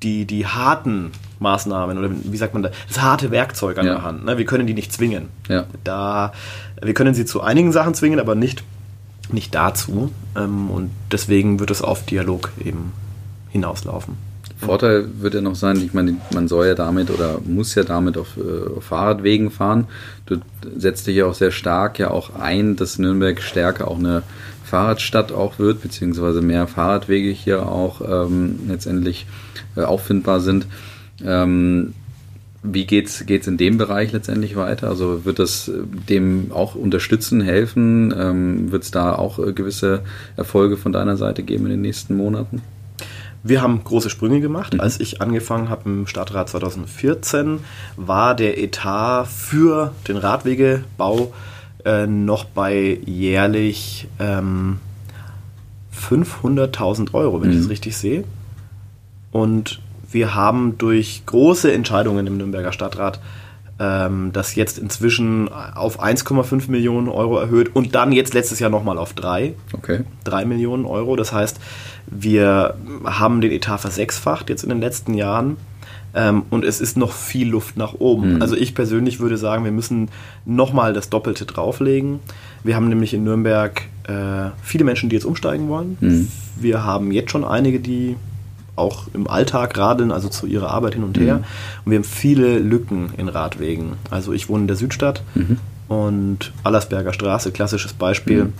die, 0.04 0.26
die 0.26 0.46
harten 0.46 1.12
Maßnahmen 1.40 1.98
oder 1.98 2.10
wie 2.12 2.38
sagt 2.38 2.54
man 2.54 2.64
da, 2.64 2.72
das 2.88 3.02
harte 3.02 3.30
Werkzeug 3.32 3.78
an 3.78 3.86
ja. 3.86 3.94
der 3.96 4.04
Hand. 4.04 4.26
Ne? 4.26 4.38
Wir 4.38 4.46
können 4.46 4.68
die 4.68 4.74
nicht 4.74 4.92
zwingen. 4.94 5.28
Ja. 5.48 5.66
Da, 5.84 6.32
wir 6.82 6.94
können 6.94 7.14
sie 7.14 7.26
zu 7.26 7.42
einigen 7.42 7.72
Sachen 7.72 7.94
zwingen, 7.94 8.20
aber 8.20 8.36
nicht, 8.36 8.64
nicht 9.34 9.56
dazu. 9.56 10.12
Ähm, 10.36 10.70
und 10.70 10.92
deswegen 11.12 11.60
wird 11.60 11.72
es 11.72 11.82
auf 11.82 12.06
Dialog 12.06 12.52
eben 12.64 12.92
hinauslaufen. 13.50 14.16
Vorteil 14.58 15.08
wird 15.20 15.34
ja 15.34 15.42
noch 15.42 15.56
sein, 15.56 15.78
ich 15.78 15.94
meine, 15.94 16.18
man 16.34 16.48
soll 16.48 16.68
ja 16.68 16.76
damit 16.76 17.10
oder 17.10 17.40
muss 17.44 17.74
ja 17.74 17.84
damit 17.84 18.16
auf, 18.18 18.38
äh, 18.38 18.78
auf 18.78 18.84
Fahrradwegen 18.84 19.50
fahren. 19.50 19.88
Du 20.28 20.38
setzt 20.78 21.08
dich 21.08 21.16
ja 21.16 21.26
auch 21.26 21.34
sehr 21.34 21.52
stark 21.52 21.98
ja 21.98 22.12
auch 22.12 22.36
ein, 22.40 22.76
dass 22.76 23.00
Nürnberg 23.00 23.42
stärker 23.42 23.88
auch 23.88 23.98
eine 23.98 24.22
Fahrradstadt 24.64 25.32
auch 25.32 25.58
wird, 25.58 25.82
beziehungsweise 25.82 26.42
mehr 26.42 26.68
Fahrradwege 26.68 27.32
hier 27.32 27.68
auch 27.68 28.02
ähm, 28.02 28.60
letztendlich 28.68 29.26
äh, 29.76 29.82
auffindbar 29.82 30.40
sind. 30.42 30.68
Ähm, 31.24 31.94
wie 32.64 32.86
geht's 32.86 33.26
geht's 33.26 33.48
in 33.48 33.58
dem 33.58 33.78
Bereich 33.78 34.12
letztendlich 34.12 34.56
weiter? 34.56 34.88
Also 34.88 35.26
wird 35.26 35.40
das 35.40 35.68
äh, 35.68 35.82
dem 36.10 36.52
auch 36.52 36.76
unterstützen, 36.76 37.42
helfen? 37.42 38.14
Ähm, 38.18 38.72
wird 38.72 38.84
es 38.84 38.92
da 38.92 39.16
auch 39.16 39.40
äh, 39.40 39.54
gewisse 39.54 40.02
Erfolge 40.38 40.78
von 40.78 40.92
deiner 40.92 41.18
Seite 41.18 41.44
geben 41.44 41.66
in 41.66 41.72
den 41.72 41.82
nächsten 41.82 42.16
Monaten? 42.16 42.62
Wir 43.44 43.64
haben 43.64 43.84
große 43.84 44.12
Sprünge 44.12 44.42
gemacht. 44.42 44.76
Mhm. 44.76 44.82
Als 44.82 45.00
ich 45.00 45.22
angefangen 45.22 45.70
habe 45.70 45.90
im 45.90 46.08
Stadtrat 46.08 46.50
2014, 46.50 47.60
war 47.96 48.36
der 48.36 48.62
Etat 48.62 49.26
für 49.26 49.94
den 50.08 50.18
Radwegebau 50.18 51.34
äh, 51.84 52.06
noch 52.06 52.46
bei 52.46 53.00
jährlich 53.04 54.08
ähm, 54.20 54.78
500.000 55.96 57.14
Euro, 57.16 57.42
wenn 57.42 57.50
mhm. 57.50 57.56
ich 57.56 57.62
das 57.62 57.70
richtig 57.70 57.98
sehe. 57.98 58.24
Und 59.32 59.82
wir 60.12 60.36
haben 60.36 60.78
durch 60.78 61.24
große 61.26 61.72
Entscheidungen 61.72 62.28
im 62.28 62.38
Nürnberger 62.38 62.72
Stadtrat 62.72 63.20
ähm, 63.82 64.30
das 64.32 64.56
jetzt 64.56 64.78
inzwischen 64.78 65.50
auf 65.50 66.02
1,5 66.02 66.70
Millionen 66.70 67.10
Euro 67.10 67.40
erhöht 67.40 67.76
und 67.76 67.96
dann 67.96 68.12
jetzt 68.12 68.34
letztes 68.34 68.60
Jahr 68.60 68.70
nochmal 68.70 68.98
auf 68.98 69.14
3. 69.14 69.54
Okay. 69.74 70.02
3 70.24 70.46
Millionen 70.46 70.86
Euro. 70.86 71.16
Das 71.16 71.34
heißt, 71.34 71.60
wir 72.06 72.76
haben 73.06 73.42
den 73.42 73.52
Etat 73.52 73.80
versechsfacht 73.80 74.50
jetzt 74.50 74.64
in 74.64 74.70
den 74.70 74.82
letzten 74.82 75.16
Jahren. 75.16 75.58
Ähm, 76.14 76.44
und 76.50 76.66
es 76.66 76.82
ist 76.82 76.98
noch 76.98 77.14
viel 77.14 77.50
Luft 77.50 77.78
nach 77.78 77.94
oben. 77.94 78.36
Mhm. 78.36 78.42
Also 78.42 78.56
ich 78.56 78.76
persönlich 78.76 79.20
würde 79.20 79.38
sagen, 79.38 79.64
wir 79.64 79.72
müssen 79.72 80.10
nochmal 80.46 80.94
das 80.94 81.10
Doppelte 81.10 81.46
drauflegen. 81.46 82.20
Wir 82.64 82.76
haben 82.76 82.90
nämlich 82.90 83.14
in 83.14 83.24
Nürnberg 83.24 83.82
äh, 84.08 84.50
viele 84.62 84.84
Menschen, 84.84 85.10
die 85.10 85.16
jetzt 85.16 85.26
umsteigen 85.26 85.70
wollen. 85.70 85.98
Mhm. 86.02 86.28
Wir 86.58 86.84
haben 86.84 87.12
jetzt 87.12 87.32
schon 87.32 87.46
einige, 87.46 87.80
die 87.80 88.18
auch 88.76 89.06
im 89.14 89.28
Alltag 89.28 89.78
radeln, 89.78 90.12
also 90.12 90.30
zu 90.30 90.48
ihrer 90.48 90.70
Arbeit 90.70 90.94
hin 90.94 91.04
und 91.04 91.18
her. 91.18 91.38
Mhm. 91.38 91.44
Und 91.86 91.92
wir 91.92 91.98
haben 91.98 92.04
viele 92.04 92.60
Lücken 92.60 93.12
in 93.18 93.28
Radwegen. 93.28 93.94
Also 94.10 94.34
ich 94.34 94.50
wohne 94.50 94.62
in 94.62 94.68
der 94.68 94.78
Südstadt 94.78 95.24
mhm. 95.36 95.58
und 95.88 96.52
Allersberger 96.64 97.14
Straße, 97.14 97.52
klassisches 97.52 97.94
Beispiel. 97.94 98.46
Mhm. 98.46 98.54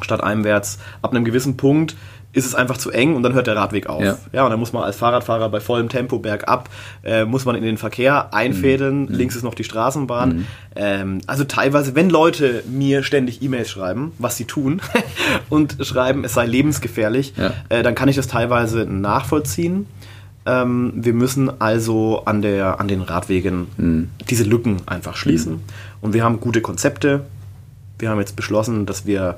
Stadteinwärts, 0.00 0.78
ab 1.02 1.12
einem 1.12 1.24
gewissen 1.24 1.56
Punkt 1.56 1.96
ist 2.34 2.46
es 2.46 2.54
einfach 2.54 2.76
zu 2.76 2.90
eng 2.90 3.14
und 3.14 3.22
dann 3.22 3.32
hört 3.32 3.46
der 3.46 3.56
Radweg 3.56 3.86
auf. 3.86 4.02
Ja, 4.02 4.18
ja 4.32 4.44
und 4.44 4.50
dann 4.50 4.58
muss 4.58 4.72
man 4.72 4.82
als 4.82 4.96
Fahrradfahrer 4.96 5.48
bei 5.48 5.60
vollem 5.60 5.88
Tempo 5.88 6.18
bergab, 6.18 6.68
äh, 7.04 7.24
muss 7.24 7.44
man 7.44 7.54
in 7.54 7.62
den 7.62 7.78
Verkehr 7.78 8.34
einfädeln, 8.34 9.02
mhm. 9.02 9.14
links 9.14 9.36
ist 9.36 9.44
noch 9.44 9.54
die 9.54 9.64
Straßenbahn. 9.64 10.28
Mhm. 10.28 10.46
Ähm, 10.76 11.20
also 11.26 11.44
teilweise, 11.44 11.94
wenn 11.94 12.10
Leute 12.10 12.64
mir 12.68 13.04
ständig 13.04 13.40
E-Mails 13.40 13.70
schreiben, 13.70 14.12
was 14.18 14.36
sie 14.36 14.44
tun, 14.44 14.82
und 15.48 15.76
schreiben, 15.80 16.24
es 16.24 16.34
sei 16.34 16.46
lebensgefährlich, 16.46 17.34
ja. 17.36 17.52
äh, 17.68 17.82
dann 17.82 17.94
kann 17.94 18.08
ich 18.08 18.16
das 18.16 18.26
teilweise 18.26 18.84
nachvollziehen. 18.84 19.86
Ähm, 20.46 20.92
wir 20.96 21.14
müssen 21.14 21.60
also 21.60 22.24
an, 22.24 22.42
der, 22.42 22.80
an 22.80 22.88
den 22.88 23.00
Radwegen 23.00 23.68
mhm. 23.76 24.10
diese 24.28 24.44
Lücken 24.44 24.82
einfach 24.86 25.16
schließen. 25.16 25.54
Mhm. 25.54 25.62
Und 26.00 26.14
wir 26.14 26.24
haben 26.24 26.40
gute 26.40 26.60
Konzepte. 26.60 27.24
Wir 27.98 28.10
haben 28.10 28.18
jetzt 28.18 28.34
beschlossen, 28.34 28.86
dass 28.86 29.06
wir 29.06 29.36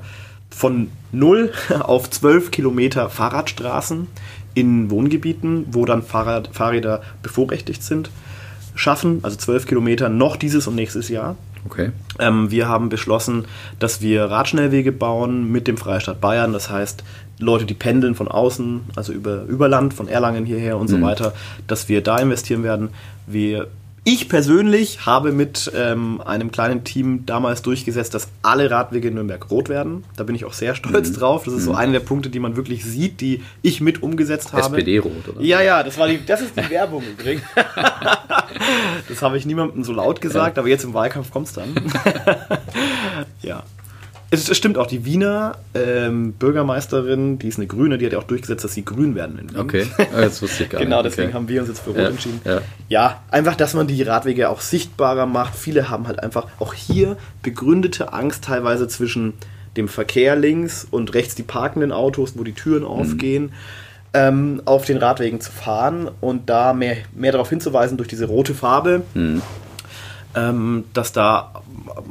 von 0.49 0.89
0 1.11 1.51
auf 1.79 2.09
12 2.09 2.51
Kilometer 2.51 3.09
Fahrradstraßen 3.09 4.07
in 4.53 4.89
Wohngebieten, 4.89 5.67
wo 5.71 5.85
dann 5.85 6.01
Fahrrad, 6.01 6.49
Fahrräder 6.51 7.01
bevorrechtigt 7.21 7.83
sind, 7.83 8.09
schaffen. 8.75 9.19
Also 9.21 9.37
12 9.37 9.67
Kilometer 9.67 10.09
noch 10.09 10.35
dieses 10.35 10.67
und 10.67 10.75
nächstes 10.75 11.09
Jahr. 11.09 11.37
Okay. 11.65 11.91
Ähm, 12.19 12.49
wir 12.49 12.67
haben 12.67 12.89
beschlossen, 12.89 13.45
dass 13.79 14.01
wir 14.01 14.25
Radschnellwege 14.25 14.91
bauen 14.91 15.51
mit 15.51 15.67
dem 15.67 15.77
Freistaat 15.77 16.21
Bayern. 16.21 16.53
Das 16.53 16.69
heißt, 16.69 17.03
Leute, 17.39 17.65
die 17.65 17.73
pendeln 17.73 18.15
von 18.15 18.27
außen, 18.27 18.81
also 18.95 19.13
über 19.13 19.43
Überland, 19.43 19.93
von 19.93 20.07
Erlangen 20.07 20.45
hierher 20.45 20.77
und 20.77 20.89
mhm. 20.89 20.95
so 20.95 21.01
weiter, 21.01 21.33
dass 21.67 21.89
wir 21.89 22.01
da 22.01 22.17
investieren 22.17 22.63
werden. 22.63 22.89
Wir 23.27 23.67
ich 24.07 24.29
persönlich 24.29 25.05
habe 25.05 25.33
mit 25.33 25.69
ähm, 25.75 26.21
einem 26.21 26.49
kleinen 26.49 26.85
Team 26.85 27.25
damals 27.25 27.61
durchgesetzt, 27.61 28.13
dass 28.13 28.29
alle 28.41 28.71
Radwege 28.71 29.09
in 29.09 29.15
Nürnberg 29.15 29.51
rot 29.51 29.67
werden. 29.67 30.05
Da 30.15 30.23
bin 30.23 30.33
ich 30.33 30.45
auch 30.45 30.53
sehr 30.53 30.75
stolz 30.75 31.09
mhm. 31.09 31.15
drauf. 31.15 31.43
Das 31.43 31.53
ist 31.53 31.65
so 31.65 31.71
mhm. 31.71 31.77
einer 31.77 31.91
der 31.91 31.99
Punkte, 31.99 32.29
die 32.29 32.39
man 32.39 32.55
wirklich 32.55 32.85
sieht, 32.85 33.19
die 33.19 33.43
ich 33.63 33.81
mit 33.81 34.01
umgesetzt 34.01 34.53
habe. 34.53 34.77
SPD-Rot, 34.77 35.27
oder? 35.27 35.41
Ja, 35.41 35.59
ja, 35.61 35.83
das, 35.83 35.97
war 35.97 36.07
die, 36.07 36.25
das 36.25 36.39
ist 36.39 36.55
die 36.55 36.69
Werbung 36.69 37.03
übrigens. 37.03 37.43
das 39.09 39.21
habe 39.21 39.37
ich 39.37 39.45
niemandem 39.45 39.83
so 39.83 39.91
laut 39.91 40.21
gesagt, 40.21 40.55
ja. 40.55 40.61
aber 40.61 40.69
jetzt 40.69 40.85
im 40.85 40.93
Wahlkampf 40.93 41.29
kommt 41.29 41.47
es 41.47 41.53
dann. 41.53 41.75
ja. 43.41 43.63
Es, 44.29 44.49
es, 44.49 44.57
stimmt 44.57 44.77
auch, 44.77 44.87
die 44.87 45.05
Wiener 45.05 45.57
ähm, 45.73 46.33
Bürgermeisterin, 46.33 47.39
die 47.39 47.47
ist 47.47 47.57
eine 47.57 47.67
Grüne, 47.67 47.97
die 47.97 48.05
hat 48.05 48.11
ja 48.11 48.19
auch 48.19 48.23
durchgesetzt, 48.23 48.63
dass 48.65 48.73
sie 48.73 48.83
grün 48.83 49.15
werden 49.15 49.39
in 49.39 49.49
Wien. 49.51 49.59
Okay, 49.59 49.87
ah, 49.97 50.21
das 50.21 50.41
wusste 50.41 50.63
ich 50.63 50.69
gar 50.69 50.81
genau, 50.81 51.01
nicht. 51.01 51.03
Genau, 51.03 51.03
deswegen 51.03 51.27
okay. 51.29 51.35
haben 51.35 51.47
wir 51.47 51.61
uns 51.61 51.69
jetzt 51.69 51.79
für 51.79 51.91
Rot 51.91 51.99
ja, 51.99 52.09
entschieden. 52.09 52.41
Ja. 52.43 52.61
ja, 52.89 53.21
einfach, 53.31 53.55
dass 53.55 53.73
man 53.73 53.87
die 53.87 54.01
Radwege 54.03 54.49
auch 54.49 54.59
sichtbarer 54.59 55.25
macht. 55.25 55.55
Viele 55.55 55.89
haben 55.89 56.07
halt 56.07 56.21
einfach 56.21 56.47
auch 56.59 56.73
hier 56.73 57.15
begründete 57.41 58.11
Angst 58.11 58.43
teilweise 58.43 58.89
zwischen 58.89 59.33
dem 59.77 59.87
Verkehr 59.87 60.35
links 60.35 60.85
und 60.89 61.13
rechts 61.13 61.35
die 61.35 61.43
parkenden 61.43 61.93
Autos, 61.93 62.33
wo 62.35 62.43
die 62.43 62.53
Türen 62.53 62.81
mhm. 62.81 62.89
aufgehen. 62.89 63.53
Ähm, 64.13 64.61
auf 64.65 64.85
den 64.85 64.97
Radwegen 64.97 65.41
zu 65.41 65.51
fahren 65.51 66.09
und 66.21 66.49
da 66.49 66.73
mehr, 66.73 66.97
mehr 67.13 67.33
darauf 67.33 67.49
hinzuweisen 67.49 67.97
durch 67.97 68.07
diese 68.07 68.25
rote 68.25 68.55
Farbe, 68.55 69.03
ähm, 70.33 70.85
dass 70.93 71.11
da 71.11 71.51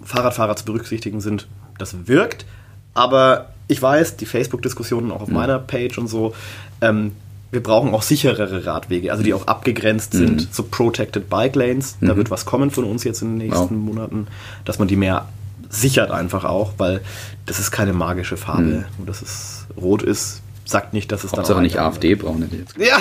Fahrradfahrer 0.04 0.56
zu 0.56 0.66
berücksichtigen 0.66 1.20
sind, 1.20 1.48
das 1.78 2.06
wirkt. 2.06 2.46
Aber 2.94 3.50
ich 3.68 3.80
weiß, 3.80 4.16
die 4.16 4.26
Facebook-Diskussionen 4.26 5.10
auch 5.10 5.22
auf 5.22 5.28
mhm. 5.28 5.34
meiner 5.34 5.58
Page 5.58 5.98
und 5.98 6.08
so, 6.08 6.34
ähm, 6.80 7.12
wir 7.50 7.62
brauchen 7.62 7.94
auch 7.94 8.02
sicherere 8.02 8.66
Radwege, 8.66 9.12
also 9.12 9.22
die 9.22 9.32
auch 9.32 9.46
abgegrenzt 9.46 10.14
mhm. 10.14 10.18
sind, 10.18 10.54
so 10.54 10.62
Protected 10.64 11.28
Bike 11.28 11.54
Lanes. 11.54 11.96
Da 12.00 12.12
mhm. 12.12 12.18
wird 12.18 12.30
was 12.30 12.44
kommen 12.44 12.70
von 12.70 12.84
uns 12.84 13.04
jetzt 13.04 13.22
in 13.22 13.38
den 13.38 13.48
nächsten 13.48 13.76
wow. 13.76 13.94
Monaten, 13.94 14.26
dass 14.64 14.78
man 14.78 14.88
die 14.88 14.96
mehr 14.96 15.28
sichert 15.68 16.10
einfach 16.10 16.44
auch, 16.44 16.74
weil 16.78 17.00
das 17.44 17.58
ist 17.58 17.70
keine 17.70 17.92
magische 17.92 18.36
Farbe. 18.36 18.62
Mhm. 18.62 18.84
Nur 18.98 19.06
dass 19.06 19.22
es 19.22 19.66
rot 19.76 20.02
ist, 20.02 20.42
sagt 20.66 20.92
nicht, 20.92 21.10
dass 21.12 21.24
es 21.24 21.32
Hauptsache 21.32 21.48
dann 21.48 21.56
auch 21.58 21.62
nicht 21.62 21.78
AfD-braun 21.78 22.42
hätte 22.42 22.56
jetzt 22.56 22.76
Ja, 22.76 22.98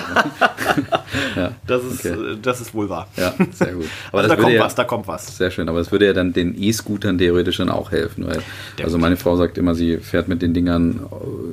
ja. 1.35 1.51
Das, 1.65 1.83
ist, 1.83 2.05
okay. 2.05 2.37
das 2.41 2.61
ist 2.61 2.73
wohl 2.73 2.89
wahr. 2.89 3.07
Ja, 3.17 3.33
sehr 3.51 3.73
gut. 3.73 3.85
Aber 4.11 4.21
also 4.21 4.35
da 4.35 4.41
kommt 4.41 4.53
ja, 4.53 4.63
was, 4.63 4.75
da 4.75 4.83
kommt 4.83 5.07
was. 5.07 5.37
Sehr 5.37 5.51
schön, 5.51 5.67
aber 5.67 5.79
es 5.79 5.91
würde 5.91 6.05
ja 6.05 6.13
dann 6.13 6.33
den 6.33 6.55
E-Scootern 6.61 7.17
theoretisch 7.17 7.57
dann 7.57 7.69
auch 7.69 7.91
helfen, 7.91 8.25
weil 8.27 8.41
also 8.83 8.97
meine 8.97 9.17
Frau 9.17 9.35
sagt 9.35 9.57
immer, 9.57 9.75
sie 9.75 9.97
fährt 9.97 10.27
mit 10.27 10.41
den 10.41 10.53
Dingern 10.53 11.01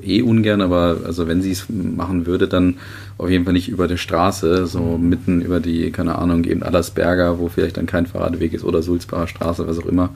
eh 0.03 0.23
ungern, 0.23 0.61
aber 0.61 0.99
also 1.05 1.27
wenn 1.27 1.43
sie 1.43 1.53
es 1.53 1.67
machen 1.69 2.27
würde, 2.27 2.49
dann 2.49 2.79
auf 3.19 3.31
jeden 3.31 3.45
Fall 3.45 3.53
nicht 3.53 3.69
über 3.69 3.89
der 3.89 3.97
Straße, 3.97 4.67
so 4.67 4.81
mhm. 4.81 5.09
mitten 5.09 5.41
über 5.41 5.61
die, 5.61 5.91
keine 5.93 6.19
Ahnung, 6.19 6.45
eben 6.45 6.63
Allersberger, 6.63 7.39
wo 7.39 7.49
vielleicht 7.49 7.77
dann 7.77 7.87
kein 7.87 8.07
Fahrradweg 8.07 8.53
ist 8.53 8.65
oder 8.65 8.83
Sulzbacher 8.83 9.29
Straße, 9.29 9.67
was 9.67 9.79
auch 9.79 9.87
immer. 9.87 10.11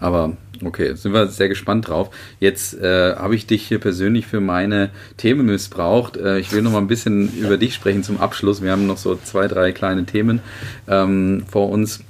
Aber 0.00 0.36
okay, 0.64 0.94
sind 0.94 1.12
wir 1.12 1.26
sehr 1.28 1.48
gespannt 1.48 1.88
drauf. 1.88 2.10
Jetzt 2.40 2.74
äh, 2.74 3.14
habe 3.16 3.34
ich 3.34 3.46
dich 3.46 3.66
hier 3.66 3.78
persönlich 3.78 4.26
für 4.26 4.40
meine 4.40 4.90
Themen 5.16 5.46
missbraucht. 5.46 6.16
Äh, 6.16 6.38
ich 6.38 6.52
will 6.52 6.62
noch 6.62 6.72
mal 6.72 6.78
ein 6.78 6.86
bisschen 6.86 7.36
über 7.36 7.56
dich 7.56 7.74
sprechen 7.74 8.02
zum 8.02 8.20
Abschluss. 8.20 8.62
Wir 8.62 8.72
haben 8.72 8.86
noch 8.86 8.98
so 8.98 9.16
zwei, 9.16 9.48
drei 9.48 9.72
kleine 9.72 10.04
Themen 10.04 10.40
ähm, 10.86 11.44
vor 11.50 11.70
uns. 11.70 12.00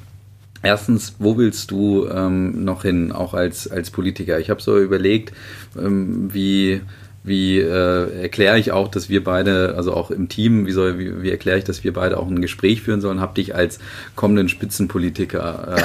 Erstens, 0.62 1.14
wo 1.18 1.39
willst 1.39 1.70
du 1.70 2.09
ähm, 2.09 2.64
noch 2.64 2.82
hin, 2.82 3.12
auch 3.12 3.32
als, 3.32 3.70
als 3.70 3.91
Politiker? 3.91 4.41
Ich 4.41 4.51
habe 4.51 4.61
so 4.61 4.78
überlegt, 4.78 5.32
ähm, 5.78 6.32
wie 6.32 6.80
wie 7.29 7.59
äh, 7.59 8.22
erkläre 8.22 8.59
ich 8.59 8.72
auch, 8.72 8.89
dass 8.89 9.09
wir 9.09 9.22
beide, 9.22 9.74
also 9.76 9.95
auch 9.95 10.11
im 10.11 10.29
Team, 10.29 10.66
wie, 10.66 10.72
soll, 10.72 10.99
wie, 10.99 11.22
wie 11.22 11.31
erkläre 11.31 11.59
ich, 11.59 11.64
dass 11.64 11.85
wir 11.85 11.93
beide 11.93 12.18
auch 12.18 12.26
ein 12.26 12.43
Gespräch 12.43 12.83
führen 12.83 13.01
sollen, 13.01 13.20
habe 13.20 13.35
dich 13.35 13.55
als 13.55 13.79
kommenden 14.16 14.49
Spitzenpolitiker 14.49 15.76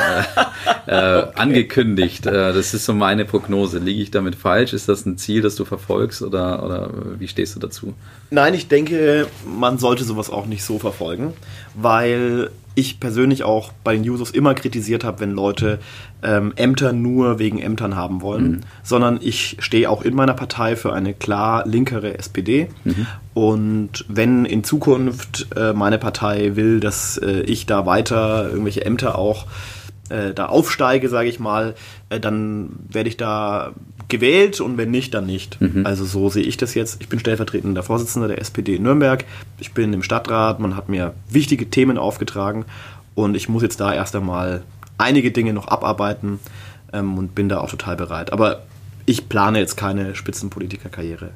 äh, 0.88 0.91
äh, 0.91 1.20
okay. 1.20 1.32
angekündigt. 1.36 2.26
Äh, 2.26 2.54
das 2.54 2.74
ist 2.74 2.86
so 2.86 2.94
meine 2.94 3.26
Prognose. 3.26 3.80
Liege 3.80 4.02
ich 4.02 4.12
damit 4.12 4.36
falsch? 4.36 4.74
Ist 4.74 4.89
das 4.89 5.06
ein 5.06 5.18
Ziel, 5.18 5.41
das 5.41 5.56
du 5.56 5.66
verfolgst 5.66 6.22
oder, 6.22 6.64
oder 6.64 6.89
wie 7.20 7.28
stehst 7.28 7.56
du 7.56 7.60
dazu? 7.60 7.94
Nein, 8.32 8.54
ich 8.54 8.68
denke, 8.68 9.28
man 9.46 9.78
sollte 9.78 10.04
sowas 10.04 10.30
auch 10.30 10.46
nicht 10.46 10.64
so 10.64 10.80
verfolgen. 10.80 11.34
weil 11.76 12.50
ich 12.76 12.99
persönlich 12.99 13.43
auch 13.43 13.71
bei 13.84 13.93
den 13.93 14.03
Jusos 14.03 14.32
immer 14.32 14.53
kritisiert 14.53 15.03
habe, 15.03 15.19
wenn 15.19 15.32
Leute 15.32 15.80
ähm, 16.24 16.53
Ämter 16.55 16.93
nur 16.93 17.39
wegen 17.39 17.59
Ämtern 17.59 17.95
haben 17.95 18.21
wollen, 18.21 18.51
mhm. 18.51 18.61
sondern 18.84 19.19
ich 19.21 19.57
stehe 19.59 19.89
auch 19.89 20.03
in 20.03 20.15
meiner 20.15 20.34
Partei 20.34 20.76
für 20.76 20.93
eine 20.93 21.13
klar 21.13 21.67
linkere 21.67 22.17
SPD. 22.17 22.69
Mhm. 22.84 23.07
Und 23.34 24.05
wenn 24.07 24.45
in 24.45 24.63
Zukunft 24.63 25.47
äh, 25.55 25.74
meine 25.74 25.97
Partei 25.97 26.55
will, 26.55 26.80
dass 26.80 27.17
äh, 27.17 27.41
ich 27.41 27.65
da 27.65 27.86
weiter 27.86 28.49
irgendwelche 28.49 28.86
Ämter 28.86 29.17
auch 29.17 29.47
äh, 30.09 30.34
da 30.34 30.47
aufsteige, 30.47 31.09
sage 31.09 31.30
ich 31.30 31.39
mal, 31.39 31.76
äh, 32.09 32.19
dann 32.19 32.69
werde 32.89 33.09
ich 33.09 33.17
da 33.17 33.74
gewählt 34.14 34.61
und 34.61 34.78
wenn 34.78 34.91
nicht, 34.91 35.14
dann 35.14 35.26
nicht. 35.26 35.59
Mhm. 35.59 35.86
Also 35.86 36.05
so 36.05 36.30
sehe 36.30 36.43
ich 36.43 36.55
das 36.55 36.76
jetzt. 36.76 37.01
Ich 37.01 37.09
bin 37.09 37.20
stellvertretender 37.20 37.82
Vorsitzender 37.82 38.28
der 38.28 38.39
SPD 38.39 38.76
in 38.76 38.84
Nürnberg. 38.84 39.26
Ich 39.59 39.74
bin 39.74 39.91
im 39.91 40.03
Stadtrat. 40.03 40.59
Man 40.59 40.76
hat 40.76 40.88
mir 40.88 41.14
wichtige 41.30 41.70
Themen 41.70 41.97
aufgetragen 41.97 42.66
und 43.16 43.36
ich 43.36 43.49
muss 43.49 43.64
jetzt 43.64 43.80
da 43.80 43.93
erst 43.93 44.16
einmal 44.16 44.61
einige 44.97 45.32
Dinge 45.32 45.53
noch 45.53 45.68
abarbeiten 45.68 46.39
ähm, 46.93 47.18
und 47.18 47.34
bin 47.34 47.49
da 47.49 47.59
auch 47.59 47.70
total 47.70 47.95
bereit. 47.95 48.32
Aber 48.32 48.61
ich 49.05 49.28
plane 49.30 49.59
jetzt 49.59 49.76
keine 49.76 50.14
Spitzenpolitikerkarriere. 50.14 51.32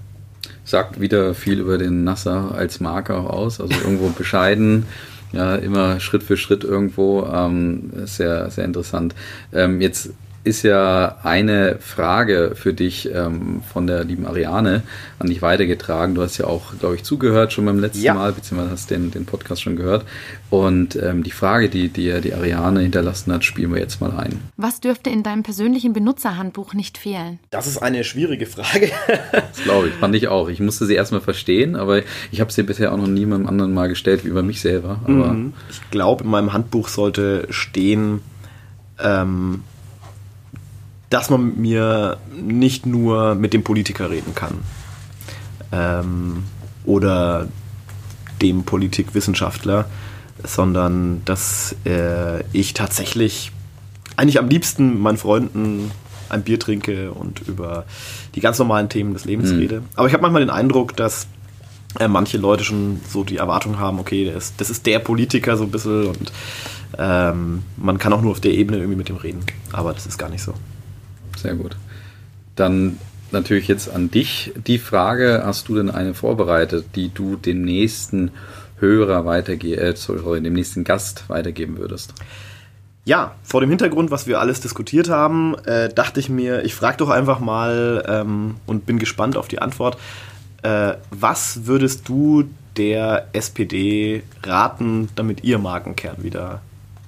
Sagt 0.64 1.02
wieder 1.02 1.34
viel 1.34 1.60
über 1.60 1.78
den 1.78 2.04
Nasser 2.04 2.54
als 2.54 2.80
Marke 2.80 3.16
auch 3.18 3.30
aus, 3.30 3.60
also 3.60 3.74
irgendwo 3.74 4.10
bescheiden 4.18 4.86
ja, 5.34 5.56
immer 5.56 6.00
Schritt 6.00 6.24
für 6.24 6.38
Schritt 6.38 6.64
irgendwo. 6.64 7.26
Ähm, 7.26 7.92
sehr, 8.06 8.50
sehr 8.50 8.66
interessant. 8.66 9.16
Ähm, 9.52 9.82
jetzt 9.82 10.12
ist 10.48 10.64
ja 10.64 11.18
eine 11.24 11.78
Frage 11.80 12.54
für 12.56 12.74
dich 12.74 13.14
ähm, 13.14 13.62
von 13.72 13.86
der 13.86 14.04
lieben 14.04 14.26
Ariane 14.26 14.82
an 15.20 15.28
dich 15.28 15.42
weitergetragen. 15.42 16.16
Du 16.16 16.22
hast 16.22 16.38
ja 16.38 16.46
auch, 16.46 16.78
glaube 16.80 16.96
ich, 16.96 17.04
zugehört 17.04 17.52
schon 17.52 17.66
beim 17.66 17.80
letzten 17.80 18.04
ja. 18.04 18.14
Mal, 18.14 18.32
beziehungsweise 18.32 18.72
hast 18.72 18.90
den, 18.90 19.12
den 19.12 19.26
Podcast 19.26 19.62
schon 19.62 19.76
gehört. 19.76 20.06
Und 20.50 20.96
ähm, 20.96 21.24
die 21.24 21.32
Frage, 21.32 21.70
die 21.70 21.90
dir 21.90 22.22
die 22.22 22.34
Ariane 22.34 22.80
hinterlassen 22.80 23.34
hat, 23.34 23.44
spielen 23.44 23.74
wir 23.74 23.82
jetzt 23.82 24.00
mal 24.00 24.12
ein. 24.12 24.40
Was 24.56 24.80
dürfte 24.80 25.10
in 25.10 25.22
deinem 25.22 25.44
persönlichen 25.44 25.92
Benutzerhandbuch 25.92 26.74
nicht 26.74 26.98
fehlen? 26.98 27.40
Das 27.50 27.68
ist 27.68 27.78
eine 27.80 28.06
schwierige 28.06 28.46
Frage. 28.46 28.90
das 29.32 29.64
glaube 29.64 29.90
ich, 29.90 29.94
fand 29.96 30.16
ich 30.16 30.30
auch. 30.30 30.48
Ich 30.48 30.62
musste 30.62 30.86
sie 30.86 30.96
erstmal 30.96 31.22
verstehen, 31.22 31.76
aber 31.76 32.02
ich 32.32 32.40
habe 32.40 32.52
sie 32.52 32.64
bisher 32.64 32.94
auch 32.94 32.98
noch 32.98 33.08
niemandem 33.08 33.50
anderen 33.50 33.74
mal 33.74 33.90
gestellt, 33.90 34.24
wie 34.24 34.30
über 34.30 34.44
mich 34.44 34.62
selber. 34.62 35.02
Aber 35.04 35.34
mhm. 35.34 35.54
Ich 35.70 35.82
glaube, 35.92 36.24
in 36.24 36.30
meinem 36.30 36.54
Handbuch 36.54 36.88
sollte 36.88 37.48
stehen, 37.50 38.22
ähm, 39.00 39.64
dass 41.10 41.30
man 41.30 41.46
mit 41.46 41.58
mir 41.58 42.18
nicht 42.36 42.86
nur 42.86 43.36
mit 43.36 43.54
dem 43.54 43.64
Politiker 43.64 44.10
reden 44.10 44.36
kann 44.36 44.60
ähm, 45.72 46.44
oder 46.86 47.48
dem 48.42 48.64
Politikwissenschaftler, 48.64 49.86
sondern 50.44 51.22
dass 51.26 51.76
äh, 51.86 52.44
ich 52.52 52.74
tatsächlich 52.74 53.52
eigentlich 54.16 54.40
am 54.40 54.50
liebsten 54.50 54.92
mit 54.94 55.00
meinen 55.00 55.18
Freunden 55.18 55.92
ein 56.30 56.44
Bier 56.44 56.60
trinke 56.60 57.12
und 57.12 57.42
über 57.48 57.86
die 58.36 58.42
ganz 58.42 58.60
normalen 58.60 58.90
Themen 58.90 59.14
des 59.14 59.26
Lebens 59.26 59.52
mhm. 59.52 59.60
rede. 59.60 59.82
Aber 59.96 60.08
ich 60.08 60.14
habe 60.14 60.22
manchmal 60.22 60.42
den 60.42 60.50
Eindruck, 60.50 60.96
dass 60.96 61.28
äh, 62.00 62.08
manche 62.08 62.38
Leute 62.38 62.64
schon 62.64 63.00
so 63.10 63.24
die 63.24 63.38
Erwartung 63.38 63.80
haben, 63.80 64.00
okay, 64.00 64.26
das 64.26 64.46
ist, 64.46 64.62
das 64.62 64.70
ist 64.70 64.86
der 64.86 65.00
Politiker 65.00 65.56
so 65.58 65.64
ein 65.64 65.72
bisschen 65.72 66.08
und 66.08 66.32
ähm, 66.98 67.64
man 67.78 67.98
kann 67.98 68.14
auch 68.14 68.22
nur 68.22 68.32
auf 68.32 68.42
der 68.42 68.52
Ebene 68.52 68.78
irgendwie 68.78 68.98
mit 68.98 69.10
ihm 69.10 69.18
reden. 69.18 69.42
Aber 69.72 69.94
das 69.94 70.06
ist 70.06 70.18
gar 70.18 70.30
nicht 70.30 70.44
so. 70.44 70.54
Sehr 71.48 71.56
gut. 71.56 71.78
Dann 72.58 72.98
natürlich 73.32 73.70
jetzt 73.70 73.90
an 73.90 74.12
dich 74.12 74.52
die 74.68 74.80
Frage: 74.80 75.44
Hast 75.46 75.70
du 75.70 75.76
denn 75.76 75.90
eine 75.90 76.14
vorbereitet, 76.14 76.88
die 76.96 77.08
du 77.08 77.38
dem 77.38 77.62
nächsten 77.62 78.32
Hörer 78.80 79.24
weitergeben, 79.24 79.82
äh, 79.82 79.96
sorry, 79.96 80.42
dem 80.42 80.52
nächsten 80.52 80.84
Gast 80.84 81.30
weitergeben 81.30 81.78
würdest? 81.78 82.14
Ja, 83.06 83.36
vor 83.44 83.62
dem 83.62 83.70
Hintergrund, 83.70 84.12
was 84.12 84.28
wir 84.28 84.42
alles 84.42 84.60
diskutiert 84.60 85.08
haben, 85.08 85.56
äh, 85.60 85.88
dachte 85.88 86.20
ich 86.20 86.28
mir, 86.28 86.66
ich 86.66 86.76
frage 86.76 86.98
doch 86.98 87.10
einfach 87.10 87.40
mal 87.40 88.04
ähm, 88.06 88.56
und 88.66 88.86
bin 88.86 89.00
gespannt 89.00 89.38
auf 89.38 89.48
die 89.48 89.60
Antwort. 89.60 89.98
Äh, 90.64 90.96
was 91.12 91.66
würdest 91.66 92.10
du 92.10 92.44
der 92.76 93.30
SPD 93.32 94.24
raten, 94.44 95.08
damit 95.16 95.46
ihr 95.46 95.60
Markenkern 95.60 96.18
wieder 96.24 96.62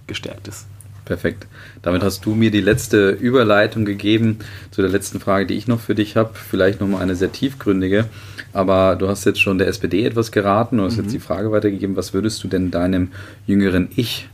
gestärkt 0.08 0.48
ist? 0.48 0.66
Perfekt. 1.10 1.48
Damit 1.82 2.04
hast 2.04 2.24
du 2.28 2.36
mir 2.36 2.52
die 2.52 2.62
letzte 2.62 3.10
Überleitung 3.10 3.84
gegeben 3.84 4.38
zu 4.70 4.84
der 4.84 4.92
letzten 4.92 5.20
Frage, 5.20 5.48
die 5.48 5.56
ich 5.56 5.66
noch 5.66 5.80
für 5.80 5.96
dich 5.96 6.16
habe. 6.16 6.36
Vielleicht 6.36 6.82
nochmal 6.82 7.02
eine 7.02 7.16
sehr 7.16 7.32
tiefgründige. 7.32 8.06
Aber 8.54 8.96
du 8.96 9.08
hast 9.08 9.26
jetzt 9.26 9.42
schon 9.42 9.58
der 9.58 9.70
SPD 9.70 10.06
etwas 10.06 10.32
geraten. 10.32 10.78
Du 10.78 10.84
hast 10.84 10.98
mhm. 10.98 11.06
jetzt 11.06 11.14
die 11.14 11.20
Frage 11.20 11.52
weitergegeben. 11.52 11.96
Was 11.96 12.14
würdest 12.14 12.44
du 12.44 12.48
denn 12.48 12.70
deinem 12.70 13.08
jüngeren 13.48 13.90
Ich 13.96 14.30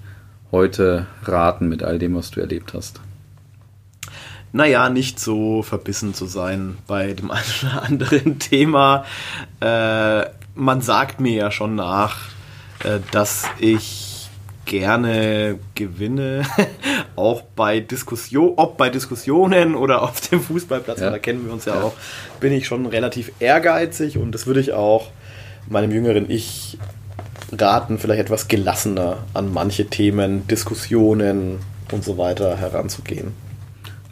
heute 0.52 1.08
raten 1.24 1.70
mit 1.70 1.82
all 1.82 1.98
dem, 1.98 2.14
was 2.14 2.32
du 2.32 2.42
erlebt 2.42 2.74
hast? 2.74 3.00
Naja, 4.52 4.90
nicht 4.90 5.18
so 5.18 5.64
verbissen 5.64 6.14
zu 6.14 6.26
sein 6.26 6.78
bei 6.88 7.14
dem 7.14 7.32
einen 7.32 7.46
oder 7.64 7.84
anderen 7.84 8.38
Thema. 8.38 9.06
Äh, 9.62 10.26
man 10.56 10.82
sagt 10.82 11.22
mir 11.22 11.36
ja 11.36 11.52
schon 11.52 11.76
nach, 11.76 12.18
äh, 12.84 13.00
dass 13.12 13.46
ich 13.60 14.15
gerne 14.66 15.60
gewinne, 15.76 16.44
auch 17.16 17.42
bei 17.56 17.80
Diskussion, 17.80 18.54
ob 18.58 18.78
bei 18.78 18.90
Diskussionen 18.90 19.76
oder 19.76 20.02
auf 20.02 20.22
dem 20.22 20.42
Fußballplatz, 20.42 21.00
ja. 21.00 21.10
da 21.10 21.20
kennen 21.20 21.46
wir 21.46 21.54
uns 21.54 21.66
ja, 21.66 21.76
ja, 21.76 21.84
auch, 21.84 21.94
bin 22.40 22.52
ich 22.52 22.68
schon 22.68 22.86
relativ 22.86 23.32
ehrgeizig 23.40 24.18
und 24.18 24.32
das 24.32 24.48
würde 24.48 24.60
ich 24.60 24.74
auch 24.74 25.12
meinem 25.70 25.92
jüngeren 25.92 26.30
Ich 26.30 26.78
raten, 27.52 27.98
vielleicht 27.98 28.22
etwas 28.22 28.48
gelassener 28.48 29.20
an 29.34 29.54
manche 29.54 29.86
Themen, 29.86 30.48
Diskussionen 30.48 31.60
und 31.92 32.04
so 32.04 32.18
weiter 32.18 32.58
heranzugehen 32.58 33.45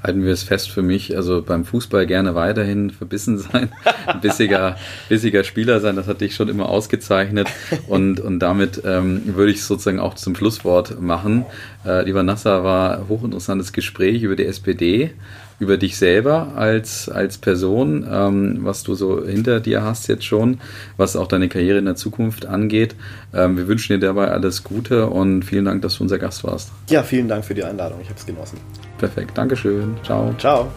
halten 0.03 0.23
wir 0.23 0.33
es 0.33 0.43
fest 0.43 0.69
für 0.69 0.81
mich. 0.81 1.15
Also 1.15 1.41
beim 1.41 1.65
Fußball 1.65 2.05
gerne 2.05 2.35
weiterhin 2.35 2.91
verbissen 2.91 3.37
sein, 3.37 3.69
ein 4.05 4.21
bissiger, 4.21 4.75
bissiger 5.09 5.43
Spieler 5.43 5.79
sein, 5.79 5.95
das 5.95 6.07
hat 6.07 6.21
dich 6.21 6.35
schon 6.35 6.49
immer 6.49 6.69
ausgezeichnet. 6.69 7.47
Und, 7.87 8.19
und 8.19 8.39
damit 8.39 8.81
ähm, 8.85 9.21
würde 9.35 9.51
ich 9.51 9.63
sozusagen 9.63 9.99
auch 9.99 10.15
zum 10.15 10.35
Schlusswort 10.35 10.99
machen. 11.01 11.45
Äh, 11.85 12.03
lieber 12.03 12.23
Nasser, 12.23 12.63
war 12.63 13.07
hochinteressantes 13.07 13.71
Gespräch 13.71 14.23
über 14.23 14.35
die 14.35 14.45
SPD, 14.45 15.13
über 15.59 15.77
dich 15.77 15.97
selber 15.97 16.53
als, 16.55 17.09
als 17.09 17.37
Person, 17.37 18.07
ähm, 18.09 18.59
was 18.61 18.83
du 18.83 18.95
so 18.95 19.25
hinter 19.25 19.59
dir 19.59 19.83
hast 19.83 20.07
jetzt 20.07 20.25
schon, 20.25 20.59
was 20.97 21.15
auch 21.15 21.27
deine 21.27 21.49
Karriere 21.49 21.79
in 21.79 21.85
der 21.85 21.95
Zukunft 21.95 22.45
angeht. 22.45 22.95
Ähm, 23.33 23.57
wir 23.57 23.67
wünschen 23.67 23.99
dir 23.99 24.07
dabei 24.07 24.29
alles 24.29 24.63
Gute 24.63 25.07
und 25.07 25.43
vielen 25.43 25.65
Dank, 25.65 25.81
dass 25.81 25.97
du 25.97 26.03
unser 26.03 26.19
Gast 26.19 26.43
warst. 26.43 26.71
Ja, 26.89 27.03
vielen 27.03 27.27
Dank 27.27 27.45
für 27.45 27.53
die 27.53 27.63
Einladung. 27.63 27.99
Ich 28.01 28.09
habe 28.09 28.19
es 28.19 28.25
genossen. 28.25 28.57
Perfekt. 28.97 29.37
Dankeschön. 29.37 29.95
Ciao. 30.03 30.33
Ciao. 30.37 30.71